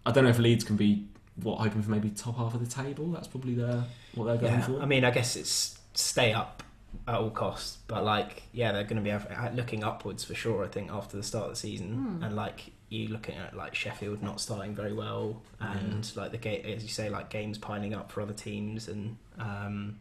I 0.06 0.12
don't 0.12 0.24
know 0.24 0.30
if 0.30 0.40
Leeds 0.40 0.64
can 0.64 0.78
be 0.78 1.08
what 1.42 1.60
hoping 1.60 1.82
for 1.82 1.92
maybe 1.92 2.10
top 2.12 2.38
half 2.38 2.54
of 2.54 2.62
the 2.62 2.74
table. 2.74 3.08
That's 3.08 3.28
probably 3.28 3.56
their 3.56 3.84
what 4.14 4.26
they're 4.26 4.38
going 4.38 4.54
Yeah, 4.54 4.62
for. 4.62 4.82
I 4.82 4.86
mean, 4.86 5.04
I 5.04 5.12
guess 5.12 5.36
it's 5.36 5.78
stay 5.94 6.32
up 6.32 6.64
at 7.08 7.16
all 7.16 7.30
costs, 7.30 7.80
but 7.88 8.04
like, 8.04 8.44
yeah, 8.54 8.72
they're 8.72 8.84
going 8.84 8.98
to 8.98 9.02
be 9.02 9.12
uh, 9.12 9.52
looking 9.52 9.84
upwards 9.84 10.24
for 10.24 10.34
sure. 10.34 10.64
I 10.64 10.68
think 10.68 10.92
after 10.92 11.18
the 11.18 11.24
start 11.24 11.46
of 11.46 11.50
the 11.52 11.58
season, 11.58 11.94
hmm. 11.94 12.24
and 12.24 12.36
like 12.36 12.72
you 12.90 13.08
looking 13.08 13.36
at 13.36 13.56
like 13.56 13.74
Sheffield 13.76 14.22
not 14.22 14.40
starting 14.40 14.76
very 14.76 14.94
well, 14.94 15.42
and 15.60 16.10
like 16.16 16.32
the 16.32 16.38
game, 16.38 16.66
as 16.66 16.84
you 16.84 16.90
say, 16.90 17.10
like 17.10 17.30
games 17.30 17.58
piling 17.58 17.94
up 17.94 18.12
for 18.12 18.22
other 18.22 18.34
teams, 18.34 18.88
and 18.88 19.18
um, 19.40 20.00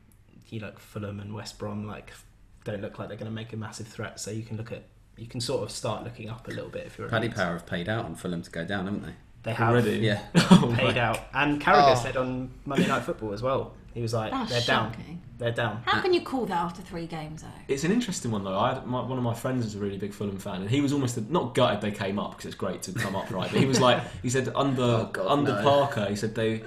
you 0.51 0.61
like 0.61 0.79
Fulham 0.79 1.20
and 1.20 1.33
West 1.35 1.59
Brom 1.59 1.87
like 1.87 2.12
don't 2.64 2.81
look 2.81 2.99
like 2.99 3.09
they're 3.09 3.16
going 3.16 3.31
to 3.31 3.35
make 3.35 3.53
a 3.53 3.57
massive 3.57 3.87
threat. 3.88 4.18
So 4.20 4.31
you 4.31 4.42
can 4.42 4.57
look 4.57 4.73
at 4.73 4.83
you 5.16 5.27
can 5.27 5.40
sort 5.40 5.62
of 5.62 5.70
start 5.70 6.03
looking 6.05 6.29
up 6.29 6.49
a 6.49 6.51
little 6.51 6.70
bit 6.70 6.87
if 6.87 6.99
you're 6.99 7.07
a 7.07 7.11
Paddy 7.11 7.29
Power 7.29 7.53
have 7.53 7.66
paid 7.66 7.88
out 7.88 8.05
on 8.05 8.14
Fulham 8.14 8.42
to 8.42 8.51
go 8.51 8.64
down, 8.64 8.87
haven't 8.87 9.03
they? 9.03 9.12
They 9.44 9.53
have 9.53 9.68
Already? 9.70 9.99
Yeah. 9.99 10.23
Oh, 10.35 10.73
paid 10.79 10.85
right. 10.85 10.97
out, 10.97 11.20
and 11.35 11.61
Carragher 11.61 11.92
Oh. 11.97 12.03
said 12.03 12.16
on 12.16 12.51
Monday 12.64 12.87
Night 12.87 13.03
Football 13.03 13.33
as 13.33 13.42
well. 13.42 13.75
He 13.95 14.03
was 14.03 14.13
like, 14.13 14.33
That's 14.33 14.51
"They're 14.51 14.61
down, 14.77 14.91
shocking. 14.93 15.23
they're 15.39 15.53
down." 15.53 15.83
How 15.87 16.01
can 16.03 16.13
you 16.13 16.21
call 16.21 16.47
that 16.47 16.57
after 16.57 16.83
three 16.83 17.07
games, 17.07 17.43
though? 17.43 17.49
It's 17.69 17.85
an 17.85 17.93
interesting 17.93 18.31
one 18.33 18.43
though. 18.45 18.59
I 18.59 18.75
had, 18.75 18.87
my, 18.87 19.01
one 19.01 19.17
of 19.17 19.25
my 19.25 19.35
friends 19.35 19.65
is 19.65 19.75
a 19.77 19.79
really 19.79 19.99
big 19.99 20.13
Fulham 20.13 20.39
fan, 20.39 20.61
and 20.63 20.69
he 20.71 20.81
was 20.81 20.93
almost 20.93 21.17
not 21.31 21.55
gutted 21.55 21.81
they 21.81 21.93
came 21.93 22.19
up 22.19 22.33
because 22.33 22.47
it's 22.47 22.55
great 22.57 22.83
to 22.83 22.93
come 22.93 23.15
up, 23.17 23.31
right? 23.31 23.51
But 23.51 23.61
he 23.61 23.67
was 23.67 23.81
like, 23.81 24.03
he 24.23 24.29
said 24.31 24.51
under 24.55 24.83
Oh, 24.83 25.11
God, 25.13 25.27
under 25.27 25.53
no. 25.55 25.63
Parker, 25.63 26.07
he 26.11 26.17
said 26.17 26.35
they 26.35 26.63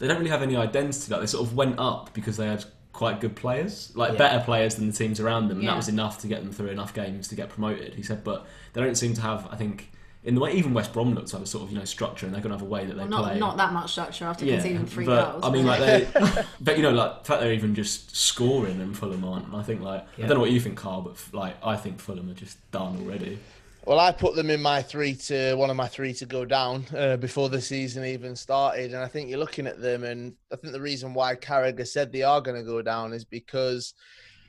they 0.00 0.08
don't 0.08 0.18
really 0.18 0.30
have 0.30 0.42
any 0.42 0.56
identity. 0.56 1.10
Like 1.12 1.20
they 1.20 1.26
sort 1.28 1.46
of 1.46 1.54
went 1.54 1.78
up 1.78 2.12
because 2.12 2.36
they 2.36 2.46
had 2.48 2.64
quite 2.92 3.20
good 3.20 3.36
players, 3.36 3.92
like 3.94 4.12
Yeah. 4.12 4.18
better 4.18 4.44
players 4.44 4.74
than 4.74 4.86
the 4.88 4.92
teams 4.92 5.20
around 5.20 5.48
them, 5.48 5.58
and 5.58 5.64
Yeah. 5.64 5.70
that 5.70 5.76
was 5.76 5.88
enough 5.88 6.18
to 6.22 6.26
get 6.26 6.42
them 6.42 6.52
through 6.52 6.68
enough 6.68 6.92
games 6.94 7.28
to 7.28 7.34
get 7.36 7.48
promoted. 7.50 7.94
He 7.94 8.02
said, 8.02 8.24
but 8.24 8.46
they 8.72 8.80
don't 8.80 8.96
seem 8.96 9.14
to 9.14 9.20
have. 9.20 9.46
I 9.50 9.56
think 9.56 9.90
in 10.24 10.34
the 10.34 10.40
way 10.40 10.52
even 10.52 10.72
West 10.72 10.92
Brom 10.92 11.14
looks 11.14 11.34
like 11.34 11.42
a 11.42 11.46
sort 11.46 11.64
of 11.64 11.70
you 11.70 11.78
know 11.78 11.84
structure, 11.84 12.24
and 12.26 12.34
they're 12.34 12.42
going 12.42 12.52
to 12.52 12.56
have 12.58 12.66
a 12.66 12.70
way 12.70 12.86
that 12.86 12.94
they 12.94 13.00
Well, 13.00 13.08
not 13.08 13.24
play. 13.24 13.38
not 13.38 13.56
that 13.58 13.72
much 13.72 13.92
structure 13.92 14.24
after 14.24 14.46
conceding 14.46 14.86
three 14.86 15.04
but, 15.04 15.32
goals. 15.32 15.44
I 15.44 15.50
mean, 15.50 15.66
like 15.66 15.80
they, 15.80 16.08
but 16.60 16.76
you 16.76 16.82
know, 16.82 16.92
like 16.92 17.22
the 17.22 17.24
fact 17.26 17.40
they're 17.42 17.52
even 17.52 17.74
just 17.74 18.16
scoring 18.16 18.80
and 18.80 18.96
Fulham 18.96 19.24
aren't. 19.24 19.46
And 19.46 19.56
I 19.56 19.62
think 19.62 19.82
like 19.82 20.06
Yeah. 20.16 20.24
I 20.24 20.28
don't 20.28 20.36
know 20.38 20.42
what 20.42 20.50
you 20.50 20.60
think, 20.60 20.78
Kyle, 20.78 21.02
but 21.02 21.16
like 21.32 21.56
I 21.64 21.76
think 21.76 22.00
Fulham 22.00 22.30
are 22.30 22.34
just 22.34 22.58
done 22.70 22.96
already. 23.04 23.38
Well, 23.86 24.00
I 24.00 24.12
put 24.12 24.34
them 24.34 24.48
in 24.48 24.62
my 24.62 24.80
three 24.80 25.14
to 25.14 25.56
one 25.56 25.68
of 25.68 25.76
my 25.76 25.88
three 25.88 26.14
to 26.14 26.24
go 26.24 26.46
down 26.46 26.86
uh, 26.96 27.18
before 27.18 27.50
the 27.50 27.60
season 27.60 28.02
even 28.06 28.34
started, 28.34 28.94
and 28.94 29.02
I 29.02 29.08
think 29.08 29.28
you're 29.28 29.38
looking 29.38 29.66
at 29.66 29.78
them, 29.78 30.04
and 30.04 30.32
I 30.50 30.56
think 30.56 30.72
the 30.72 30.80
reason 30.80 31.12
why 31.12 31.34
Carragher 31.34 31.86
said 31.86 32.10
they 32.10 32.22
are 32.22 32.40
going 32.40 32.56
to 32.56 32.62
go 32.62 32.80
down 32.80 33.12
is 33.12 33.26
because, 33.26 33.92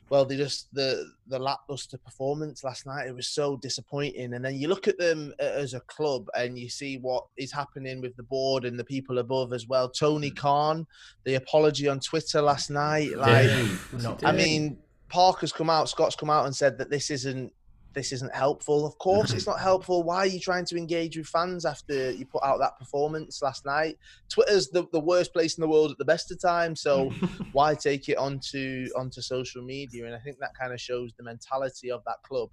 well, 0.09 0.25
they 0.25 0.37
just 0.37 0.73
the 0.73 1.11
the 1.27 1.39
lackluster 1.39 1.97
performance 1.97 2.63
last 2.63 2.85
night. 2.85 3.07
It 3.07 3.15
was 3.15 3.27
so 3.27 3.57
disappointing, 3.57 4.33
and 4.33 4.45
then 4.45 4.55
you 4.55 4.67
look 4.67 4.87
at 4.87 4.97
them 4.99 5.33
uh, 5.39 5.43
as 5.43 5.73
a 5.73 5.79
club, 5.81 6.27
and 6.35 6.57
you 6.57 6.69
see 6.69 6.97
what 6.97 7.25
is 7.37 7.51
happening 7.51 8.01
with 8.01 8.15
the 8.15 8.23
board 8.23 8.65
and 8.65 8.77
the 8.77 8.83
people 8.83 9.17
above 9.17 9.53
as 9.53 9.67
well. 9.67 9.89
Tony 9.89 10.29
Khan, 10.29 10.85
the 11.23 11.35
apology 11.35 11.87
on 11.87 11.99
Twitter 11.99 12.41
last 12.41 12.69
night, 12.69 13.17
like. 13.17 13.49
I 14.23 14.31
mean, 14.31 14.77
Parker's 15.09 15.53
come 15.53 15.69
out, 15.69 15.89
Scott's 15.89 16.15
come 16.15 16.29
out 16.29 16.45
and 16.45 16.55
said 16.55 16.77
that 16.77 16.89
this 16.89 17.09
isn't 17.09 17.51
this 17.95 18.11
isn't 18.11 18.35
helpful. 18.35 18.85
Of 18.85 18.97
course, 18.99 19.33
it's 19.33 19.47
not 19.51 19.59
helpful. 19.59 20.03
Why 20.03 20.17
are 20.17 20.25
you 20.27 20.39
trying 20.39 20.65
to 20.65 20.77
engage 20.77 21.17
with 21.17 21.27
fans 21.27 21.65
after 21.65 22.11
you 22.11 22.25
put 22.25 22.43
out 22.43 22.59
that 22.59 22.77
performance 22.77 23.41
last 23.41 23.65
night? 23.65 23.97
Twitter's 24.29 24.69
the, 24.69 24.85
the 24.91 24.99
worst 24.99 25.33
place 25.33 25.57
in 25.57 25.61
the 25.61 25.67
world 25.67 25.91
at 25.91 25.97
the 25.97 26.05
best 26.05 26.31
of 26.31 26.39
times, 26.39 26.81
so 26.81 27.09
why 27.53 27.73
take 27.73 28.09
it 28.09 28.17
onto 28.17 28.87
onto 28.95 29.21
social 29.21 29.63
media? 29.63 30.05
And 30.05 30.13
I 30.13 30.19
think 30.19 30.37
that 30.39 30.53
kind 30.59 30.73
of 30.73 30.79
shows 30.79 31.13
the 31.17 31.23
mentality 31.23 31.89
of 31.89 32.03
that 32.05 32.17
club. 32.23 32.49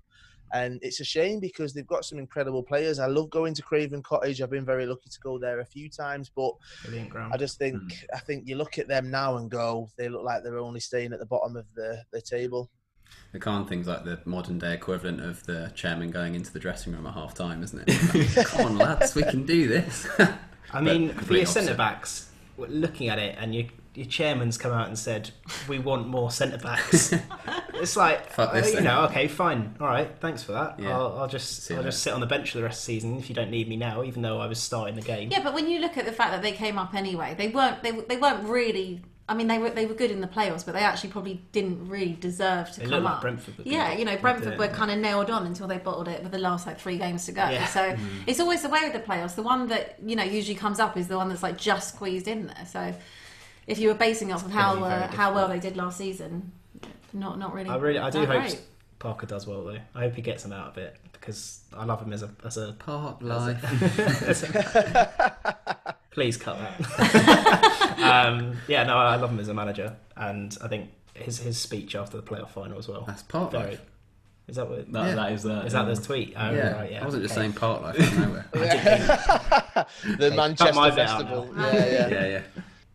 And 0.55 0.79
it's 0.83 1.01
a 1.01 1.05
shame 1.05 1.41
because 1.41 1.73
they've 1.73 1.87
got 1.87 2.05
some 2.05 2.19
incredible 2.19 2.63
players. 2.63 2.99
I 2.99 3.07
love 3.07 3.31
going 3.31 3.55
to 3.55 3.63
Craven 3.63 4.03
Cottage. 4.03 4.43
I've 4.43 4.51
been 4.51 4.67
very 4.67 4.85
lucky 4.85 5.09
to 5.09 5.21
go 5.21 5.39
there 5.39 5.61
a 5.61 5.65
few 5.65 5.89
times, 5.89 6.31
but. 6.35 6.53
I 7.33 7.39
just 7.39 7.59
think 7.59 7.77
hmm. 7.77 7.89
I 8.15 8.19
think 8.21 8.47
you 8.47 8.57
look 8.57 8.79
at 8.79 8.87
them 8.87 9.11
now 9.11 9.39
and 9.39 9.51
go, 9.51 9.89
they 9.97 10.09
look 10.09 10.25
like 10.25 10.43
they're 10.43 10.59
only 10.59 10.81
staying 10.81 11.15
at 11.15 11.19
the 11.19 11.27
bottom 11.27 11.57
of 11.57 11.65
the, 11.75 12.03
the 12.13 12.21
table. 12.21 12.71
The 13.33 13.39
Khan 13.39 13.67
thing's 13.67 13.87
like 13.87 14.05
the 14.05 14.21
modern 14.27 14.59
day 14.59 14.75
equivalent 14.75 15.21
of 15.21 15.45
the 15.47 15.73
chairman 15.75 16.11
going 16.11 16.35
into 16.35 16.53
the 16.53 16.59
dressing 16.59 16.93
room 16.93 17.07
at 17.07 17.15
half 17.15 17.35
time, 17.35 17.63
isn't 17.63 17.89
it? 17.89 18.37
Like, 18.37 18.47
Come 18.47 18.67
on, 18.67 18.79
lads, 18.79 19.15
we 19.15 19.23
can 19.23 19.47
do 19.47 19.69
this. 19.69 20.07
I 20.73 20.81
mean, 20.81 21.09
But 21.09 21.25
for 21.25 21.35
your 21.35 21.47
centre 21.47 21.75
backs, 21.75 22.31
looking 22.59 23.09
at 23.09 23.19
it, 23.19 23.37
and 23.39 23.55
your 23.55 23.65
your 23.95 24.07
chairman's 24.07 24.57
come 24.57 24.73
out 24.73 24.89
and 24.89 24.99
said, 24.99 25.31
"We 25.69 25.79
want 25.79 26.09
more 26.09 26.31
centre 26.31 26.59
backs." 26.59 27.13
it's 27.75 27.97
like, 27.97 28.39
uh, 28.39 28.51
you 28.65 28.75
then. 28.75 28.85
know, 28.85 29.05
okay, 29.05 29.29
fine, 29.29 29.77
all 29.81 29.87
right, 29.87 30.11
thanks 30.21 30.43
for 30.43 30.53
that. 30.53 30.81
Yeah. 30.81 30.97
I'll, 30.97 31.19
I'll 31.21 31.29
just 31.29 31.65
See 31.65 31.75
I'll 31.75 31.83
just 31.83 32.03
sit 32.03 32.13
on 32.13 32.21
the 32.21 32.27
bench 32.27 32.53
for 32.53 32.59
the 32.59 32.65
rest 32.65 32.83
of 32.83 32.87
the 32.87 32.93
season 32.95 33.19
if 33.19 33.29
you 33.29 33.35
don't 33.35 33.51
need 33.51 33.69
me 33.69 33.77
now, 33.77 34.03
even 34.03 34.23
though 34.23 34.41
I 34.41 34.47
was 34.47 34.59
starting 34.59 34.95
the 34.95 35.03
game. 35.03 35.31
Yeah, 35.31 35.43
but 35.43 35.53
when 35.53 35.69
you 35.69 35.81
look 35.81 35.99
at 35.99 36.07
the 36.07 36.13
fact 36.13 36.33
that 36.33 36.43
they 36.43 36.53
came 36.53 36.79
up 36.79 36.95
anyway, 36.95 37.35
they 37.37 37.49
weren't 37.49 37.83
they, 37.83 37.91
they 37.91 38.17
weren't 38.17 38.45
really. 38.49 39.03
I 39.33 39.35
mean, 39.35 39.47
they 39.47 39.57
were 39.57 39.71
they 39.71 39.87
were 39.87 39.95
good 39.95 40.11
in 40.11 40.21
the 40.21 40.27
playoffs, 40.27 40.63
but 40.63 40.73
they 40.73 40.81
actually 40.81 41.09
probably 41.09 41.41
didn't 41.53 41.89
really 41.89 42.13
deserve 42.13 42.71
to 42.73 42.81
They 42.81 42.85
come 42.85 42.93
looked 42.97 43.05
like 43.05 43.15
up. 43.15 43.21
Brentford 43.23 43.57
were 43.57 43.65
yeah, 43.65 43.93
you 43.95 44.05
know, 44.05 44.15
Brentford 44.19 44.59
were 44.59 44.69
kind 44.69 44.91
of 44.91 44.99
nailed 44.99 45.31
on 45.31 45.47
until 45.47 45.67
they 45.67 45.79
bottled 45.79 46.07
it 46.07 46.23
with 46.23 46.33
the 46.33 46.39
last 46.39 46.67
like 46.67 46.79
three 46.79 46.99
games 46.99 47.25
to 47.25 47.33
go. 47.33 47.49
Yeah. 47.49 47.65
So 47.65 47.97
it's 48.27 48.41
always 48.41 48.61
the 48.61 48.69
way 48.69 48.81
with 48.85 48.93
the 48.93 49.01
playoffs. 49.01 49.35
The 49.35 49.43
one 49.43 49.69
that 49.69 49.97
you 50.05 50.17
know 50.17 50.23
usually 50.23 50.55
comes 50.55 50.79
up 50.79 50.99
is 50.99 51.09
the 51.09 51.17
one 51.17 51.31
that's 51.31 51.43
like 51.43 51.57
just 51.57 51.95
squeezed 51.95 52.29
in 52.29 52.49
there. 52.49 52.67
So 52.67 52.95
if 53.67 53.79
you 53.79 53.89
were 53.89 53.95
basing 53.95 54.29
it 54.29 54.33
off 54.35 54.45
of 54.45 54.51
how 54.51 54.75
gonna 54.75 54.85
be 54.85 54.91
very 54.91 55.03
uh, 55.05 55.17
how 55.17 55.35
well 55.35 55.49
they 55.49 55.61
did 55.61 55.79
last 55.79 55.97
season, 55.97 56.53
not 57.15 57.39
not 57.39 57.55
really. 57.55 57.71
I 57.71 57.77
really, 57.77 58.01
I 58.01 58.11
do 58.11 58.27
hope 58.27 58.29
great. 58.29 58.61
Parker 58.99 59.25
does 59.25 59.47
well 59.47 59.65
though. 59.65 59.79
I 59.95 60.01
hope 60.01 60.15
he 60.15 60.21
gets 60.21 60.45
him 60.45 60.53
out 60.53 60.69
of 60.69 60.77
it 60.77 60.95
because 61.15 61.61
I 61.75 61.87
love 61.87 62.03
him 62.03 62.13
as 62.13 62.23
a 62.23 62.31
as 62.45 62.59
a. 62.59 62.75
Park 62.75 63.23
life. 63.23 63.65
Please 66.13 66.37
cut 66.37 66.59
that. 66.59 67.99
um, 67.99 68.59
yeah, 68.69 68.85
no, 68.85 68.97
I 68.97 69.17
love 69.17 69.31
him 69.31 69.41
as 69.41 69.49
a 69.49 69.55
manager, 69.55 69.97
and 70.17 70.57
I 70.63 70.69
think 70.69 70.91
his 71.15 71.39
his 71.39 71.59
speech 71.59 71.95
after 71.97 72.17
the 72.19 72.23
playoff 72.23 72.51
final 72.51 72.79
as 72.79 72.87
well. 72.89 73.05
That's 73.07 73.23
part 73.23 73.53
Very. 73.53 73.71
life. 73.73 73.81
Is 74.49 74.57
that 74.57 74.69
what? 74.69 74.93
That, 74.93 75.07
Yeah. 75.07 75.15
that 75.15 75.33
is 75.33 75.43
the 75.43 75.61
Is 75.65 75.73
that 75.73 75.85
the 75.85 75.97
tweet? 75.97 76.35
Oh, 76.37 76.51
yeah. 76.51 76.73
right, 76.73 76.91
yeah. 76.93 77.03
I 77.03 77.05
wasn't 77.05 77.23
just 77.23 77.33
okay. 77.33 77.43
saying 77.43 77.53
park 77.55 77.83
life 77.83 78.01
out 78.01 78.19
nowhere. 78.19 78.47
the 78.53 80.29
cut 80.29 80.37
Manchester 80.37 80.75
my 80.75 80.91
bit 80.91 80.99
out 80.99 81.21
Festival. 81.21 81.55
Yeah, 81.57 81.73
yeah. 81.73 82.09
yeah, 82.09 82.27
yeah. 82.27 82.43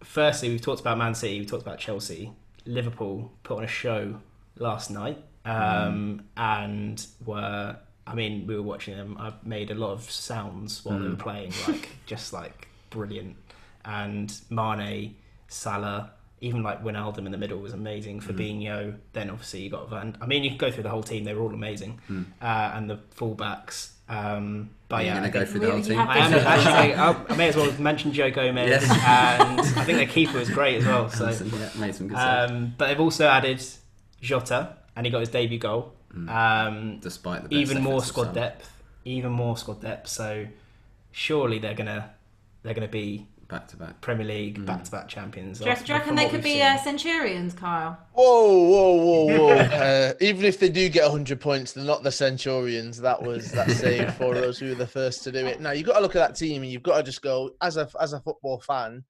Firstly, 0.04 0.50
we've 0.50 0.62
talked 0.62 0.82
about 0.82 0.98
Man 0.98 1.16
City, 1.16 1.40
we've 1.40 1.50
talked 1.50 1.64
about 1.64 1.80
Chelsea. 1.80 2.32
Liverpool 2.66 3.32
put 3.44 3.58
on 3.58 3.64
a 3.64 3.68
show 3.68 4.20
last 4.58 4.92
night, 4.92 5.24
um, 5.46 6.24
and 6.36 7.06
were. 7.26 7.78
I 8.06 8.16
mean, 8.16 8.48
we 8.48 8.56
were 8.56 8.62
watching 8.62 8.96
them. 8.96 9.18
I 9.20 9.34
made 9.44 9.70
a 9.70 9.76
lot 9.76 9.92
of 9.92 10.10
sounds 10.10 10.86
while 10.86 10.98
they 11.00 11.10
were 11.10 11.16
playing, 11.16 11.52
like 11.68 11.90
just 12.06 12.32
like 12.32 12.67
brilliant. 12.90 13.36
And 13.86 14.34
Mane, 14.50 15.16
Salah, 15.48 16.12
even 16.42 16.62
like 16.64 16.84
Wijnaldum 16.84 17.26
in 17.26 17.32
the 17.32 17.38
middle 17.38 17.60
was 17.60 17.74
amazing. 17.74 18.20
Fabinho. 18.20 18.96
Then 19.14 19.30
obviously 19.30 19.62
you 19.62 19.70
got 19.70 19.90
Van. 19.90 20.18
I 20.22 20.26
mean, 20.26 20.44
you 20.44 20.50
could 20.52 20.60
go 20.60 20.72
through 20.72 20.84
the 20.84 20.90
whole 20.90 21.04
team; 21.04 21.24
they 21.24 21.34
were 21.34 21.42
all 21.42 21.54
amazing. 21.54 22.00
Uh, 22.42 22.46
and 22.74 22.90
the 22.90 23.00
fullbacks. 23.16 23.92
Um, 24.10 24.70
but 24.88 24.98
Are 24.98 25.02
you 25.02 25.08
yeah, 25.08 25.14
going 25.16 25.24
I 25.26 25.28
to 25.32 25.40
go 25.40 25.46
through 25.46 25.60
the 25.62 25.72
whole 25.72 25.82
team? 25.82 26.00
I 26.00 26.18
am 26.20 26.34
actually. 26.34 26.94
I'll- 26.96 27.26
I 27.30 27.36
may 27.36 27.50
as 27.50 27.56
well 27.58 27.72
mention 27.80 28.14
Joe 28.14 28.32
Gomez, 28.32 28.70
Yes. 28.70 28.84
and 28.90 29.60
I 29.60 29.84
think 29.84 29.98
their 29.98 30.06
keeper 30.08 30.38
was 30.40 30.50
great 30.50 30.78
as 30.78 30.86
well. 30.86 31.10
So, 31.10 31.26
Hansen, 31.26 31.50
yeah, 31.54 31.70
made 31.78 31.94
some 31.96 32.08
good 32.08 32.18
saves. 32.18 32.52
um, 32.52 32.74
but 32.78 32.88
they've 32.88 33.00
also 33.00 33.28
added 33.28 33.62
Jota, 34.22 34.78
and 34.96 35.06
he 35.06 35.12
got 35.12 35.20
his 35.20 35.30
debut 35.30 35.60
goal. 35.60 35.94
Um, 36.28 37.00
Despite 37.02 37.44
the 37.44 37.50
best 37.50 37.60
even 37.60 37.84
more 37.84 38.02
squad 38.02 38.34
depth, 38.34 38.72
even 39.06 39.32
more 39.32 39.58
squad 39.58 39.82
depth. 39.82 40.08
So, 40.08 40.48
surely 41.12 41.60
they're 41.60 41.74
gonna 41.74 42.12
they're 42.68 42.76
gonna 42.76 42.88
be 42.88 43.28
Back 43.48 43.66
to 43.70 43.78
back. 43.78 44.02
Premier 44.02 44.26
League 44.26 44.66
back 44.66 44.84
to 44.84 44.92
back 44.92 45.08
champions. 45.08 45.60
Do 45.60 45.70
you 45.70 45.76
do 45.78 45.94
you 45.94 45.98
reckon 45.98 46.16
they 46.16 46.28
could 46.28 46.44
be 46.44 46.62
uh, 46.62 46.76
Centurions, 46.78 47.54
Kyle? 47.54 47.98
Whoa, 48.12 48.68
whoa, 48.68 48.96
whoa, 48.96 49.26
whoa! 49.38 49.56
uh, 49.56 50.14
even 50.20 50.44
if 50.44 50.60
they 50.60 50.68
do 50.68 50.90
get 50.90 51.04
100 51.04 51.40
points, 51.40 51.72
they're 51.72 51.86
not 51.86 52.04
the 52.04 52.12
Centurions. 52.12 53.00
That 53.00 53.22
was 53.24 53.50
that 53.54 53.72
save 53.72 54.14
for 54.16 54.36
us. 54.44 54.60
We 54.60 54.68
were 54.68 54.76
the 54.76 54.86
first 54.86 55.24
to 55.24 55.32
do 55.32 55.46
it. 55.46 55.62
Now 55.62 55.72
you've 55.72 55.88
got 55.88 55.94
to 55.94 56.02
look 56.02 56.18
at 56.18 56.20
that 56.28 56.36
team, 56.36 56.64
and 56.64 56.70
you've 56.70 56.84
got 56.84 56.98
to 56.98 57.04
just 57.04 57.22
go 57.22 57.52
as 57.62 57.78
a 57.78 57.90
as 58.02 58.12
a 58.12 58.20
football 58.20 58.60
fan. 58.60 59.06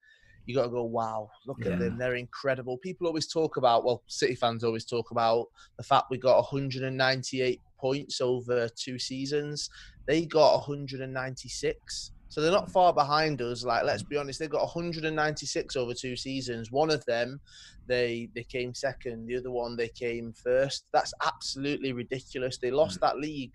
You 0.46 0.54
got 0.54 0.62
to 0.62 0.68
go, 0.70 0.84
wow! 0.84 1.28
Look 1.44 1.58
Yeah. 1.64 1.72
at 1.72 1.80
them; 1.80 1.98
they're 1.98 2.14
incredible. 2.14 2.78
People 2.78 3.08
always 3.08 3.26
talk 3.26 3.56
about, 3.56 3.84
well, 3.84 4.04
City 4.06 4.36
fans 4.36 4.62
always 4.62 4.84
talk 4.84 5.10
about 5.10 5.46
the 5.78 5.82
fact 5.82 6.06
we 6.12 6.16
got 6.18 6.36
198 6.36 7.60
points 7.76 8.20
over 8.20 8.68
two 8.68 9.00
seasons. 9.00 9.68
They 10.06 10.26
got 10.26 10.52
196 10.58 12.12
So 12.28 12.40
they're 12.40 12.52
not 12.52 12.66
hmm. 12.66 12.72
far 12.72 12.92
behind 12.92 13.40
us. 13.42 13.64
Like, 13.64 13.84
let's 13.84 14.02
hmm. 14.02 14.08
be 14.08 14.16
honest, 14.16 14.38
they've 14.38 14.50
got 14.50 14.62
196 14.62 15.76
over 15.76 15.94
two 15.94 16.16
seasons. 16.16 16.70
One 16.70 16.90
of 16.90 17.04
them, 17.06 17.40
they 17.86 18.28
they 18.34 18.44
came 18.44 18.74
second. 18.74 19.26
The 19.26 19.36
other 19.36 19.50
one, 19.50 19.76
they 19.76 19.88
came 19.88 20.32
first. 20.32 20.84
That's 20.92 21.14
absolutely 21.24 21.92
ridiculous. 21.92 22.58
They 22.58 22.70
lost 22.70 22.98
hmm. 22.98 23.06
that 23.06 23.18
league, 23.18 23.52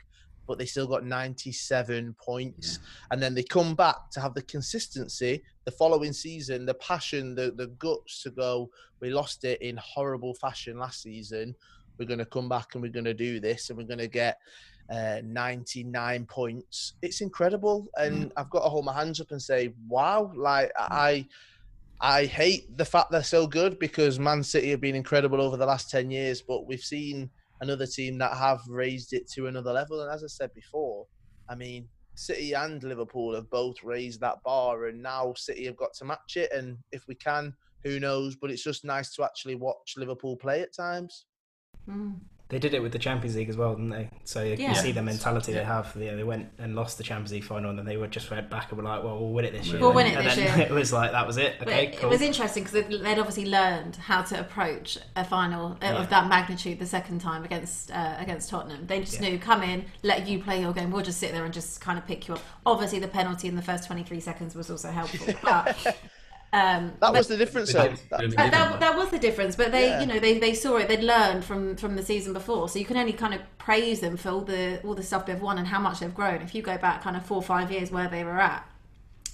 but 0.47 0.57
they 0.57 0.65
still 0.65 0.87
got 0.87 1.05
97 1.05 2.15
points. 2.23 2.79
And 3.11 3.21
then 3.21 3.33
they 3.35 3.43
come 3.43 3.75
back 3.75 4.09
to 4.11 4.19
have 4.21 4.33
the 4.33 4.41
consistency 4.43 5.43
the 5.65 5.71
following 5.71 6.13
season, 6.13 6.65
the 6.65 6.73
passion, 6.75 7.35
the 7.35 7.51
the 7.55 7.67
guts 7.67 8.23
to 8.23 8.31
go. 8.31 8.69
We 8.99 9.09
lost 9.09 9.43
it 9.43 9.61
in 9.61 9.77
horrible 9.77 10.33
fashion 10.33 10.77
last 10.77 11.01
season. 11.01 11.55
We're 11.99 12.05
going 12.07 12.19
to 12.19 12.25
come 12.25 12.49
back 12.49 12.73
and 12.73 12.81
we're 12.81 12.91
going 12.91 13.05
to 13.05 13.13
do 13.13 13.39
this, 13.39 13.69
and 13.69 13.77
we're 13.77 13.87
going 13.87 13.99
to 13.99 14.07
get 14.07 14.39
uh, 14.89 15.21
99 15.23 16.25
points. 16.25 16.93
It's 17.01 17.21
incredible, 17.21 17.87
and 17.97 18.31
I've 18.37 18.49
got 18.49 18.63
to 18.63 18.69
hold 18.69 18.85
my 18.85 18.93
hands 18.93 19.21
up 19.21 19.31
and 19.31 19.41
say, 19.41 19.73
"Wow!" 19.87 20.31
Like 20.35 20.71
I, 20.77 21.27
I 22.01 22.25
hate 22.25 22.77
the 22.77 22.85
fact 22.85 23.11
they're 23.11 23.23
so 23.23 23.47
good 23.47 23.79
because 23.79 24.19
Man 24.19 24.43
City 24.43 24.69
have 24.71 24.81
been 24.81 24.95
incredible 24.95 25.41
over 25.41 25.57
the 25.57 25.65
last 25.65 25.89
10 25.89 26.11
years, 26.11 26.41
but 26.41 26.67
we've 26.67 26.81
seen 26.81 27.29
another 27.61 27.87
team 27.87 28.17
that 28.17 28.35
have 28.35 28.59
raised 28.67 29.13
it 29.13 29.29
to 29.31 29.47
another 29.47 29.71
level. 29.71 30.01
And 30.01 30.11
as 30.11 30.23
I 30.23 30.27
said 30.27 30.53
before, 30.53 31.07
I 31.49 31.55
mean, 31.55 31.87
City 32.15 32.53
and 32.53 32.83
Liverpool 32.83 33.33
have 33.35 33.49
both 33.49 33.83
raised 33.83 34.19
that 34.21 34.43
bar, 34.43 34.85
and 34.87 35.01
now 35.01 35.33
City 35.35 35.65
have 35.65 35.77
got 35.77 35.93
to 35.95 36.05
match 36.05 36.35
it. 36.35 36.51
And 36.51 36.77
if 36.91 37.07
we 37.07 37.15
can, 37.15 37.53
who 37.83 37.99
knows? 37.99 38.35
But 38.35 38.51
it's 38.51 38.63
just 38.63 38.85
nice 38.85 39.13
to 39.15 39.23
actually 39.23 39.55
watch 39.55 39.95
Liverpool 39.97 40.35
play 40.35 40.61
at 40.61 40.75
times. 40.75 41.25
Mm. 41.87 42.19
They 42.53 42.59
did 42.59 42.75
it 42.75 42.83
with 42.83 42.91
the 42.91 42.99
Champions 42.99 43.35
League 43.35 43.49
as 43.49 43.57
well, 43.57 43.73
didn't 43.73 43.89
they? 43.89 44.09
So 44.25 44.43
you 44.43 44.53
Yeah. 44.57 44.73
see 44.73 44.91
the 44.91 45.01
mentality 45.01 45.53
they 45.53 45.63
have. 45.63 45.91
You 45.95 46.11
know, 46.11 46.17
they 46.17 46.23
went 46.23 46.49
and 46.59 46.75
lost 46.75 46.99
the 46.99 47.03
Champions 47.03 47.31
League 47.31 47.43
final, 47.43 47.71
and 47.71 47.79
then 47.79 47.85
they 47.87 47.97
were 47.97 48.05
just 48.05 48.29
went 48.29 48.47
back 48.51 48.69
and 48.69 48.77
were 48.77 48.83
like, 48.87 49.03
"Well, 49.03 49.17
we'll 49.19 49.31
win 49.33 49.45
it 49.45 49.53
this 49.53 49.65
year." 49.67 49.79
We'll 49.81 49.91
win 49.91 50.05
it 50.05 50.15
and 50.17 50.27
this 50.27 50.35
then 50.35 50.59
year. 50.59 50.67
It 50.69 50.71
was 50.71 50.93
like 50.93 51.11
that 51.13 51.25
was 51.25 51.37
it. 51.37 51.55
Okay, 51.63 51.87
it 51.87 51.97
cool. 51.97 52.11
was 52.11 52.21
interesting 52.21 52.63
because 52.63 52.85
they'd 52.87 53.17
obviously 53.17 53.47
learned 53.47 53.95
how 53.95 54.21
to 54.21 54.39
approach 54.39 54.99
a 55.15 55.25
final 55.25 55.71
uh, 55.71 55.77
Yeah. 55.81 55.93
of 56.03 56.09
that 56.11 56.27
magnitude 56.29 56.77
the 56.77 56.85
second 56.85 57.21
time 57.21 57.43
against 57.43 57.89
uh, 57.91 58.17
against 58.19 58.49
Tottenham. 58.51 58.85
They 58.85 58.99
just 58.99 59.19
Yeah. 59.19 59.29
knew, 59.29 59.39
come 59.39 59.63
in, 59.63 59.85
let 60.03 60.27
you 60.27 60.37
play 60.43 60.61
your 60.61 60.73
game. 60.73 60.91
We'll 60.91 61.01
just 61.03 61.19
sit 61.19 61.31
there 61.31 61.45
and 61.45 61.53
just 61.53 61.81
kind 61.81 61.97
of 61.97 62.05
pick 62.05 62.27
you 62.27 62.35
up. 62.35 62.41
Obviously, 62.67 62.99
the 62.99 63.07
penalty 63.07 63.47
in 63.47 63.55
the 63.55 63.63
first 63.63 63.87
23 63.87 64.19
seconds 64.19 64.53
was 64.53 64.69
also 64.69 64.91
helpful. 64.91 65.33
But, 65.43 65.97
um, 66.53 66.87
That 66.87 66.99
but- 66.99 67.13
was 67.13 67.27
the 67.27 67.37
difference. 67.37 67.73
Though. 67.73 67.93
That- 68.09 68.31
that, 68.35 68.79
that, 68.79 68.95
was 68.95 69.09
the 69.09 69.19
difference, 69.19 69.55
but 69.55 69.71
they, 69.71 69.87
Yeah. 69.87 70.01
you 70.01 70.05
know, 70.05 70.19
they, 70.19 70.37
they 70.39 70.53
saw 70.53 70.77
it. 70.77 70.87
They'd 70.87 71.03
learned 71.03 71.43
from 71.43 71.75
from 71.75 71.95
the 71.95 72.03
season 72.03 72.31
before, 72.33 72.69
so 72.69 72.77
you 72.79 72.85
can 72.85 72.95
only 72.97 73.13
kind 73.13 73.33
of 73.33 73.41
praise 73.57 73.99
them 73.99 74.15
for 74.17 74.29
all 74.29 74.41
the 74.41 74.79
all 74.83 74.93
the 74.93 75.03
stuff 75.03 75.25
they've 75.25 75.41
won 75.41 75.57
and 75.57 75.67
how 75.67 75.79
much 75.79 75.99
they've 75.99 76.13
grown. 76.13 76.41
If 76.41 76.53
you 76.55 76.61
go 76.61 76.77
back 76.77 77.01
kind 77.03 77.17
of 77.17 77.25
four 77.25 77.37
or 77.37 77.43
five 77.43 77.71
years 77.71 77.91
where 77.91 78.07
they 78.07 78.23
were 78.23 78.39
at, 78.39 78.63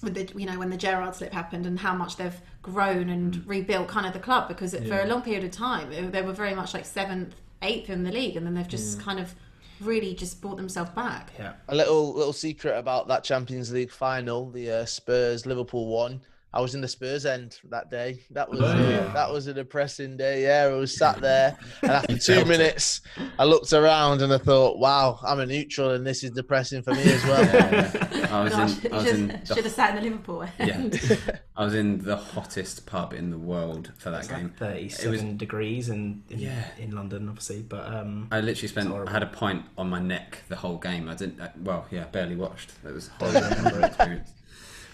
with 0.01 0.15
the 0.15 0.39
you 0.39 0.45
know 0.45 0.57
when 0.57 0.69
the 0.69 0.77
Gerrard 0.77 1.13
slip 1.15 1.33
happened 1.33 1.65
and 1.65 1.77
how 1.79 1.93
much 1.93 2.15
they've 2.15 2.39
grown 2.61 3.09
and 3.09 3.45
rebuilt 3.45 3.87
kind 3.89 4.05
of 4.05 4.13
the 4.13 4.19
club 4.19 4.47
because 4.47 4.73
it, 4.73 4.87
for 4.87 4.99
a 5.01 5.05
long 5.05 5.21
period 5.21 5.43
of 5.43 5.51
time 5.51 5.89
they, 5.89 6.01
they 6.01 6.21
were 6.21 6.33
very 6.33 6.53
much 6.53 6.73
like 6.73 6.85
seventh, 6.85 7.35
eighth 7.61 7.89
in 7.89 8.03
the 8.03 8.11
league, 8.11 8.37
and 8.37 8.45
then 8.45 8.53
they've 8.53 8.67
just 8.67 8.99
kind 9.01 9.19
of 9.19 9.35
really 9.81 10.13
just 10.13 10.41
brought 10.41 10.57
themselves 10.57 10.91
back. 10.91 11.31
yeah. 11.39 11.53
A 11.69 11.75
little 11.75 12.13
little 12.13 12.33
secret 12.33 12.77
about 12.77 13.07
that 13.09 13.23
Champions 13.25 13.71
League 13.73 13.91
final, 13.91 14.49
the 14.51 14.71
uh, 14.71 14.85
Spurs 14.85 15.45
Liverpool 15.45 15.87
one. 15.87 16.21
I 16.51 16.61
was 16.61 16.73
in 16.73 16.81
the 16.81 16.87
Spurs 16.87 17.27
end 17.27 17.59
that 17.69 17.91
day. 17.91 18.21
That 18.31 18.49
was 18.49 18.59
Oh, 18.59 18.65
uh, 18.65 18.75
yeah. 18.79 19.13
that 19.13 19.31
was 19.31 19.45
a 19.45 19.53
depressing 19.53 20.17
day. 20.17 20.43
Yeah, 20.43 20.73
I 20.73 20.77
was 20.77 20.97
sat 20.97 21.21
there, 21.21 21.55
and 21.83 21.91
after 21.91 22.17
two 22.17 22.33
felt 22.33 22.45
it. 22.45 22.47
minutes, 22.47 23.01
I 23.37 23.43
looked 23.45 23.71
around 23.71 24.23
and 24.23 24.33
I 24.33 24.39
thought, 24.39 24.79
"Wow, 24.79 25.19
I'm 25.23 25.39
a 25.39 25.45
neutral, 25.45 25.91
and 25.91 26.05
this 26.05 26.23
is 26.23 26.31
depressing 26.31 26.81
for 26.81 26.95
me 26.95 27.03
as 27.03 27.23
well." 27.25 27.43
Yeah, 27.43 27.91
yeah. 27.93 28.27
I 28.31 28.43
was 28.43 28.53
Gosh, 28.53 28.83
in. 28.85 28.91
I 28.93 28.95
was 28.97 29.05
should, 29.05 29.15
in. 29.19 29.45
should 29.45 29.63
have 29.63 29.71
sat 29.71 29.89
in 29.91 29.95
the 30.03 30.09
Liverpool 30.09 30.43
end. 30.59 30.99
yeah, 31.09 31.17
I 31.55 31.65
was 31.65 31.75
in 31.75 32.03
the 32.03 32.17
hottest 32.17 32.85
pub 32.87 33.13
in 33.13 33.29
the 33.29 33.37
world 33.37 33.91
for 33.97 34.09
that 34.09 34.19
It's 34.21 34.27
game. 34.29 34.43
like 34.45 34.57
thirty-seven 34.57 35.37
degrees 35.37 35.89
in 35.89 36.23
in, 36.31 36.39
Yeah. 36.39 36.63
in 36.79 36.91
London, 36.95 37.29
obviously. 37.29 37.61
But 37.61 37.85
um, 37.93 38.27
I 38.31 38.39
literally 38.41 38.67
spent. 38.69 38.91
I 38.91 39.11
had 39.11 39.21
a 39.21 39.27
pint 39.27 39.65
on 39.77 39.87
my 39.89 39.99
neck 39.99 40.39
the 40.49 40.55
whole 40.55 40.77
game. 40.77 41.09
I 41.09 41.13
didn't. 41.15 41.39
I, 41.39 41.51
well, 41.63 41.85
yeah, 41.91 42.05
barely 42.05 42.35
watched. 42.35 42.71
It 42.83 42.91
was 42.93 43.07
a 43.09 43.11
horrible, 43.25 43.55
horrible 43.55 43.83
experience. 43.83 44.31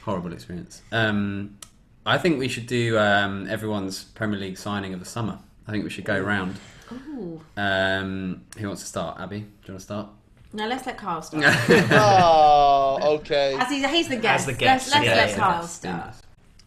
Horrible 0.05 0.33
experience. 0.33 0.83
Um, 0.91 1.57
I 2.05 2.19
think 2.19 2.37
we 2.37 2.47
should 2.47 2.67
do 2.67 2.99
um, 2.99 3.47
everyone's 3.49 4.03
Premier 4.03 4.39
League 4.39 4.55
signing 4.55 4.93
of 4.93 4.99
the 4.99 5.05
summer. 5.05 5.39
I 5.67 5.71
think 5.71 5.83
we 5.83 5.89
should 5.89 6.05
go 6.05 6.19
round. 6.19 6.57
Ooh. 6.91 7.41
Um, 7.57 8.43
who 8.55 8.67
wants 8.67 8.83
to 8.83 8.87
start? 8.87 9.19
Abbi, 9.19 9.39
do 9.39 9.45
you 9.45 9.73
want 9.73 9.79
to 9.79 9.83
start? 9.83 10.09
No, 10.53 10.67
let's 10.67 10.85
let 10.85 10.99
Kyle 10.99 11.23
start. 11.23 11.43
oh, 11.91 13.15
okay. 13.15 13.55
As 13.57 13.71
he's, 13.71 13.83
he's 13.89 14.07
the 14.07 14.17
guest. 14.17 14.47
As 14.47 14.55
the 14.55 14.59
guest, 14.59 14.91
Let's, 14.91 14.95
let's 14.95 15.05
yeah, 15.07 15.15
let 15.15 15.29
yeah. 15.31 15.35
Kyle 15.37 15.67
start. 15.67 16.15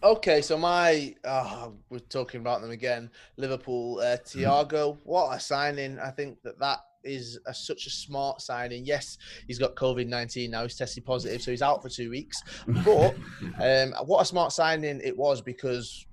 Okay, 0.03 0.41
so 0.41 0.57
my 0.57 1.15
oh, 1.23 1.73
we're 1.89 1.99
talking 1.99 2.41
about 2.41 2.59
them 2.59 2.71
again. 2.71 3.09
Liverpool, 3.37 3.99
uh, 3.99 4.17
Thiago. 4.17 4.97
What 5.05 5.33
a 5.33 5.39
signing! 5.39 5.97
I 5.97 6.11
think 6.11 6.41
that 6.43 6.59
that 6.59 6.79
is 7.03 7.39
a, 7.47 7.53
such 7.53 7.85
a 7.85 7.89
smart 7.89 8.41
signing. 8.41 8.85
Yes, 8.85 9.17
he's 9.47 9.59
got 9.59 9.75
COVID 9.75 10.07
nineteen 10.07 10.51
now. 10.51 10.63
He's 10.63 10.75
tested 10.75 11.05
positive, 11.05 11.41
so 11.41 11.51
he's 11.51 11.61
out 11.61 11.81
for 11.81 11.89
two 11.89 12.09
weeks. 12.09 12.41
But 12.85 13.15
um, 13.61 13.93
what 14.05 14.21
a 14.21 14.25
smart 14.25 14.51
signing 14.51 15.01
it 15.03 15.17
was 15.17 15.41
because 15.41 16.05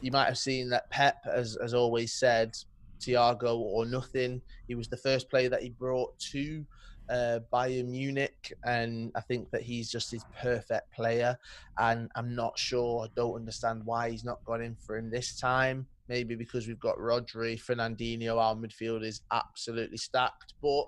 you 0.00 0.10
might 0.10 0.26
have 0.26 0.38
seen 0.38 0.68
that 0.70 0.90
Pep 0.90 1.24
has, 1.24 1.56
has 1.60 1.74
always 1.74 2.12
said 2.12 2.56
Thiago 3.00 3.56
or 3.56 3.86
nothing. 3.86 4.42
He 4.66 4.74
was 4.74 4.88
the 4.88 4.96
first 4.96 5.30
player 5.30 5.48
that 5.48 5.62
he 5.62 5.70
brought 5.70 6.18
to 6.32 6.64
uh, 7.08 7.40
Bayern 7.52 7.88
Munich, 7.88 8.52
and 8.64 9.12
I 9.14 9.20
think 9.20 9.50
that 9.50 9.62
he's 9.62 9.90
just 9.90 10.10
his 10.10 10.24
perfect 10.40 10.92
player. 10.92 11.36
And 11.78 12.10
I'm 12.14 12.34
not 12.34 12.58
sure, 12.58 13.04
I 13.04 13.08
don't 13.14 13.36
understand 13.36 13.82
why 13.84 14.10
he's 14.10 14.24
not 14.24 14.44
gone 14.44 14.62
in 14.62 14.76
for 14.76 14.96
him 14.96 15.10
this 15.10 15.38
time. 15.38 15.86
Maybe 16.12 16.34
because 16.34 16.68
we've 16.68 16.78
got 16.78 16.98
Rodri, 16.98 17.58
Fernandinho, 17.58 18.36
our 18.36 18.54
midfield 18.54 19.02
is 19.02 19.22
absolutely 19.32 19.96
stacked. 19.96 20.52
But 20.60 20.84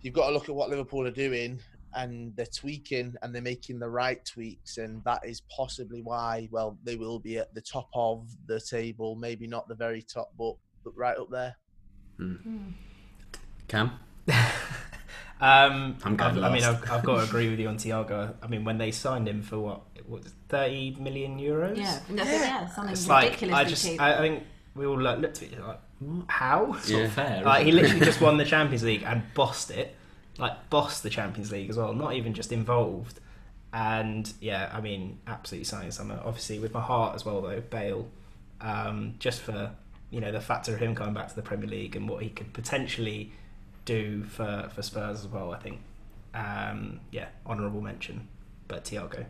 you've 0.00 0.14
got 0.14 0.26
to 0.26 0.32
look 0.32 0.48
at 0.48 0.54
what 0.56 0.68
Liverpool 0.68 1.06
are 1.06 1.12
doing, 1.12 1.60
and 1.94 2.34
they're 2.34 2.46
tweaking 2.46 3.14
and 3.22 3.32
they're 3.32 3.40
making 3.40 3.78
the 3.78 3.88
right 3.88 4.18
tweaks, 4.24 4.78
and 4.78 5.00
that 5.04 5.24
is 5.24 5.42
possibly 5.56 6.02
why. 6.02 6.48
Well, 6.50 6.76
they 6.82 6.96
will 6.96 7.20
be 7.20 7.38
at 7.38 7.54
the 7.54 7.60
top 7.60 7.88
of 7.94 8.28
the 8.48 8.60
table, 8.60 9.14
maybe 9.14 9.46
not 9.46 9.68
the 9.68 9.76
very 9.76 10.02
top, 10.02 10.32
but, 10.36 10.54
but 10.82 10.96
right 10.96 11.16
up 11.16 11.30
there. 11.30 11.54
Hmm. 12.16 12.34
Hmm. 12.34 12.68
Cam. 13.68 13.92
Um, 15.42 15.96
I'm 16.04 16.16
going 16.16 16.38
I've- 16.38 16.42
I 16.44 16.52
mean. 16.52 16.64
I've, 16.64 16.90
I've 16.90 17.02
got 17.04 17.16
to 17.16 17.22
agree 17.28 17.50
with 17.50 17.58
you 17.58 17.68
on 17.68 17.76
Thiago. 17.76 18.34
I 18.40 18.46
mean, 18.46 18.64
when 18.64 18.78
they 18.78 18.92
signed 18.92 19.28
him 19.28 19.42
for 19.42 19.58
what, 19.58 19.80
what 20.06 20.22
thirty 20.48 20.96
million 20.98 21.38
euros? 21.38 21.76
Yeah, 21.76 21.98
yeah, 22.14 22.24
yeah 22.24 22.68
something 22.68 22.92
it's 22.92 23.08
like 23.08 23.42
I 23.42 23.64
just, 23.64 23.84
cheap. 23.84 24.00
I, 24.00 24.14
I 24.14 24.18
think 24.18 24.44
we 24.76 24.86
all 24.86 25.00
like, 25.00 25.18
looked 25.18 25.42
at 25.42 25.52
it 25.52 25.60
like, 25.60 25.80
how? 26.28 26.74
It's 26.74 26.90
not 26.90 27.10
fair. 27.10 27.42
Like 27.42 27.66
he 27.66 27.72
literally 27.72 28.04
just 28.04 28.20
won 28.20 28.36
the 28.36 28.44
Champions 28.54 28.84
League 28.84 29.02
and 29.04 29.22
bossed 29.34 29.72
it, 29.72 29.96
like 30.38 30.70
bossed 30.70 31.02
the 31.02 31.10
Champions 31.10 31.50
League 31.50 31.70
as 31.70 31.76
well. 31.76 31.92
Not 31.92 32.14
even 32.14 32.34
just 32.34 32.52
involved. 32.52 33.18
And 33.72 34.32
yeah, 34.40 34.70
I 34.72 34.80
mean, 34.80 35.18
absolutely 35.26 35.64
signing 35.64 35.90
summer. 35.90 36.20
Obviously, 36.24 36.60
with 36.60 36.72
my 36.72 36.80
heart 36.80 37.16
as 37.16 37.24
well 37.24 37.40
though, 37.40 37.60
Bale, 37.60 38.08
um, 38.60 39.14
just 39.18 39.40
for 39.40 39.72
you 40.10 40.20
know 40.20 40.30
the 40.30 40.40
factor 40.40 40.72
of 40.74 40.78
him 40.78 40.94
coming 40.94 41.14
back 41.14 41.28
to 41.28 41.34
the 41.34 41.42
Premier 41.42 41.68
League 41.68 41.96
and 41.96 42.08
what 42.08 42.22
he 42.22 42.28
could 42.28 42.52
potentially 42.52 43.32
do 43.84 44.24
for 44.24 44.70
for 44.74 44.82
Spurs 44.82 45.20
as 45.20 45.28
well. 45.28 45.52
I 45.52 45.58
think, 45.58 45.80
um, 46.34 47.00
yeah, 47.10 47.28
honourable 47.46 47.80
mention. 47.80 48.28
But 48.68 48.84
Thiago, 48.84 49.26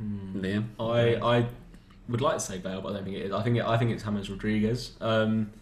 Liam. 0.00 0.64
I 0.78 1.16
I 1.16 1.46
would 2.08 2.20
like 2.20 2.34
to 2.34 2.40
say 2.40 2.58
Bale, 2.58 2.80
but 2.80 2.90
I 2.90 2.92
don't 2.94 3.04
think 3.04 3.16
it 3.16 3.26
is. 3.26 3.32
I 3.32 3.42
think 3.42 3.56
it, 3.56 3.64
I 3.64 3.76
think 3.76 3.90
it's 3.90 4.02
James 4.02 4.30
Rodriguez. 4.30 4.92
Um, 5.00 5.52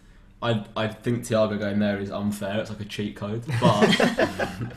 I 0.41 0.63
I 0.75 0.87
think 0.87 1.23
Thiago 1.23 1.59
going 1.59 1.79
there 1.79 1.99
is 1.99 2.11
unfair. 2.11 2.59
It's 2.59 2.69
like 2.69 2.79
a 2.79 2.85
cheat 2.85 3.15
code, 3.15 3.43
but 3.59 3.97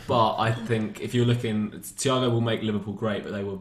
but 0.07 0.37
I 0.37 0.53
think 0.53 1.01
if 1.01 1.15
you're 1.15 1.27
looking, 1.27 1.71
Thiago 1.71 2.31
will 2.31 2.41
make 2.41 2.63
Liverpool 2.63 2.95
great, 2.95 3.23
but 3.23 3.33
they 3.33 3.45
were 3.45 3.59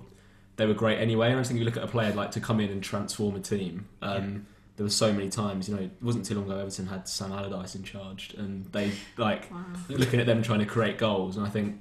they 0.55 0.65
were 0.65 0.73
great 0.73 0.99
anyway. 0.99 1.27
And 1.27 1.35
I 1.35 1.39
just 1.39 1.49
think 1.49 1.59
you 1.59 1.65
look 1.65 1.77
at 1.77 1.83
a 1.83 1.87
player 1.87 2.13
like 2.13 2.31
to 2.31 2.39
come 2.39 2.59
in 2.59 2.69
and 2.69 2.83
transform 2.83 3.35
a 3.35 3.39
team. 3.39 3.87
Um, 4.01 4.47
There 4.77 4.83
were 4.85 4.89
so 4.89 5.11
many 5.13 5.29
times, 5.29 5.67
you 5.69 5.75
know, 5.75 5.81
it 5.81 5.91
wasn't 6.01 6.25
too 6.25 6.35
long 6.35 6.45
ago 6.45 6.57
Everton 6.59 6.87
had 6.87 7.07
Sam 7.07 7.31
Allardyce 7.31 7.75
in 7.75 7.83
charge, 7.83 8.33
and 8.37 8.65
they 8.71 8.91
like 9.17 9.51
Wow. 9.51 9.65
looking 9.89 10.19
at 10.19 10.25
them 10.25 10.41
trying 10.41 10.59
to 10.59 10.65
create 10.65 10.97
goals. 10.97 11.37
And 11.37 11.45
I 11.45 11.49
think 11.49 11.79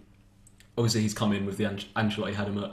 obviously 0.77 1.03
he's 1.03 1.15
come 1.15 1.33
in 1.33 1.47
with 1.47 1.57
the 1.57 1.65
Ange- 1.67 1.89
Ancelotti 1.95 2.35
had 2.35 2.49
him 2.49 2.59
at 2.63 2.73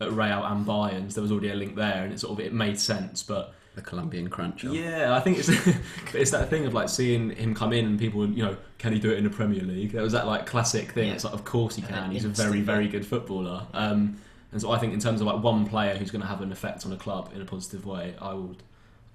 at 0.00 0.12
Real 0.12 0.44
and 0.44 0.64
Bayern, 0.64 1.08
so 1.10 1.14
there 1.16 1.22
was 1.22 1.32
already 1.32 1.50
a 1.50 1.54
link 1.56 1.74
there, 1.74 2.04
and 2.04 2.12
it 2.12 2.20
sort 2.20 2.38
of 2.38 2.44
it 2.46 2.52
made 2.52 2.78
sense. 2.78 3.22
But 3.24 3.52
The 3.74 3.82
Colombian 3.82 4.30
cruncher. 4.30 4.68
yeah, 4.72 5.12
I 5.14 5.18
think 5.20 5.38
it's 5.38 5.48
it's 6.14 6.30
that 6.30 6.48
thing 6.50 6.66
of 6.66 6.72
like 6.74 6.88
seeing 6.88 7.30
him 7.30 7.52
come 7.54 7.72
in 7.72 7.84
and 7.84 7.98
people, 7.98 8.24
you 8.28 8.44
know, 8.44 8.56
can 8.78 8.92
he 8.92 8.98
do 9.00 9.10
it 9.10 9.18
in 9.18 9.24
the 9.24 9.30
Premier 9.30 9.62
League? 9.62 9.90
There 9.92 10.02
was 10.02 10.12
that 10.12 10.26
like 10.26 10.46
classic 10.46 10.92
thing. 10.92 11.08
Yeah. 11.08 11.14
It's 11.14 11.24
like, 11.24 11.34
of 11.34 11.44
course 11.44 11.74
he 11.76 11.82
can. 11.82 12.10
He's 12.12 12.24
a 12.24 12.28
very 12.28 12.60
very 12.60 12.86
good 12.88 13.04
footballer. 13.04 13.66
Um, 13.74 14.18
and 14.52 14.60
so 14.62 14.70
I 14.70 14.78
think 14.78 14.94
in 14.94 15.00
terms 15.00 15.20
of 15.20 15.26
like 15.26 15.42
one 15.42 15.66
player 15.66 15.96
who's 15.96 16.10
going 16.12 16.22
to 16.22 16.28
have 16.28 16.40
an 16.42 16.52
effect 16.52 16.86
on 16.86 16.92
a 16.92 16.96
club 16.96 17.30
in 17.34 17.42
a 17.42 17.44
positive 17.44 17.84
way, 17.84 18.14
I 18.20 18.34
would 18.34 18.62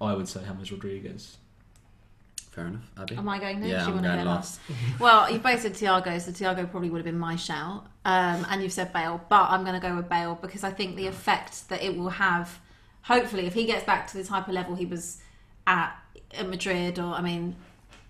I 0.00 0.14
would 0.14 0.28
say 0.28 0.40
James 0.44 0.70
Rodriguez. 0.70 1.36
Fair 2.50 2.66
enough, 2.66 2.88
Abbi. 2.96 3.16
Am 3.16 3.28
I 3.28 3.40
going 3.40 3.60
next? 3.60 3.72
Yeah, 3.72 3.82
you 3.82 3.88
I'm 3.88 3.94
wanna 3.96 4.08
going 4.08 4.24
go 4.24 4.30
last. 4.30 4.60
well, 5.00 5.30
you 5.30 5.38
both 5.40 5.60
said 5.60 5.74
Thiago, 5.74 6.20
so 6.20 6.30
Thiago 6.30 6.70
probably 6.70 6.88
would 6.88 6.98
have 6.98 7.04
been 7.04 7.18
my 7.18 7.34
shout. 7.34 7.86
Um, 8.04 8.46
and 8.48 8.62
you've 8.62 8.72
said 8.72 8.92
Bale, 8.92 9.20
but 9.28 9.50
I'm 9.50 9.64
going 9.64 9.80
to 9.80 9.84
go 9.84 9.96
with 9.96 10.08
Bale 10.08 10.38
because 10.40 10.62
I 10.62 10.70
think 10.70 10.94
the 10.94 11.08
effect 11.08 11.68
that 11.70 11.82
it 11.82 11.96
will 11.96 12.10
have, 12.10 12.60
hopefully, 13.02 13.46
if 13.46 13.54
he 13.54 13.64
gets 13.64 13.84
back 13.84 14.06
to 14.08 14.16
the 14.16 14.24
type 14.24 14.46
of 14.46 14.54
level 14.54 14.76
he 14.76 14.86
was 14.86 15.20
at 15.66 15.96
at 16.32 16.48
Madrid 16.48 16.98
or, 16.98 17.14
I 17.14 17.22
mean, 17.22 17.56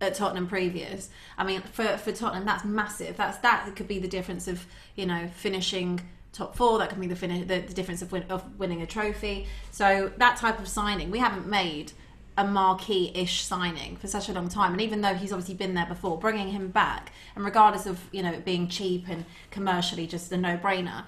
at 0.01 0.15
Tottenham 0.15 0.47
previous. 0.47 1.09
I 1.39 1.45
mean, 1.45 1.61
for, 1.61 1.97
for 1.97 2.13
Tottenham, 2.13 2.45
that's 2.45 2.65
massive. 2.65 3.17
That's 3.17 3.39
that 3.39 3.75
could 3.77 3.89
be 3.89 3.99
the 3.99 4.09
difference 4.09 4.49
of 4.49 4.67
you 4.95 5.07
know 5.07 5.29
finishing 5.35 6.01
top 6.35 6.55
four. 6.55 6.79
That 6.79 6.91
could 6.91 7.01
be 7.01 7.07
the 7.07 7.17
finish, 7.17 7.47
the, 7.47 7.61
the 7.61 7.73
difference 7.73 8.03
of, 8.03 8.13
win, 8.13 8.25
of 8.29 8.59
winning 8.59 8.83
a 8.83 8.87
trophy. 8.87 9.47
So 9.71 10.13
that 10.19 10.37
type 10.37 10.59
of 10.59 10.69
signing, 10.69 11.11
we 11.11 11.21
haven't 11.21 11.47
made 11.47 11.93
a 12.37 12.45
marquee-ish 12.45 13.43
signing 13.43 13.97
for 13.97 14.09
such 14.09 14.29
a 14.29 14.33
long 14.33 14.49
time. 14.49 14.73
And 14.73 14.81
even 14.81 15.01
though 15.01 15.15
he's 15.15 15.33
obviously 15.33 15.55
been 15.55 15.75
there 15.75 15.87
before, 15.87 16.19
bringing 16.19 16.49
him 16.49 16.69
back, 16.69 17.13
and 17.37 17.45
regardless 17.45 17.87
of 17.87 18.01
you 18.13 18.23
know 18.23 18.33
it 18.33 18.45
being 18.45 18.69
cheap 18.69 19.09
and 19.09 19.25
commercially 19.51 20.07
just 20.07 20.33
a 20.33 20.37
no-brainer. 20.37 21.05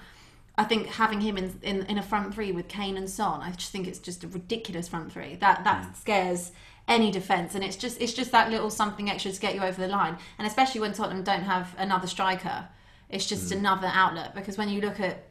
I 0.59 0.63
think 0.63 0.87
having 0.87 1.21
him 1.21 1.37
in, 1.37 1.59
in 1.61 1.83
in 1.83 1.97
a 1.97 2.01
front 2.01 2.33
three 2.33 2.51
with 2.51 2.67
Kane 2.67 2.97
and 2.97 3.09
Son, 3.09 3.41
I 3.41 3.51
just 3.51 3.71
think 3.71 3.87
it's 3.87 3.99
just 3.99 4.23
a 4.23 4.27
ridiculous 4.27 4.87
front 4.87 5.11
three. 5.11 5.35
That 5.35 5.63
that 5.65 5.83
mm. 5.83 5.95
scares 5.95 6.51
any 6.87 7.11
defense, 7.11 7.53
and 7.53 7.63
it's 7.63 7.75
just 7.75 8.01
it's 8.01 8.13
just 8.13 8.31
that 8.31 8.49
little 8.49 8.69
something 8.69 9.09
extra 9.09 9.31
to 9.31 9.39
get 9.39 9.53
you 9.53 9.61
over 9.61 9.79
the 9.79 9.87
line. 9.87 10.17
And 10.39 10.47
especially 10.47 10.81
when 10.81 10.93
Tottenham 10.93 11.23
don't 11.23 11.43
have 11.43 11.75
another 11.77 12.07
striker, 12.07 12.69
it's 13.09 13.25
just 13.25 13.51
another 13.51 13.89
outlet. 13.91 14.35
Because 14.35 14.57
when 14.57 14.69
you 14.69 14.81
look 14.81 14.99
at 14.99 15.23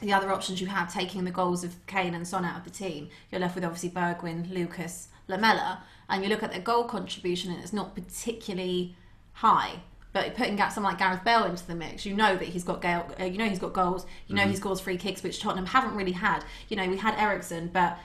the 0.00 0.12
other 0.12 0.32
options 0.32 0.60
you 0.60 0.66
have, 0.66 0.92
taking 0.92 1.24
the 1.24 1.30
goals 1.30 1.64
of 1.64 1.74
Kane 1.86 2.14
and 2.14 2.26
Son 2.26 2.44
out 2.44 2.58
of 2.58 2.64
the 2.64 2.70
team, 2.70 3.08
you're 3.30 3.40
left 3.40 3.54
with 3.54 3.64
obviously 3.64 3.90
Bergwijn, 3.90 4.52
Lucas, 4.52 5.08
Lamela, 5.28 5.82
and 6.08 6.22
you 6.22 6.28
look 6.28 6.42
at 6.42 6.52
their 6.52 6.60
goal 6.60 6.84
contribution, 6.84 7.50
and 7.50 7.60
it's 7.62 7.72
not 7.72 7.94
particularly 7.94 8.96
high. 9.32 9.80
But 10.12 10.36
putting 10.36 10.56
someone 10.70 10.92
like 10.92 11.00
Gareth 11.00 11.24
Bale 11.24 11.44
into 11.44 11.66
the 11.66 11.74
mix, 11.74 12.06
you 12.06 12.14
know 12.14 12.36
that 12.36 12.46
he's 12.46 12.62
got 12.62 12.80
Gale, 12.80 13.10
uh, 13.18 13.24
you 13.24 13.36
know 13.36 13.48
he's 13.48 13.58
got 13.58 13.72
goals, 13.72 14.06
you 14.28 14.36
know 14.36 14.46
he 14.46 14.54
scores 14.54 14.80
free 14.80 14.96
kicks, 14.96 15.24
which 15.24 15.40
Tottenham 15.40 15.66
haven't 15.66 15.96
really 15.96 16.12
had. 16.12 16.44
You 16.68 16.76
know 16.76 16.88
we 16.88 16.96
had 16.96 17.18
Eriksen, 17.18 17.70
but 17.72 17.98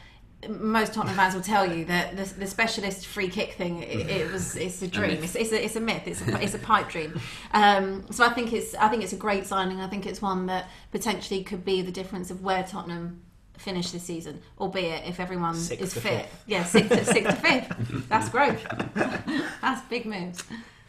most 0.48 0.94
Tottenham 0.94 1.16
fans 1.18 1.36
will 1.36 1.42
tell 1.42 1.70
you 1.70 1.84
that 1.86 2.16
the, 2.16 2.24
the 2.24 2.48
specialist 2.48 3.06
free 3.08 3.28
kick 3.30 3.54
thing 3.54 3.84
it, 3.84 4.10
it 4.10 4.32
was 4.32 4.56
it's 4.56 4.82
a 4.82 4.88
dream. 4.98 5.22
it's, 5.24 5.36
it's, 5.36 5.52
a, 5.52 5.64
it's 5.66 5.76
a 5.76 5.82
myth. 5.82 6.04
It's 6.06 6.22
a, 6.26 6.42
it's 6.42 6.54
a 6.54 6.60
pipe 6.60 6.88
dream. 6.90 7.20
Um, 7.54 8.06
so 8.12 8.26
I 8.26 8.30
think 8.30 8.54
it's 8.54 8.74
I 8.76 8.88
think 8.88 9.04
it's 9.04 9.14
a 9.14 9.18
great 9.18 9.46
signing. 9.46 9.82
I 9.82 9.88
think 9.88 10.06
it's 10.06 10.22
one 10.22 10.46
that 10.46 10.70
potentially 10.92 11.44
could 11.44 11.66
be 11.66 11.82
the 11.82 11.92
difference 11.92 12.32
of 12.32 12.42
where 12.44 12.64
Tottenham 12.64 13.22
finish 13.58 13.92
this 13.92 14.04
season 14.04 14.42
albeit 14.58 15.06
if 15.06 15.20
everyone 15.20 15.54
Sixth 15.54 15.84
is 15.84 15.94
fit. 15.94 16.02
fifth. 16.04 16.44
yeah 16.48 16.64
sixth 16.64 16.92
to, 16.92 17.04
sixth 17.04 17.30
to 17.30 17.36
fifth. 17.68 18.08
That's 18.08 18.30
growth. 18.30 18.66
That's 19.62 19.82
big 19.90 20.06
moves. 20.06 20.42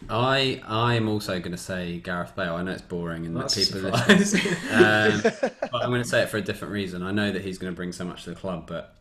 I 0.09 0.63
I'm 0.67 1.09
also 1.09 1.41
going 1.41 1.51
to 1.53 1.59
say 1.59 1.99
Gareth 1.99 2.35
Bale. 2.37 2.55
I 2.55 2.63
know 2.63 2.71
it's 2.71 2.81
boring 2.83 3.27
and 3.27 3.35
that 3.37 3.41
That's 3.49 3.69
a 3.71 3.73
people 3.73 3.97
surprise. 3.99 4.35
um, 4.73 5.21
but 5.61 5.83
I'm 5.83 5.91
going 5.91 6.03
to 6.03 6.09
say 6.09 6.23
it 6.23 6.29
for 6.29 6.37
a 6.37 6.43
different 6.43 6.73
reason. 6.73 7.03
I 7.03 7.11
know 7.11 7.33
that 7.33 7.43
he's 7.43 7.59
going 7.59 7.73
to 7.73 7.77
bring 7.77 7.91
so 7.93 8.05
much 8.05 8.23
to 8.25 8.31
the 8.31 8.37
club, 8.37 8.67
but 8.69 8.95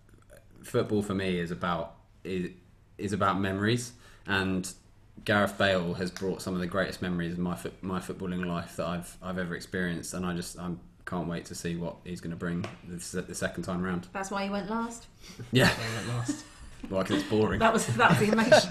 football 0.64 1.02
for 1.02 1.14
me 1.14 1.40
is 1.40 1.52
about 1.52 1.96
is, 2.24 2.52
is 2.98 3.14
about 3.14 3.40
memories, 3.40 3.94
and 4.26 4.72
Gareth 5.26 5.58
Bale 5.58 5.94
has 5.96 6.12
brought 6.12 6.42
some 6.42 6.54
of 6.54 6.60
the 6.60 6.68
greatest 6.68 7.02
memories 7.02 7.34
of 7.34 7.40
my 7.40 7.56
foot, 7.56 7.74
my 7.82 8.00
footballing 8.00 8.46
life 8.46 8.76
that 8.78 8.86
I've 8.88 9.18
I've 9.22 9.38
ever 9.38 9.56
experienced, 9.56 10.14
and 10.14 10.26
I 10.26 10.34
just 10.36 10.58
I 10.60 10.72
can't 11.06 11.28
wait 11.28 11.46
to 11.46 11.56
see 11.56 11.76
what 11.76 11.96
he's 12.04 12.22
going 12.22 12.32
to 12.32 12.38
bring 12.38 12.66
this, 12.88 13.12
the 13.12 13.34
second 13.34 13.64
time 13.64 13.82
round. 13.82 14.08
that's 14.14 14.30
why 14.30 14.44
you 14.44 14.52
went 14.52 14.70
last 14.70 15.08
Yeah, 15.52 15.68
They 15.74 15.96
went 15.96 16.08
last. 16.10 16.46
well, 16.90 17.02
because 17.02 17.22
it's 17.22 17.30
boring. 17.30 17.60
that 17.60 17.74
was 17.74 17.88
that 17.88 18.10
was 18.12 18.20
the 18.20 18.32
emotion 18.32 18.70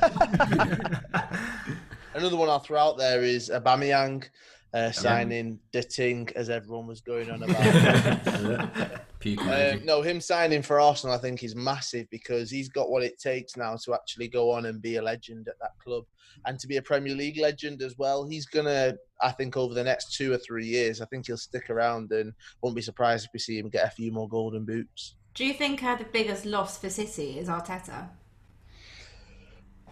Another 2.15 2.37
one 2.37 2.49
I'll 2.49 2.59
throw 2.59 2.79
out 2.79 2.97
there 2.99 3.23
is 3.23 3.51
Aubameyang 3.51 4.29
uh, 4.75 4.91
signing 4.91 5.59
Ditting, 5.73 6.31
as 6.37 6.51
everyone 6.51 6.87
was 6.87 7.01
going 7.01 7.31
on 7.31 7.43
about. 7.43 9.01
Puke 9.19 9.43
Um, 9.43 9.85
no, 9.85 10.03
him 10.03 10.21
signing 10.21 10.63
for 10.63 10.81
Arsenal, 10.81 11.15
I 11.15 11.19
think, 11.19 11.43
is 11.43 11.57
massive 11.57 12.09
because 12.11 12.51
he's 12.51 12.69
got 12.69 12.91
what 12.91 13.03
it 13.03 13.19
takes 13.19 13.57
now 13.57 13.77
to 13.85 13.95
actually 13.95 14.29
go 14.29 14.51
on 14.51 14.67
and 14.67 14.81
be 14.81 14.97
a 14.97 15.03
legend 15.03 15.49
at 15.49 15.59
that 15.61 15.73
club 15.83 16.05
and 16.47 16.59
to 16.61 16.69
be 16.69 16.77
a 16.77 16.83
Premier 16.83 17.15
League 17.15 17.39
legend 17.39 17.83
as 17.83 17.97
well. 17.99 18.27
He's 18.27 18.47
gonna, 18.47 18.95
I 19.21 19.33
think, 19.33 19.57
over 19.57 19.75
the 19.75 19.85
next 19.85 20.15
two 20.15 20.33
or 20.33 20.39
three 20.39 20.67
years, 20.67 21.01
I 21.01 21.07
think 21.07 21.27
he'll 21.27 21.37
stick 21.37 21.69
around 21.71 22.13
and 22.13 22.33
won't 22.63 22.77
be 22.77 22.83
surprised 22.83 23.27
if 23.27 23.31
we 23.33 23.41
see 23.41 23.59
him 23.59 23.69
get 23.69 23.87
a 23.87 23.91
few 23.91 24.13
more 24.13 24.29
golden 24.29 24.65
boots. 24.65 25.17
do 25.35 25.45
you 25.45 25.55
think 25.55 25.83
uh, 25.83 25.97
the 25.97 26.05
biggest 26.05 26.45
loss 26.45 26.79
for 26.79 26.91
City 26.91 27.39
is 27.39 27.49
Arteta 27.49 28.09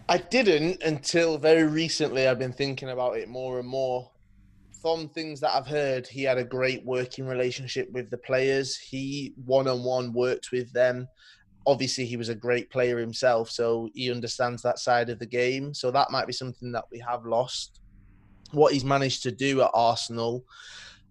I 0.09 0.17
didn't 0.17 0.81
until 0.83 1.37
very 1.37 1.65
recently. 1.65 2.27
I've 2.27 2.39
been 2.39 2.53
thinking 2.53 2.89
about 2.89 3.17
it 3.17 3.27
more 3.27 3.59
and 3.59 3.67
more. 3.67 4.09
From 4.81 5.09
things 5.09 5.39
that 5.39 5.55
I've 5.55 5.67
heard, 5.67 6.07
he 6.07 6.23
had 6.23 6.37
a 6.37 6.43
great 6.43 6.85
working 6.85 7.25
relationship 7.25 7.91
with 7.91 8.09
the 8.09 8.17
players. 8.17 8.77
He 8.77 9.33
one 9.45 9.67
on 9.67 9.83
one 9.83 10.13
worked 10.13 10.51
with 10.51 10.71
them. 10.71 11.07
Obviously, 11.65 12.05
he 12.05 12.15
was 12.15 12.29
a 12.29 12.35
great 12.35 12.69
player 12.69 12.97
himself, 12.97 13.49
so 13.49 13.89
he 13.93 14.11
understands 14.11 14.61
that 14.61 14.79
side 14.79 15.09
of 15.09 15.19
the 15.19 15.25
game. 15.25 15.73
So 15.73 15.91
that 15.91 16.11
might 16.11 16.27
be 16.27 16.33
something 16.33 16.71
that 16.71 16.85
we 16.91 16.99
have 16.99 17.25
lost. 17.25 17.81
What 18.51 18.71
he's 18.71 18.85
managed 18.85 19.23
to 19.23 19.31
do 19.31 19.61
at 19.61 19.71
Arsenal 19.73 20.45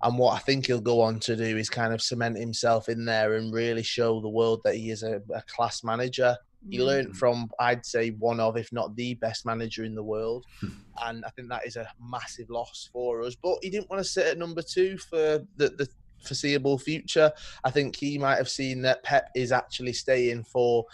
and 0.03 0.19
what 0.19 0.35
I 0.35 0.39
think 0.39 0.67
he'll 0.67 0.81
go 0.81 1.01
on 1.01 1.21
to 1.21 1.37
do 1.37 1.57
is 1.57 1.71
kind 1.71 1.93
of 1.93 2.03
cement 2.03 2.37
himself 2.39 2.89
in 2.89 3.05
there 3.05 3.35
and 3.35 3.53
really 3.53 3.83
show 3.83 4.21
the 4.21 4.29
world 4.29 4.61
that 4.65 4.77
he 4.77 4.91
is 4.91 5.03
a, 5.03 5.23
a 5.35 5.43
class 5.43 5.83
manager. 5.83 6.37
He 6.71 6.83
learned 6.83 7.09
hmm. 7.09 7.15
from, 7.15 7.51
I'd 7.59 7.87
say, 7.87 8.11
one 8.11 8.41
of, 8.41 8.57
if 8.57 8.73
not 8.73 8.97
the 8.97 9.15
best 9.15 9.47
manager 9.47 9.85
in 9.85 9.95
the 9.95 10.03
world. 10.03 10.45
and 11.05 11.25
I 11.25 11.31
think 11.31 11.49
that 11.49 11.67
is 11.67 11.77
a 11.77 11.89
massive 12.01 12.51
loss 12.51 12.89
for 12.93 13.23
us. 13.23 13.37
But 13.41 13.59
he 13.63 13.71
didn't 13.71 13.91
want 13.91 14.03
to 14.03 14.09
sit 14.09 14.27
at 14.27 14.39
number 14.39 14.63
two 14.63 14.99
for 14.99 15.41
the, 15.57 15.69
the 15.69 15.89
foreseeable 16.25 16.79
future. 16.79 17.33
I 17.65 17.71
think 17.71 17.97
he 17.97 18.19
might 18.19 18.37
have 18.37 18.49
seen 18.49 18.83
that 18.83 19.03
Pep 19.03 19.31
is 19.35 19.53
actually 19.53 19.93
staying 19.93 20.45
for 20.45 20.85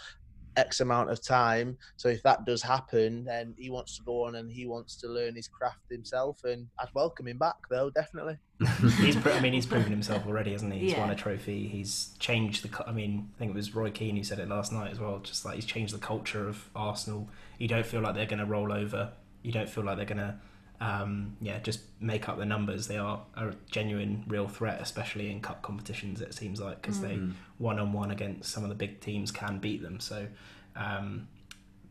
X 0.57 0.79
amount 0.81 1.09
of 1.09 1.21
time. 1.21 1.77
So 1.97 2.09
if 2.09 2.21
that 2.23 2.45
does 2.45 2.61
happen, 2.61 3.25
then 3.25 3.55
he 3.57 3.69
wants 3.69 3.97
to 3.97 4.03
go 4.03 4.25
on 4.25 4.35
and 4.35 4.51
he 4.51 4.65
wants 4.65 4.95
to 4.97 5.07
learn 5.07 5.35
his 5.35 5.47
craft 5.47 5.89
himself. 5.89 6.43
And 6.43 6.67
I'd 6.79 6.89
welcome 6.93 7.27
him 7.27 7.37
back, 7.37 7.55
though, 7.69 7.89
definitely. 7.89 8.37
he's 8.99 9.17
I 9.27 9.39
mean 9.41 9.53
he's 9.53 9.65
proven 9.65 9.91
himself 9.91 10.25
already, 10.25 10.51
hasn't 10.51 10.71
he? 10.73 10.79
He's 10.79 10.91
Yeah. 10.93 10.99
won 11.01 11.09
a 11.09 11.15
trophy. 11.15 11.67
He's 11.67 12.15
changed 12.19 12.63
the. 12.63 12.87
I 12.87 12.91
mean, 12.91 13.29
I 13.35 13.39
think 13.39 13.51
it 13.51 13.55
was 13.55 13.73
Roy 13.75 13.91
Keane 13.91 14.15
who 14.15 14.23
said 14.23 14.39
it 14.39 14.47
last 14.47 14.71
night 14.71 14.91
as 14.91 14.99
well. 14.99 15.19
Just 15.19 15.43
like 15.45 15.55
he's 15.55 15.65
changed 15.65 15.93
the 15.93 15.99
culture 15.99 16.47
of 16.47 16.69
Arsenal. 16.75 17.29
You 17.57 17.67
don't 17.67 17.85
feel 17.85 18.01
like 18.01 18.15
they're 18.15 18.25
going 18.25 18.39
to 18.39 18.45
roll 18.45 18.71
over. 18.71 19.11
You 19.41 19.51
don't 19.51 19.69
feel 19.69 19.83
like 19.83 19.97
they're 19.97 20.05
going 20.05 20.17
to, 20.19 20.35
um, 20.83 21.37
yeah, 21.39 21.59
just 21.59 21.79
make 22.01 22.27
up 22.27 22.37
the 22.37 22.45
numbers. 22.45 22.87
They 22.87 22.97
are 22.97 23.21
a 23.37 23.53
genuine, 23.71 24.25
real 24.27 24.49
threat, 24.49 24.81
especially 24.81 25.31
in 25.31 25.39
cup 25.39 25.61
competitions. 25.61 26.19
It 26.19 26.33
seems 26.33 26.59
like 26.59 26.81
because 26.81 26.99
they 26.99 27.19
one 27.57 27.79
on 27.79 27.93
one 27.93 28.11
against 28.11 28.51
some 28.51 28.63
of 28.63 28.69
the 28.69 28.75
big 28.75 28.99
teams 28.99 29.31
can 29.31 29.59
beat 29.59 29.81
them. 29.81 30.01
So, 30.01 30.27
um, 30.75 31.29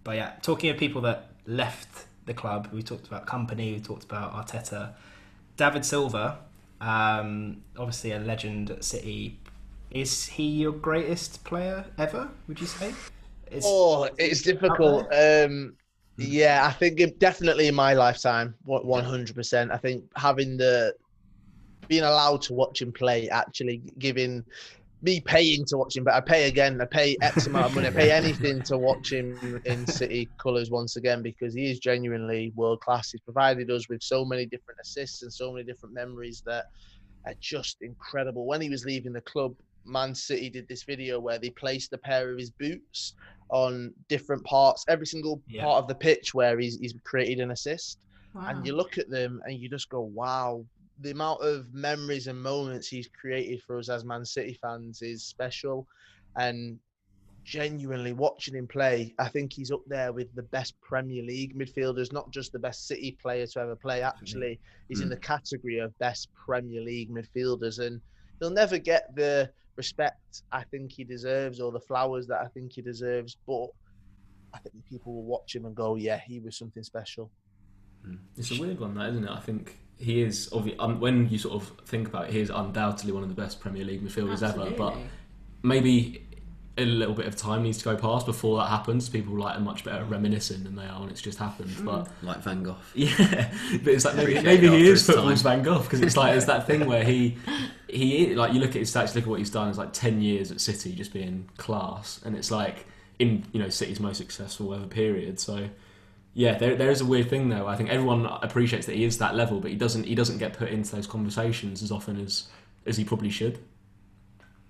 but 0.05 0.17
yeah, 0.17 0.33
talking 0.43 0.69
of 0.69 0.77
people 0.77 1.01
that 1.03 1.31
left 1.47 2.05
the 2.27 2.35
club, 2.35 2.69
we 2.71 2.83
talked 2.83 3.07
about 3.07 3.27
Kompany. 3.27 3.73
We 3.75 3.81
talked 3.81 4.05
about 4.05 4.35
Arteta. 4.35 4.93
David 5.57 5.87
Silva, 5.87 6.41
um, 6.83 7.63
obviously 7.79 8.13
a 8.13 8.19
legend 8.19 8.71
at 8.71 8.85
City. 8.85 9.39
Is 9.91 10.27
he 10.27 10.45
your 10.45 10.73
greatest 10.73 11.45
player 11.45 11.87
ever? 11.97 12.29
Would 12.47 12.61
you 12.61 12.67
say? 12.67 12.93
Is, 13.51 13.65
Oh, 13.67 14.09
it's 14.19 14.43
difficult. 14.43 15.07
Um, 15.15 15.77
yeah, 16.23 16.67
I 16.67 16.73
think 16.73 17.01
it, 17.01 17.19
definitely 17.19 17.69
in 17.69 17.75
my 17.75 17.95
lifetime, 17.95 18.55
one 18.65 19.05
hundred 19.05 19.35
percent. 19.35 19.71
I 19.71 19.77
think 19.77 20.05
having 20.17 20.57
the 20.57 20.95
being 21.89 22.03
allowed 22.03 22.43
to 22.43 22.55
watch 22.55 22.81
him 22.81 22.93
play, 22.93 23.29
actually 23.29 23.83
giving 23.99 24.45
me 25.03 25.21
paying 25.21 25.65
to 25.67 25.77
watch 25.77 25.97
him, 25.97 26.05
but 26.05 26.15
I 26.15 26.21
pay 26.21 26.49
again. 26.49 26.81
I 26.81 26.87
pay 26.87 27.17
X 27.21 27.47
amount 27.47 27.67
of 27.67 27.75
money. 27.75 27.89
I 27.89 27.91
pay 27.91 28.11
anything 28.23 28.63
to 28.65 28.79
watch 28.79 29.13
him 29.13 29.61
in 29.65 29.87
City 29.87 30.31
colours 30.41 30.71
once 30.71 30.97
again 30.97 31.23
because 31.23 31.55
he 31.55 31.71
is 31.71 31.81
genuinely 31.81 32.53
world 32.55 32.81
class. 32.81 33.11
He's 33.11 33.21
provided 33.21 33.71
us 33.71 33.89
with 33.89 34.03
so 34.03 34.25
many 34.25 34.47
different 34.47 34.79
assists 34.81 35.23
and 35.23 35.33
so 35.33 35.53
many 35.53 35.65
different 35.65 35.95
memories 35.95 36.43
that 36.47 36.67
are 37.27 37.35
just 37.41 37.79
incredible. 37.83 38.47
When 38.47 38.61
he 38.61 38.71
was 38.71 38.85
leaving 38.85 39.13
the 39.13 39.21
club, 39.23 39.55
Man 39.85 40.15
City 40.15 40.49
did 40.49 40.69
this 40.69 40.85
video 40.85 41.19
where 41.19 41.39
they 41.39 41.51
placed 41.51 41.93
a 41.93 41.99
pair 41.99 42.31
of 42.31 42.39
his 42.39 42.51
boots 42.51 43.15
on 43.51 43.93
different 44.09 44.45
parts, 44.45 44.85
every 44.89 45.07
single 45.07 45.43
Yeah. 45.47 45.65
part 45.65 45.83
of 45.83 45.89
the 45.89 45.95
pitch 45.95 46.35
where 46.35 46.59
he's, 46.59 46.79
he's 46.79 46.95
created 47.05 47.41
an 47.41 47.51
assist. 47.51 47.99
Wow. 48.35 48.49
And 48.49 48.67
you 48.67 48.75
look 48.75 48.99
at 48.99 49.11
them 49.11 49.43
and 49.45 49.59
you 49.59 49.69
just 49.69 49.89
go, 49.89 50.01
wow, 50.01 50.65
the 51.01 51.11
amount 51.11 51.43
of 51.43 51.73
memories 51.73 52.27
and 52.27 52.41
moments 52.41 52.89
he's 52.89 53.09
created 53.09 53.63
for 53.63 53.79
us 53.79 53.89
as 53.89 54.05
Man 54.05 54.25
City 54.25 54.59
fans 54.61 55.03
is 55.03 55.25
special. 55.25 55.87
And 56.37 56.79
genuinely 57.45 58.13
watching 58.13 58.55
him 58.55 58.67
play, 58.67 59.15
I 59.19 59.29
think 59.29 59.53
he's 59.53 59.71
up 59.71 59.83
there 59.87 60.13
with 60.13 60.35
the 60.35 60.43
best 60.45 60.81
Premier 60.81 61.23
League 61.23 61.59
midfielders, 61.59 62.13
not 62.13 62.31
just 62.31 62.53
the 62.53 62.59
best 62.59 62.87
City 62.87 63.17
player 63.21 63.47
to 63.47 63.61
ever 63.61 63.77
play. 63.77 64.03
Actually, 64.03 64.61
he's 64.89 65.01
in 65.01 65.09
hmm. 65.09 65.15
the 65.15 65.21
category 65.21 65.79
of 65.79 65.97
best 65.99 66.29
Premier 66.35 66.81
League 66.81 67.11
midfielders. 67.11 67.79
And 67.81 68.01
he'll 68.41 68.51
never 68.51 68.79
get 68.79 69.15
the 69.15 69.51
respect 69.77 70.43
I 70.53 70.65
think 70.65 70.93
he 70.93 71.05
deserves 71.05 71.61
or 71.61 71.73
the 71.73 71.81
flowers 71.81 72.27
that 72.29 72.41
I 72.41 72.47
think 72.49 72.73
he 72.73 72.83
deserves. 72.83 73.37
But 73.47 73.69
I 74.55 74.59
think 74.59 74.85
people 74.87 75.15
will 75.15 75.25
watch 75.25 75.55
him 75.55 75.65
and 75.65 75.75
go, 75.75 75.97
yeah, 75.97 76.21
he 76.27 76.41
was 76.41 76.57
something 76.57 76.83
special. 76.83 77.31
It's 78.37 78.51
a 78.51 78.61
weird 78.61 78.81
one, 78.81 78.95
that 78.95 79.11
isn't 79.11 79.25
it? 79.25 79.31
I 79.31 79.41
think 79.41 79.79
he 79.97 80.23
is 80.23 80.49
obvi- 80.51 80.77
um, 80.79 81.01
when 81.01 81.29
you 81.29 81.39
sort 81.39 81.55
of 81.55 81.73
think 81.87 82.09
about 82.09 82.29
it, 82.29 82.33
he 82.33 82.41
is 82.41 82.51
undoubtedly 82.51 83.13
one 83.13 83.23
of 83.23 83.29
the 83.29 83.35
best 83.35 83.61
Premier 83.61 83.85
League 83.85 84.05
midfielders 84.05 84.43
ever. 84.43 84.71
But 84.77 84.97
maybe 85.63 86.27
a 86.79 86.85
little 86.85 87.15
bit 87.15 87.27
of 87.27 87.37
time 87.37 87.63
needs 87.63 87.79
to 87.79 87.85
go 87.85 87.97
past 87.97 88.27
before 88.27 88.59
that 88.59 88.69
happens. 88.69 89.09
People 89.09 89.39
like 89.39 89.57
are 89.57 89.61
much 89.61 89.85
better 89.85 90.03
at 90.03 90.11
reminiscing 90.11 90.65
than 90.65 90.75
they 90.75 90.87
are 90.87 91.01
when 91.01 91.11
it's 91.11 91.21
just 91.21 91.39
happened. 91.39 91.75
But 91.85 92.09
Like 92.23 92.39
Van 92.39 92.63
Gogh. 92.63 92.77
yeah, 92.95 93.53
but 93.85 93.93
it's 93.93 94.05
like 94.05 94.17
maybe, 94.17 94.41
maybe 94.41 94.69
he 94.69 94.89
is 94.89 95.07
his 95.07 95.07
football's. 95.07 95.43
Van 95.43 95.63
Gogh 95.63 95.83
because 95.83 96.01
it's 96.01 96.17
like 96.17 96.35
it's 96.35 96.47
that 96.47 96.67
thing 96.67 96.87
where 96.87 97.05
he 97.05 97.37
he 97.93 98.35
like 98.35 98.53
you 98.53 98.61
look 98.61 98.71
at 98.71 98.77
his 98.77 98.93
stats, 98.93 99.15
look 99.15 99.25
at 99.25 99.31
what 99.31 99.39
he's 99.39 99.51
done. 99.51 99.69
It's 99.69 99.79
like 99.79 99.93
ten 99.93 100.21
years 100.21 100.51
at 100.51 100.61
City, 100.61 100.95
just 100.95 101.13
being 101.13 101.49
class, 101.59 102.21
and 102.25 102.37
it's 102.37 102.51
like 102.51 102.87
in 103.19 103.45
you 103.53 103.61
know 103.61 103.69
City's 103.69 104.01
most 104.01 104.19
successful 104.19 104.75
ever 104.75 104.87
period. 104.87 105.39
So 105.39 105.69
yeah, 106.35 106.57
there 106.57 106.77
there 106.77 106.91
is 106.91 107.01
a 107.01 107.07
weird 107.07 107.29
thing 107.29 107.49
though. 107.49 107.67
I 107.67 107.77
think 107.77 107.91
everyone 107.91 108.27
appreciates 108.27 108.87
that 108.87 108.97
he 108.97 109.05
is 109.05 109.19
that 109.19 109.35
level, 109.35 109.61
but 109.61 109.71
he 109.71 109.77
doesn't 109.77 110.05
he 110.05 110.15
doesn't 110.15 110.39
get 110.39 110.55
put 110.55 110.71
into 110.71 110.97
those 110.97 111.07
conversations 111.07 111.83
as 111.83 111.93
often 111.93 112.19
as 112.19 112.49
as 112.87 112.97
he 112.97 113.05
probably 113.05 113.31
should. 113.31 113.59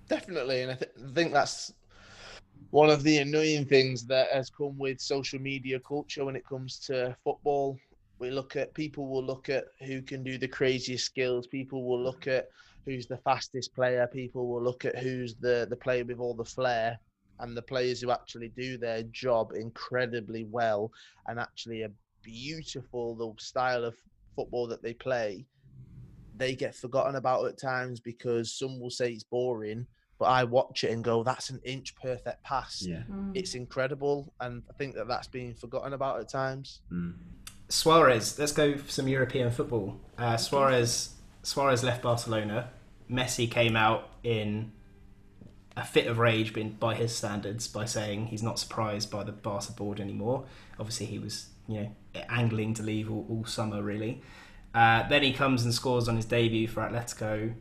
Definitely, 0.09 0.63
and 0.63 0.73
I 0.73 0.75
th- 0.75 0.91
think 1.15 1.33
that's 1.33 1.73
one 2.71 2.91
of 2.91 3.03
the 3.03 3.19
annoying 3.19 3.67
things 3.67 4.05
that 4.07 4.31
has 4.33 4.51
come 4.51 4.77
with 4.79 5.01
social 5.01 5.39
media 5.39 5.79
culture 5.79 6.25
when 6.25 6.37
it 6.37 6.45
comes 6.45 6.79
to 6.81 7.17
football. 7.23 7.79
We 8.19 8.31
look 8.31 8.57
at 8.57 8.75
people 8.75 9.09
will 9.09 9.23
look 9.23 9.49
at 9.49 9.67
who 9.85 10.03
can 10.03 10.23
do 10.23 10.39
the 10.39 10.49
craziest 10.49 11.05
skills. 11.05 11.47
People 11.47 11.85
will 11.85 12.03
look 12.03 12.27
at 12.27 12.49
who's 12.85 13.07
the 13.07 13.19
fastest 13.19 13.75
player. 13.75 14.09
People 14.13 14.49
will 14.49 14.63
look 14.63 14.85
at 14.85 14.99
who's 14.99 15.35
the 15.37 15.67
the 15.69 15.77
player 15.77 16.05
with 16.05 16.19
all 16.19 16.35
the 16.35 16.45
flair, 16.45 16.99
and 17.41 17.57
the 17.57 17.63
players 17.63 18.01
who 18.01 18.11
actually 18.11 18.49
do 18.57 18.77
their 18.77 19.03
job 19.05 19.53
incredibly 19.55 20.45
well 20.45 20.91
and 21.27 21.39
actually 21.39 21.83
a 21.83 21.91
beautiful 22.23 23.15
the 23.17 23.33
style 23.43 23.85
of 23.85 23.95
football 24.37 24.67
that 24.69 24.83
they 24.83 24.95
play. 24.95 25.45
They 26.37 26.55
get 26.55 26.75
forgotten 26.75 27.17
about 27.17 27.47
at 27.47 27.61
times 27.61 28.01
because 28.01 28.55
some 28.55 28.81
will 28.81 28.91
say 28.91 29.13
it's 29.13 29.25
boring, 29.25 29.87
but 30.19 30.27
I 30.27 30.45
watch 30.45 30.85
it 30.85 30.91
and 30.91 31.05
go, 31.05 31.23
"That's 31.23 31.51
an 31.51 31.61
inch 31.65 31.95
perfect 31.97 32.43
pass." 32.43 32.83
Yeah. 32.83 33.03
Mm. 33.11 33.33
It's 33.35 33.55
incredible, 33.55 34.33
and 34.41 34.63
I 34.71 34.73
think 34.75 34.95
that 34.95 35.09
that's 35.09 35.29
being 35.29 35.55
forgotten 35.55 35.93
about 35.93 36.21
at 36.21 36.31
times. 36.31 36.81
Mm. 36.91 37.15
Suarez. 37.69 38.39
Let's 38.39 38.53
go 38.53 38.77
for 38.77 38.91
some 38.91 39.09
European 39.09 39.51
football. 39.51 39.99
Uh, 40.19 40.37
Suarez. 40.37 41.11
Suarez 41.43 41.83
left 41.83 42.03
Barcelona. 42.03 42.71
Messi 43.11 43.51
came 43.51 43.77
out 43.77 44.09
in 44.23 44.73
a 45.77 45.85
fit 45.85 46.07
of 46.07 46.19
rage, 46.19 46.53
by 46.79 46.95
his 46.95 47.15
standards, 47.15 47.67
by 47.67 47.85
saying 47.85 48.27
he's 48.27 48.43
not 48.43 48.59
surprised 48.59 49.11
by 49.11 49.25
the 49.25 49.33
Barca 49.33 49.73
board 49.73 50.01
anymore. 50.01 50.45
Obviously, 50.79 51.07
he 51.07 51.19
was 51.19 51.49
you 51.69 51.81
know 51.81 51.91
angling 52.29 52.75
to 52.75 52.83
leave 52.83 53.11
all, 53.11 53.27
all 53.29 53.45
summer 53.45 53.83
really. 53.83 54.23
Uh, 54.75 55.07
then 55.09 55.23
he 55.23 55.33
comes 55.33 55.65
and 55.65 55.75
scores 55.75 56.09
on 56.09 56.17
his 56.17 56.25
debut 56.25 56.67
for 56.67 56.81
Atletico. 56.81 57.55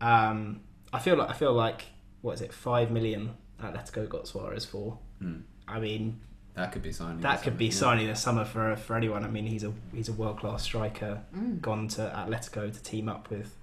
Um, 0.00 0.60
I 0.92 0.98
feel 0.98 1.16
like 1.16 1.30
I 1.30 1.32
feel 1.32 1.52
like 1.52 1.86
what 2.22 2.34
is 2.34 2.40
it? 2.40 2.52
Five 2.52 2.90
million 2.90 3.34
Atletico 3.60 4.08
got 4.08 4.26
Suarez 4.26 4.64
for. 4.64 4.98
Mm. 5.22 5.42
I 5.66 5.78
mean, 5.78 6.20
That 6.54 6.70
could 6.70 6.82
be 6.82 6.92
signing. 6.92 7.20
that 7.22 7.42
could 7.42 7.58
be 7.58 7.66
yeah. 7.66 7.72
signing 7.72 8.06
this 8.06 8.20
summer 8.20 8.44
for 8.44 8.76
for 8.76 8.96
anyone. 8.96 9.24
I 9.24 9.28
mean, 9.28 9.46
he's 9.46 9.64
a 9.64 9.72
he's 9.92 10.08
a 10.08 10.12
world 10.12 10.38
class 10.38 10.62
striker. 10.62 11.22
Mm. 11.36 11.60
Gone 11.60 11.88
to 11.88 12.12
Atletico 12.16 12.72
to 12.72 12.82
team 12.82 13.08
up 13.08 13.28
with 13.28 13.56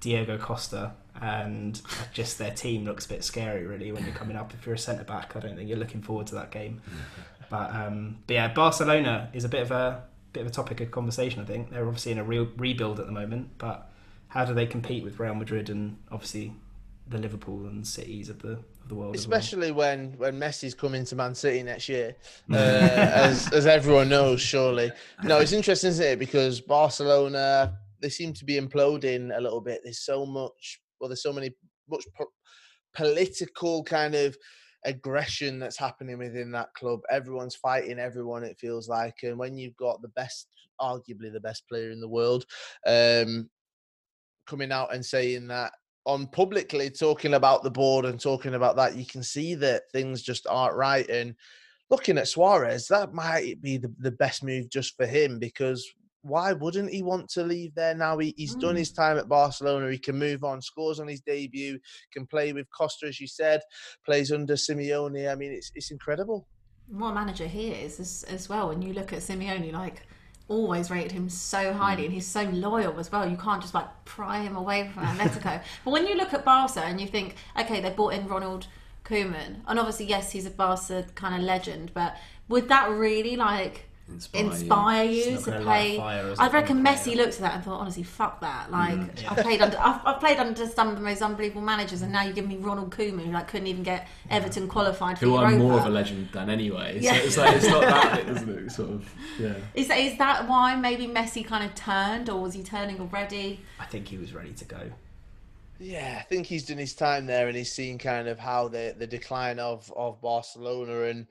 Diego 0.00 0.36
Costa, 0.36 0.92
and 1.20 1.80
just 2.12 2.38
their 2.38 2.50
team 2.50 2.84
looks 2.84 3.06
a 3.06 3.08
bit 3.08 3.24
scary, 3.24 3.66
really, 3.66 3.92
when 3.92 4.04
you're 4.04 4.14
coming 4.14 4.36
up. 4.36 4.52
If 4.52 4.66
you're 4.66 4.74
a 4.74 4.78
centre 4.78 5.04
back, 5.04 5.34
I 5.36 5.40
don't 5.40 5.56
think 5.56 5.68
you're 5.68 5.78
looking 5.78 6.02
forward 6.02 6.26
to 6.28 6.34
that 6.34 6.50
game. 6.50 6.82
But 7.48 7.74
um, 7.74 8.18
but 8.26 8.34
yeah, 8.34 8.48
Barcelona 8.52 9.30
is 9.32 9.44
a 9.44 9.48
bit 9.48 9.62
of 9.62 9.70
a 9.70 10.04
bit 10.34 10.42
of 10.42 10.48
a 10.48 10.50
topic 10.50 10.80
of 10.80 10.90
conversation. 10.90 11.40
I 11.40 11.44
think 11.46 11.70
they're 11.70 11.86
obviously 11.86 12.12
in 12.12 12.18
a 12.18 12.24
real 12.24 12.48
rebuild 12.56 13.00
at 13.00 13.06
the 13.06 13.12
moment, 13.12 13.56
but 13.56 13.90
how 14.28 14.44
do 14.44 14.52
they 14.52 14.66
compete 14.66 15.04
with 15.04 15.18
Real 15.18 15.34
Madrid 15.34 15.70
and 15.70 15.96
obviously 16.10 16.52
the 17.06 17.18
Liverpool 17.18 17.66
and 17.66 17.86
cities 17.86 18.28
of 18.28 18.42
the 18.42 18.58
of 18.84 18.88
the 18.88 18.94
world? 18.94 19.16
as 19.16 19.26
well? 19.26 19.38
Especially 19.38 19.72
when 19.72 20.12
when 20.16 20.38
Messi's 20.38 20.74
coming 20.74 21.04
to 21.06 21.16
Man 21.16 21.34
City 21.34 21.62
next 21.62 21.88
year, 21.88 22.16
uh, 22.52 22.54
as 22.54 23.52
as 23.52 23.66
everyone 23.66 24.08
knows, 24.08 24.40
surely. 24.40 24.92
No, 25.22 25.38
it's 25.38 25.52
interesting, 25.52 25.88
isn't 25.90 26.06
it? 26.06 26.18
Because 26.18 26.60
Barcelona 26.60 27.78
they 28.04 28.10
seem 28.10 28.34
to 28.34 28.44
be 28.44 28.60
imploding 28.60 29.36
a 29.36 29.40
little 29.40 29.62
bit. 29.62 29.80
There's 29.82 30.04
so 30.04 30.26
much, 30.26 30.80
well, 31.00 31.08
there's 31.08 31.22
so 31.22 31.32
many 31.32 31.50
much 31.88 32.04
po- 32.14 32.32
political 32.94 33.82
kind 33.82 34.14
of 34.14 34.36
aggression 34.84 35.58
that's 35.58 35.78
happening 35.78 36.18
within 36.18 36.50
that 36.52 36.68
club. 36.74 37.00
Everyone's 37.10 37.56
fighting 37.56 37.98
everyone. 37.98 38.44
It 38.44 38.58
feels 38.58 38.90
like, 38.90 39.14
and 39.22 39.38
when 39.38 39.56
you've 39.56 39.76
got 39.76 40.02
the 40.02 40.08
best, 40.08 40.48
arguably 40.78 41.32
the 41.32 41.40
best 41.40 41.66
player 41.66 41.90
in 41.90 42.00
the 42.00 42.08
world, 42.08 42.44
um, 42.86 43.48
coming 44.46 44.70
out 44.70 44.94
and 44.94 45.04
saying 45.04 45.48
that 45.48 45.72
on 46.06 46.26
publicly 46.26 46.90
talking 46.90 47.34
about 47.34 47.62
the 47.62 47.70
board 47.70 48.04
and 48.04 48.20
talking 48.20 48.54
about 48.54 48.76
that, 48.76 48.96
you 48.96 49.06
can 49.06 49.22
see 49.22 49.54
that 49.56 49.82
things 49.92 50.22
just 50.22 50.46
aren't 50.48 50.76
right. 50.76 51.08
And 51.08 51.34
looking 51.90 52.18
at 52.18 52.28
Suarez, 52.28 52.88
that 52.88 53.14
might 53.14 53.60
be 53.62 53.78
the, 53.78 53.92
the 53.98 54.10
best 54.12 54.42
move 54.44 54.68
just 54.70 54.96
for 54.96 55.06
him 55.06 55.38
because 55.38 55.86
why 56.22 56.52
wouldn't 56.52 56.90
he 56.90 57.02
want 57.02 57.28
to 57.30 57.42
leave 57.42 57.74
there 57.74 57.94
now? 57.94 58.16
He, 58.18 58.32
he's 58.36 58.56
done 58.56 58.76
Mm. 58.76 58.78
his 58.78 58.92
time 58.92 59.18
at 59.18 59.28
Barcelona. 59.28 59.90
He 59.90 59.98
can 59.98 60.18
move 60.18 60.42
on, 60.42 60.62
scores 60.62 60.98
on 60.98 61.06
his 61.08 61.20
debut, 61.20 61.78
can 62.12 62.26
play 62.26 62.52
with 62.54 62.66
Costa, 62.70 63.06
as 63.06 63.20
you 63.20 63.26
said, 63.26 63.60
plays 64.06 64.32
under 64.32 64.54
Simeone. 64.54 65.30
I 65.30 65.34
mean, 65.34 65.52
it's 65.52 65.70
it's 65.74 65.90
incredible. 65.90 66.48
what 66.88 67.14
manager 67.14 67.46
he 67.46 67.68
is 67.70 67.98
as, 68.00 68.24
as 68.24 68.48
well. 68.48 68.68
When 68.68 68.82
you 68.82 68.92
look 68.92 69.12
at 69.12 69.20
Simeone, 69.20 69.72
like 69.72 70.02
always 70.48 70.90
rated 70.90 71.12
him 71.12 71.28
so 71.28 71.72
highly, 71.72 72.02
mm. 72.02 72.06
and 72.06 72.14
he's 72.14 72.26
so 72.26 72.42
loyal 72.44 72.98
as 72.98 73.10
well. 73.10 73.28
You 73.28 73.36
can't 73.36 73.62
just 73.62 73.74
like 73.74 73.86
pry 74.04 74.40
him 74.40 74.56
away 74.56 74.90
from 74.92 75.04
Atletico. 75.04 75.62
but 75.84 75.90
when 75.90 76.06
you 76.06 76.14
look 76.14 76.34
at 76.34 76.44
Barca 76.44 76.80
and 76.80 77.00
you 77.00 77.06
think, 77.06 77.36
okay, 77.58 77.80
they 77.80 77.90
brought 77.90 78.14
in 78.14 78.28
Ronald 78.28 78.66
Koeman, 79.04 79.60
and 79.66 79.78
obviously, 79.78 80.06
yes, 80.06 80.32
he's 80.32 80.46
a 80.46 80.50
Barca 80.50 81.06
kind 81.14 81.34
of 81.34 81.42
legend, 81.42 81.92
but 81.94 82.16
would 82.48 82.68
that 82.68 82.90
really 82.90 83.36
like 83.36 83.88
Inspire 84.06 84.42
you. 84.42 84.50
inspire 84.50 85.04
you, 85.04 85.22
It's 85.34 85.44
to 85.44 85.50
play? 85.52 85.62
light 85.62 85.92
a 85.94 85.96
fire 85.96 86.28
as 86.32 86.38
I 86.38 86.46
a 86.46 86.50
reckon 86.50 86.82
player. 86.82 86.94
Messi 86.94 87.16
looked 87.16 87.34
at 87.36 87.40
that 87.40 87.54
and 87.54 87.64
thought, 87.64 87.80
honestly, 87.80 88.02
fuck 88.02 88.40
that. 88.42 88.68
Mm. 88.68 88.72
Like 88.72 89.22
yeah. 89.22 89.30
I've 89.30 89.38
played 89.38 89.62
under, 89.62 89.78
I've, 89.78 90.00
I've 90.04 90.20
played 90.20 90.36
under 90.38 90.66
some 90.66 90.88
of 90.88 90.96
the 90.96 91.00
most 91.00 91.22
unbelievable 91.22 91.62
managers, 91.62 92.02
and 92.02 92.12
now 92.12 92.22
you 92.22 92.32
give 92.34 92.46
me 92.46 92.56
Ronald 92.56 92.90
Koeman, 92.90 93.24
who 93.24 93.32
like 93.32 93.48
couldn't 93.48 93.66
even 93.66 93.82
get 93.82 94.06
Everton 94.28 94.68
qualified 94.68 95.18
for 95.18 95.24
Who 95.24 95.32
Europa. 95.32 95.54
are 95.54 95.58
more 95.58 95.78
of 95.80 95.86
a 95.86 95.88
legend 95.88 96.28
than 96.32 96.50
anyway. 96.50 96.98
Yeah. 97.00 97.14
So 97.14 97.24
it's 97.24 97.36
like 97.38 97.56
it's 97.56 97.66
not 97.66 97.80
that, 97.80 98.26
bit, 98.26 98.36
isn't 98.36 98.58
it? 98.58 98.70
Sort 98.70 98.90
of, 98.90 99.14
yeah. 99.38 99.54
Is 99.74 99.88
that, 99.88 99.98
is 99.98 100.18
that 100.18 100.48
why 100.48 100.76
maybe 100.76 101.06
Messi 101.06 101.44
kind 101.44 101.64
of 101.64 101.74
turned, 101.74 102.28
or 102.28 102.42
was 102.42 102.52
he 102.52 102.62
turning 102.62 103.00
already? 103.00 103.60
I 103.80 103.86
think 103.86 104.08
he 104.08 104.18
was 104.18 104.34
ready 104.34 104.52
to 104.52 104.64
go. 104.66 104.80
Yeah, 105.80 106.18
I 106.20 106.22
think 106.22 106.46
he's 106.46 106.66
done 106.66 106.78
his 106.78 106.94
time 106.94 107.26
there 107.26 107.48
and 107.48 107.56
he's 107.56 107.72
seen 107.72 107.98
kind 107.98 108.28
of 108.28 108.38
how 108.38 108.68
the, 108.68 108.94
the 108.96 109.06
decline 109.08 109.58
of, 109.58 109.92
of 109.96 110.20
Barcelona 110.22 111.02
and 111.02 111.26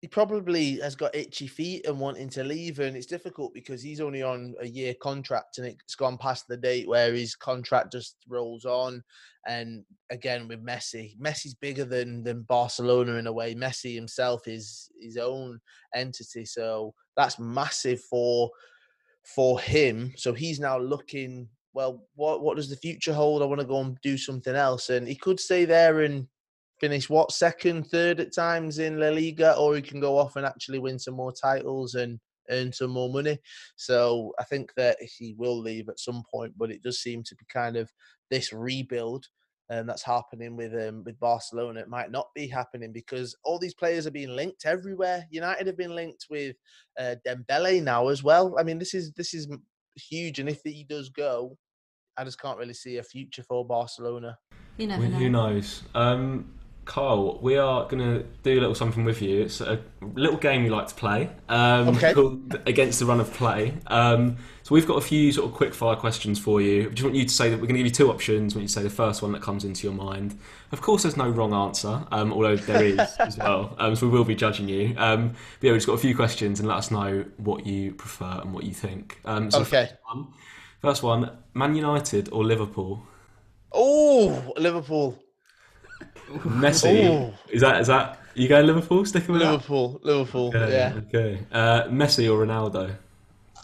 he 0.00 0.08
probably 0.08 0.80
has 0.80 0.94
got 0.94 1.14
itchy 1.14 1.46
feet 1.46 1.86
and 1.86 2.00
wanting 2.00 2.30
to 2.30 2.42
leave 2.42 2.78
and 2.78 2.96
it's 2.96 3.06
difficult 3.06 3.52
because 3.52 3.82
he's 3.82 4.00
only 4.00 4.22
on 4.22 4.54
a 4.60 4.66
year 4.66 4.94
contract 4.94 5.58
and 5.58 5.66
it's 5.66 5.94
gone 5.94 6.16
past 6.16 6.48
the 6.48 6.56
date 6.56 6.88
where 6.88 7.12
his 7.12 7.36
contract 7.36 7.92
just 7.92 8.16
rolls 8.26 8.64
on. 8.64 9.02
And 9.46 9.84
again 10.10 10.48
with 10.48 10.64
Messi 10.64 11.18
Messi's 11.20 11.54
bigger 11.54 11.84
than 11.84 12.22
than 12.22 12.42
Barcelona 12.42 13.14
in 13.14 13.26
a 13.26 13.32
way. 13.32 13.54
Messi 13.54 13.94
himself 13.94 14.48
is 14.48 14.90
his 15.00 15.18
own 15.18 15.60
entity 15.94 16.46
so 16.46 16.94
that's 17.14 17.38
massive 17.38 18.00
for 18.00 18.50
for 19.22 19.60
him. 19.60 20.14
So 20.16 20.32
he's 20.32 20.60
now 20.60 20.78
looking 20.78 21.46
well 21.74 22.06
what 22.14 22.40
what 22.42 22.56
does 22.56 22.70
the 22.70 22.76
future 22.76 23.12
hold? 23.12 23.42
I 23.42 23.46
want 23.46 23.60
to 23.60 23.66
go 23.66 23.80
and 23.80 23.98
do 24.02 24.16
something 24.16 24.56
else. 24.56 24.88
And 24.88 25.06
he 25.06 25.14
could 25.14 25.38
stay 25.38 25.66
there 25.66 26.00
and 26.00 26.26
finish 26.80 27.10
what 27.10 27.30
second, 27.30 27.86
third 27.88 28.20
at 28.20 28.34
times 28.34 28.78
in 28.78 28.98
La 28.98 29.10
Liga, 29.10 29.56
or 29.56 29.76
he 29.76 29.82
can 29.82 30.00
go 30.00 30.18
off 30.18 30.36
and 30.36 30.46
actually 30.46 30.78
win 30.78 30.98
some 30.98 31.14
more 31.14 31.32
titles 31.32 31.94
and 31.94 32.18
earn 32.50 32.72
some 32.72 32.90
more 32.90 33.10
money. 33.12 33.38
So 33.76 34.32
I 34.40 34.44
think 34.44 34.72
that 34.76 34.96
he 35.00 35.34
will 35.38 35.58
leave 35.58 35.88
at 35.88 36.00
some 36.00 36.22
point, 36.32 36.54
but 36.56 36.70
it 36.70 36.82
does 36.82 37.00
seem 37.00 37.22
to 37.24 37.36
be 37.36 37.44
kind 37.52 37.76
of 37.76 37.90
this 38.30 38.52
rebuild. 38.52 39.26
Um, 39.72 39.86
that's 39.86 40.02
happening 40.02 40.56
with 40.56 40.74
um, 40.74 41.04
with 41.04 41.16
Barcelona. 41.20 41.78
It 41.78 41.88
might 41.88 42.10
not 42.10 42.26
be 42.34 42.48
happening 42.48 42.92
because 42.92 43.36
all 43.44 43.56
these 43.56 43.74
players 43.74 44.04
are 44.04 44.10
being 44.10 44.34
linked 44.34 44.66
everywhere. 44.66 45.24
United 45.30 45.68
have 45.68 45.76
been 45.76 45.94
linked 45.94 46.26
with 46.28 46.56
uh, 46.98 47.14
Dembele 47.24 47.80
now 47.80 48.08
as 48.08 48.24
well. 48.24 48.56
I 48.58 48.64
mean, 48.64 48.80
this 48.80 48.94
is 48.94 49.12
this 49.12 49.32
is 49.32 49.46
huge, 49.94 50.40
and 50.40 50.48
if 50.48 50.60
he 50.64 50.82
does 50.82 51.08
go, 51.10 51.56
I 52.16 52.24
just 52.24 52.40
can't 52.40 52.58
really 52.58 52.74
see 52.74 52.96
a 52.96 53.02
future 53.04 53.44
for 53.44 53.64
Barcelona. 53.64 54.36
You 54.76 54.88
never 54.88 55.02
Well, 55.02 55.10
know. 55.12 55.18
who 55.18 55.28
knows? 55.30 55.82
Um, 55.94 56.52
Kyle, 56.90 57.38
we 57.40 57.56
are 57.56 57.86
going 57.86 58.00
to 58.00 58.24
do 58.42 58.58
a 58.58 58.60
little 58.60 58.74
something 58.74 59.04
with 59.04 59.22
you. 59.22 59.42
It's 59.42 59.60
a 59.60 59.78
little 60.14 60.36
game 60.36 60.64
we 60.64 60.70
like 60.70 60.88
to 60.88 60.94
play 60.96 61.30
um, 61.48 61.90
Okay. 61.90 62.12
called 62.14 62.58
Against 62.66 62.98
the 62.98 63.06
Run 63.06 63.20
of 63.20 63.32
Play. 63.32 63.74
Um, 63.86 64.38
so 64.64 64.74
we've 64.74 64.88
got 64.88 64.96
a 64.96 65.00
few 65.00 65.30
sort 65.30 65.48
of 65.48 65.54
quick 65.54 65.72
fire 65.72 65.94
questions 65.94 66.40
for 66.40 66.60
you. 66.60 66.88
We 66.88 66.94
just 66.96 67.04
want 67.04 67.14
you 67.14 67.24
to 67.26 67.32
say 67.32 67.48
that 67.48 67.60
we're 67.60 67.68
going 67.68 67.76
to 67.76 67.78
give 67.78 67.86
you 67.86 67.92
two 67.92 68.10
options. 68.10 68.56
We 68.56 68.58
want 68.58 68.62
you 68.62 68.68
to 68.74 68.74
say 68.74 68.82
the 68.82 68.90
first 68.90 69.22
one 69.22 69.30
that 69.30 69.40
comes 69.40 69.62
into 69.64 69.86
your 69.86 69.94
mind. 69.94 70.36
Of 70.72 70.80
course, 70.80 71.04
there's 71.04 71.16
no 71.16 71.28
wrong 71.30 71.54
answer, 71.54 72.04
um, 72.10 72.32
although 72.32 72.56
there 72.56 72.82
is 72.84 72.98
as 73.20 73.38
well. 73.38 73.76
Um, 73.78 73.94
so 73.94 74.08
we 74.08 74.12
will 74.18 74.24
be 74.24 74.34
judging 74.34 74.68
you. 74.68 74.92
Um, 74.98 75.28
but 75.60 75.66
yeah, 75.68 75.70
we've 75.70 75.76
just 75.78 75.86
got 75.86 75.92
a 75.92 75.98
few 75.98 76.16
questions 76.16 76.58
and 76.58 76.68
let 76.68 76.78
us 76.78 76.90
know 76.90 77.24
what 77.36 77.66
you 77.66 77.92
prefer 77.92 78.40
and 78.42 78.52
what 78.52 78.64
you 78.64 78.74
think. 78.74 79.20
Um, 79.24 79.48
so 79.52 79.60
Okay. 79.60 79.86
First 79.86 79.94
one, 80.12 80.26
first 80.80 81.02
one 81.04 81.30
Man 81.54 81.76
United 81.76 82.30
or 82.32 82.44
Liverpool? 82.44 83.00
Oh, 83.70 84.52
Liverpool. 84.56 85.16
Messi. 86.38 87.06
Oh. 87.08 87.34
Is 87.50 87.60
that 87.62 87.80
is 87.80 87.86
that 87.88 88.18
you 88.34 88.48
going 88.48 88.66
Liverpool? 88.66 89.04
Sticking 89.04 89.32
with 89.32 89.42
that? 89.42 89.50
Liverpool. 89.52 90.00
Liverpool. 90.02 90.48
Okay, 90.54 90.72
Yeah. 90.72 90.94
Okay. 91.08 91.40
Uh, 91.52 91.82
Messi 91.84 92.30
or 92.32 92.44
Ronaldo? 92.46 92.94
Uh, 93.56 93.60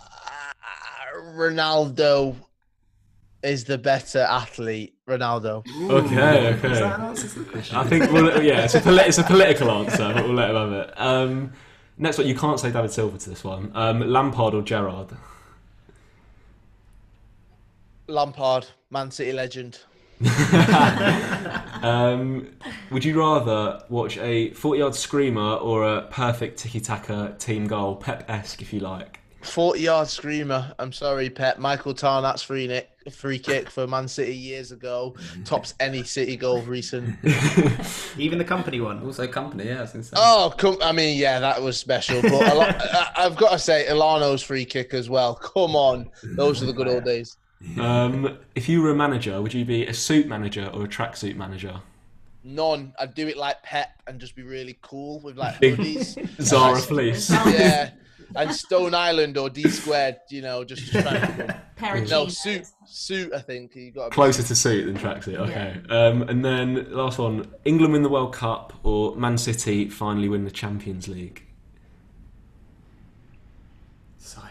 Ronaldo 1.34 2.34
is 3.42 3.64
the 3.64 3.78
better 3.78 4.20
athlete. 4.20 4.94
Ronaldo. 5.08 5.64
Okay. 5.88 6.48
Is 6.54 6.62
that 6.62 6.64
Okay. 6.64 6.82
an 6.82 7.00
answer 7.00 7.28
to 7.28 7.38
the 7.38 7.44
question? 7.44 7.76
I 7.76 7.84
think 7.84 8.10
we'll, 8.10 8.42
yeah, 8.42 8.64
it's 8.64 8.74
a 8.74 8.80
poli- 8.80 9.04
it's 9.04 9.18
a 9.18 9.22
political 9.22 9.70
answer, 9.70 10.12
but 10.12 10.24
we'll 10.24 10.34
let 10.34 10.50
him 10.50 10.56
have 10.56 10.72
it. 10.72 10.94
Um, 11.00 11.52
next 11.96 12.18
one, 12.18 12.26
you 12.26 12.34
can't 12.34 12.58
say 12.58 12.72
David 12.72 12.90
Silva 12.90 13.16
to 13.18 13.30
this 13.30 13.44
one. 13.44 13.70
Um, 13.74 14.00
Lampard 14.00 14.54
or 14.54 14.62
Gerrard? 14.62 15.10
Lampard, 18.08 18.66
Man 18.90 19.10
City 19.10 19.32
legend. 19.32 19.78
Um, 21.82 22.48
would 22.90 23.04
you 23.04 23.18
rather 23.18 23.80
watch 23.88 24.18
a 24.18 24.50
40 24.50 24.78
yard 24.80 24.94
screamer 24.94 25.54
or 25.54 25.84
a 25.84 26.02
perfect 26.10 26.58
tiki 26.58 26.80
taka 26.80 27.36
team 27.38 27.66
goal, 27.66 27.96
Pep 27.96 28.28
esque 28.28 28.62
if 28.62 28.72
you 28.72 28.80
like? 28.80 29.20
40 29.42 29.80
yard 29.80 30.08
screamer. 30.08 30.74
I'm 30.78 30.92
sorry, 30.92 31.30
Pep. 31.30 31.58
Michael 31.58 31.94
Tarnat's 31.94 32.42
free, 32.42 32.66
nick, 32.66 32.90
free 33.12 33.38
kick 33.38 33.70
for 33.70 33.86
Man 33.86 34.08
City 34.08 34.34
years 34.34 34.72
ago. 34.72 35.14
Tops 35.44 35.74
any 35.78 36.02
City 36.02 36.36
goal 36.36 36.62
recent. 36.62 37.16
Even 38.18 38.38
the 38.38 38.44
Kompany 38.44 38.82
one. 38.82 39.04
Also, 39.04 39.26
Kompany, 39.28 39.66
yeah, 39.66 39.78
I 39.78 39.96
was. 39.96 40.12
Oh, 40.16 40.52
come, 40.56 40.78
I 40.82 40.90
mean, 40.90 41.16
yeah, 41.16 41.38
that 41.38 41.62
was 41.62 41.78
special. 41.78 42.20
But 42.22 42.52
a 42.52 42.54
lot, 42.54 42.76
I, 42.80 43.12
I've 43.18 43.36
got 43.36 43.52
to 43.52 43.58
say, 43.58 43.86
Elano's 43.86 44.42
free 44.42 44.64
kick 44.64 44.92
as 44.92 45.08
well. 45.08 45.36
Come 45.36 45.76
on. 45.76 46.10
Those 46.22 46.62
are 46.62 46.66
the 46.66 46.72
good 46.72 46.88
old 46.88 47.04
days. 47.04 47.36
Um, 47.80 48.38
if 48.54 48.68
you 48.68 48.82
were 48.82 48.90
a 48.90 48.94
manager, 48.94 49.40
would 49.40 49.54
you 49.54 49.64
be 49.64 49.86
a 49.86 49.94
suit 49.94 50.26
manager 50.26 50.70
or 50.72 50.84
a 50.84 50.88
tracksuit 50.88 51.36
manager? 51.36 51.80
None. 52.44 52.92
I'd 52.98 53.14
do 53.14 53.26
it 53.26 53.36
like 53.36 53.62
Pep 53.62 54.02
and 54.06 54.20
just 54.20 54.36
be 54.36 54.42
really 54.42 54.78
cool 54.82 55.20
with 55.20 55.36
like 55.36 55.58
Big 55.58 55.76
hoodies. 55.76 56.40
Zara 56.42 56.74
Nice. 56.74 56.86
fleece. 56.86 57.30
yeah. 57.30 57.90
And 58.34 58.54
Stone 58.54 58.94
Island 58.94 59.38
or 59.38 59.48
D 59.48 59.68
squared, 59.68 60.16
you 60.30 60.42
know, 60.42 60.64
just 60.64 60.90
trying 60.92 61.04
to. 61.36 61.62
Pair 61.76 62.02
of 62.02 62.10
No, 62.10 62.26
suit. 62.28 62.66
Suit, 62.86 63.32
I 63.32 63.40
think. 63.40 63.74
you 63.76 63.90
got 63.90 64.04
to 64.06 64.10
Closer 64.10 64.42
to 64.42 64.54
suit 64.54 64.86
than 64.86 64.96
tracksuit. 64.96 65.36
Okay. 65.36 65.80
Um, 65.90 66.22
and 66.22 66.44
then 66.44 66.90
last 66.92 67.18
one: 67.18 67.52
England 67.64 67.92
win 67.92 68.02
the 68.02 68.08
World 68.08 68.32
Cup 68.34 68.72
or 68.82 69.14
Man 69.16 69.38
City 69.38 69.88
finally 69.88 70.28
win 70.28 70.44
the 70.44 70.50
Champions 70.50 71.08
League. 71.08 71.42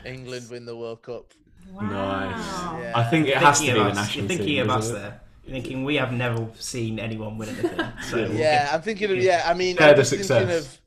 England 0.05 0.49
win 0.49 0.65
the 0.65 0.75
World 0.75 1.01
Cup. 1.01 1.33
Nice. 1.73 2.81
Yeah. 2.81 2.91
I 2.95 3.03
think 3.03 3.27
it 3.27 3.37
has 3.37 3.59
to 3.59 3.65
be 3.65 3.71
Thinking 3.71 3.83
the 3.83 3.89
of 3.89 3.91
us. 3.91 3.95
national 3.95 4.21
You're 4.23 4.27
thinking 4.29 4.47
team. 4.47 4.69
of 4.69 4.77
us 4.77 4.89
it? 4.89 4.93
there. 4.93 5.21
You're 5.45 5.53
thinking 5.53 5.83
we 5.83 5.95
have 5.95 6.11
never 6.13 6.47
seen 6.57 6.99
anyone 6.99 7.37
win 7.37 7.49
anything. 7.49 7.79
So 8.09 8.17
we'll 8.17 8.33
Yeah, 8.33 8.69
I'm 8.71 8.81
thinking 8.81 9.11
of 9.11 9.17
yeah. 9.17 9.43
I 9.45 9.53
mean, 9.53 9.77
I'm 9.79 9.95
the 9.95 10.03
thinking 10.03 10.49
of 10.51 10.79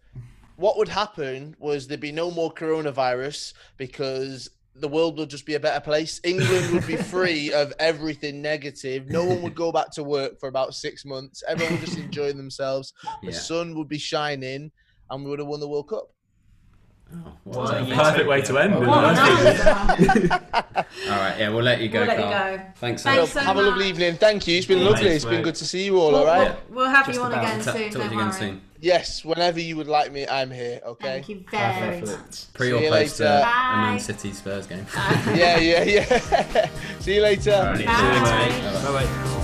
what 0.57 0.77
would 0.77 0.89
happen 0.89 1.55
was 1.59 1.87
there'd 1.87 2.01
be 2.01 2.13
no 2.13 2.31
more 2.31 2.53
coronavirus 2.53 3.53
because 3.77 4.49
the 4.75 4.89
world 4.89 5.19
would 5.19 5.29
just 5.31 5.47
be 5.47 5.55
a 5.55 5.61
better 5.61 5.81
place. 5.81 6.21
England 6.25 6.73
would 6.73 6.87
be 6.87 6.97
free 7.15 7.53
of 7.53 7.73
everything 7.79 8.41
negative. 8.43 9.09
No 9.09 9.25
one 9.25 9.43
would 9.43 9.55
go 9.55 9.71
back 9.73 9.91
to 9.93 10.05
work 10.05 10.39
for 10.41 10.49
about 10.49 10.75
six 10.75 11.05
months. 11.05 11.43
Everyone 11.49 11.75
would 11.75 11.85
just 11.85 11.99
enjoy 11.99 12.33
themselves. 12.33 12.93
The 13.23 13.31
Yeah. 13.33 13.39
sun 13.39 13.77
would 13.77 13.89
be 13.89 13.99
shining, 13.99 14.71
and 15.11 15.25
we 15.25 15.31
would 15.31 15.39
have 15.41 15.49
won 15.49 15.61
the 15.61 15.69
World 15.69 15.89
Cup. 15.89 16.11
Oh, 17.11 17.33
what 17.45 17.75
a 17.75 17.85
Perfect 17.95 18.29
way 18.29 18.43
to 18.43 18.59
end. 18.59 18.75
Well, 18.75 18.83
it, 18.83 18.87
What 18.87 19.05
an 19.05 19.39
isn't 19.39 19.47
it? 19.47 20.31
answer. 20.31 20.45
All 21.11 21.17
right, 21.17 21.39
yeah, 21.39 21.49
we'll 21.49 21.63
let 21.63 21.81
you 21.81 21.89
go, 21.89 22.01
We'll 22.01 22.09
let 22.09 22.19
you 22.19 22.25
Kyle. 22.25 22.57
go. 22.59 22.63
Thanks, 22.77 23.03
Thanks 23.03 23.33
so 23.33 23.41
so 23.41 23.45
have 23.47 23.57
a 23.57 23.63
lovely 23.63 23.89
evening. 23.89 24.17
Thank 24.17 24.47
you. 24.47 24.59
It's 24.59 24.67
been 24.67 24.79
Thanks, 24.81 24.93
lovely. 24.93 25.09
It's 25.17 25.25
been 25.25 25.43
good 25.43 25.55
to 25.55 25.65
see 25.65 25.85
you 25.87 25.99
all. 25.99 26.09
We'll, 26.13 26.17
All 26.21 26.27
right. 26.27 26.55
we'll, 26.69 26.83
we'll 26.85 26.91
have 26.91 27.07
Just 27.07 27.17
you 27.19 27.25
on 27.25 27.33
about. 27.33 27.45
again 27.45 27.61
Ta- 27.65 27.73
soon. 27.73 27.91
talk 27.91 28.03
to 28.03 28.15
you 28.15 28.21
again 28.21 28.33
soon. 28.33 28.61
Yes, 28.81 29.25
whenever 29.25 29.59
you 29.59 29.77
would 29.79 29.89
like 29.89 30.13
me, 30.13 30.27
I'm 30.29 30.51
here. 30.51 30.81
Okay. 30.85 31.07
Thank 31.09 31.29
you 31.31 31.45
very 31.51 32.01
Perfect. 32.03 32.27
much. 32.27 32.53
Pre 32.53 32.67
See 32.69 32.73
or 32.75 32.81
you 32.83 32.91
post 32.91 33.21
uh, 33.21 33.25
later. 33.25 33.37
a 33.39 33.41
Bye. 33.43 33.77
Man 33.91 34.01
City 34.01 34.33
Spurs 34.33 34.67
game. 34.67 34.87
Yeah, 35.35 35.59
yeah, 35.59 35.83
yeah. 35.83 36.69
See 37.01 37.15
you 37.15 37.23
later. 37.23 37.53
All 37.55 37.63
right, 37.65 37.87
Bye. 37.87 38.51
see 38.51 38.57
you. 38.57 38.73
Bye 38.93 39.05
bye. 39.05 39.35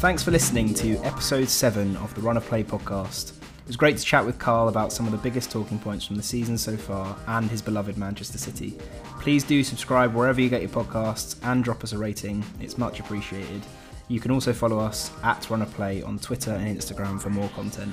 Thanks 0.00 0.22
for 0.22 0.30
listening 0.30 0.72
to 0.76 0.96
episode 1.04 1.50
7 1.50 1.94
of 1.98 2.14
the 2.14 2.22
Run 2.22 2.38
of 2.38 2.44
Play 2.46 2.64
podcast. 2.64 3.32
It 3.32 3.66
was 3.66 3.76
great 3.76 3.98
to 3.98 4.02
chat 4.02 4.24
with 4.24 4.38
Kyle 4.38 4.68
about 4.68 4.94
some 4.94 5.04
of 5.04 5.12
the 5.12 5.18
biggest 5.18 5.50
talking 5.50 5.78
points 5.78 6.06
from 6.06 6.16
the 6.16 6.22
season 6.22 6.56
so 6.56 6.74
far 6.74 7.14
and 7.26 7.50
his 7.50 7.60
beloved 7.60 7.98
Manchester 7.98 8.38
City. 8.38 8.78
Please 9.20 9.44
do 9.44 9.62
subscribe 9.62 10.14
wherever 10.14 10.40
you 10.40 10.48
get 10.48 10.62
your 10.62 10.70
podcasts 10.70 11.36
and 11.42 11.62
drop 11.62 11.84
us 11.84 11.92
a 11.92 11.98
rating, 11.98 12.42
it's 12.62 12.78
much 12.78 12.98
appreciated. 12.98 13.60
You 14.08 14.20
can 14.20 14.30
also 14.30 14.54
follow 14.54 14.78
us 14.78 15.10
at 15.22 15.50
Run 15.50 15.60
of 15.60 15.70
Play 15.74 16.02
on 16.02 16.18
Twitter 16.18 16.52
and 16.52 16.78
Instagram 16.78 17.20
for 17.20 17.28
more 17.28 17.50
content. 17.50 17.92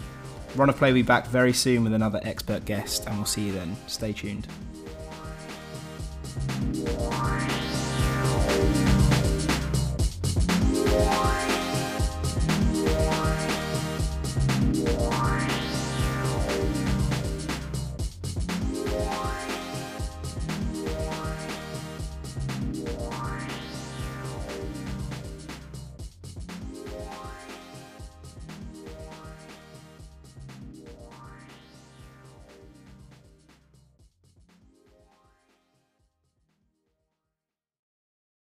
Run 0.55 0.69
of 0.69 0.77
Play 0.77 0.91
will 0.91 0.99
be 0.99 1.01
back 1.01 1.27
very 1.27 1.51
soon 1.51 1.83
with 1.83 1.91
another 1.91 2.21
expert 2.23 2.63
guest, 2.63 3.05
and 3.05 3.17
we'll 3.17 3.25
see 3.25 3.47
you 3.47 3.51
then. 3.51 3.75
Stay 3.87 4.13
tuned. 4.13 4.47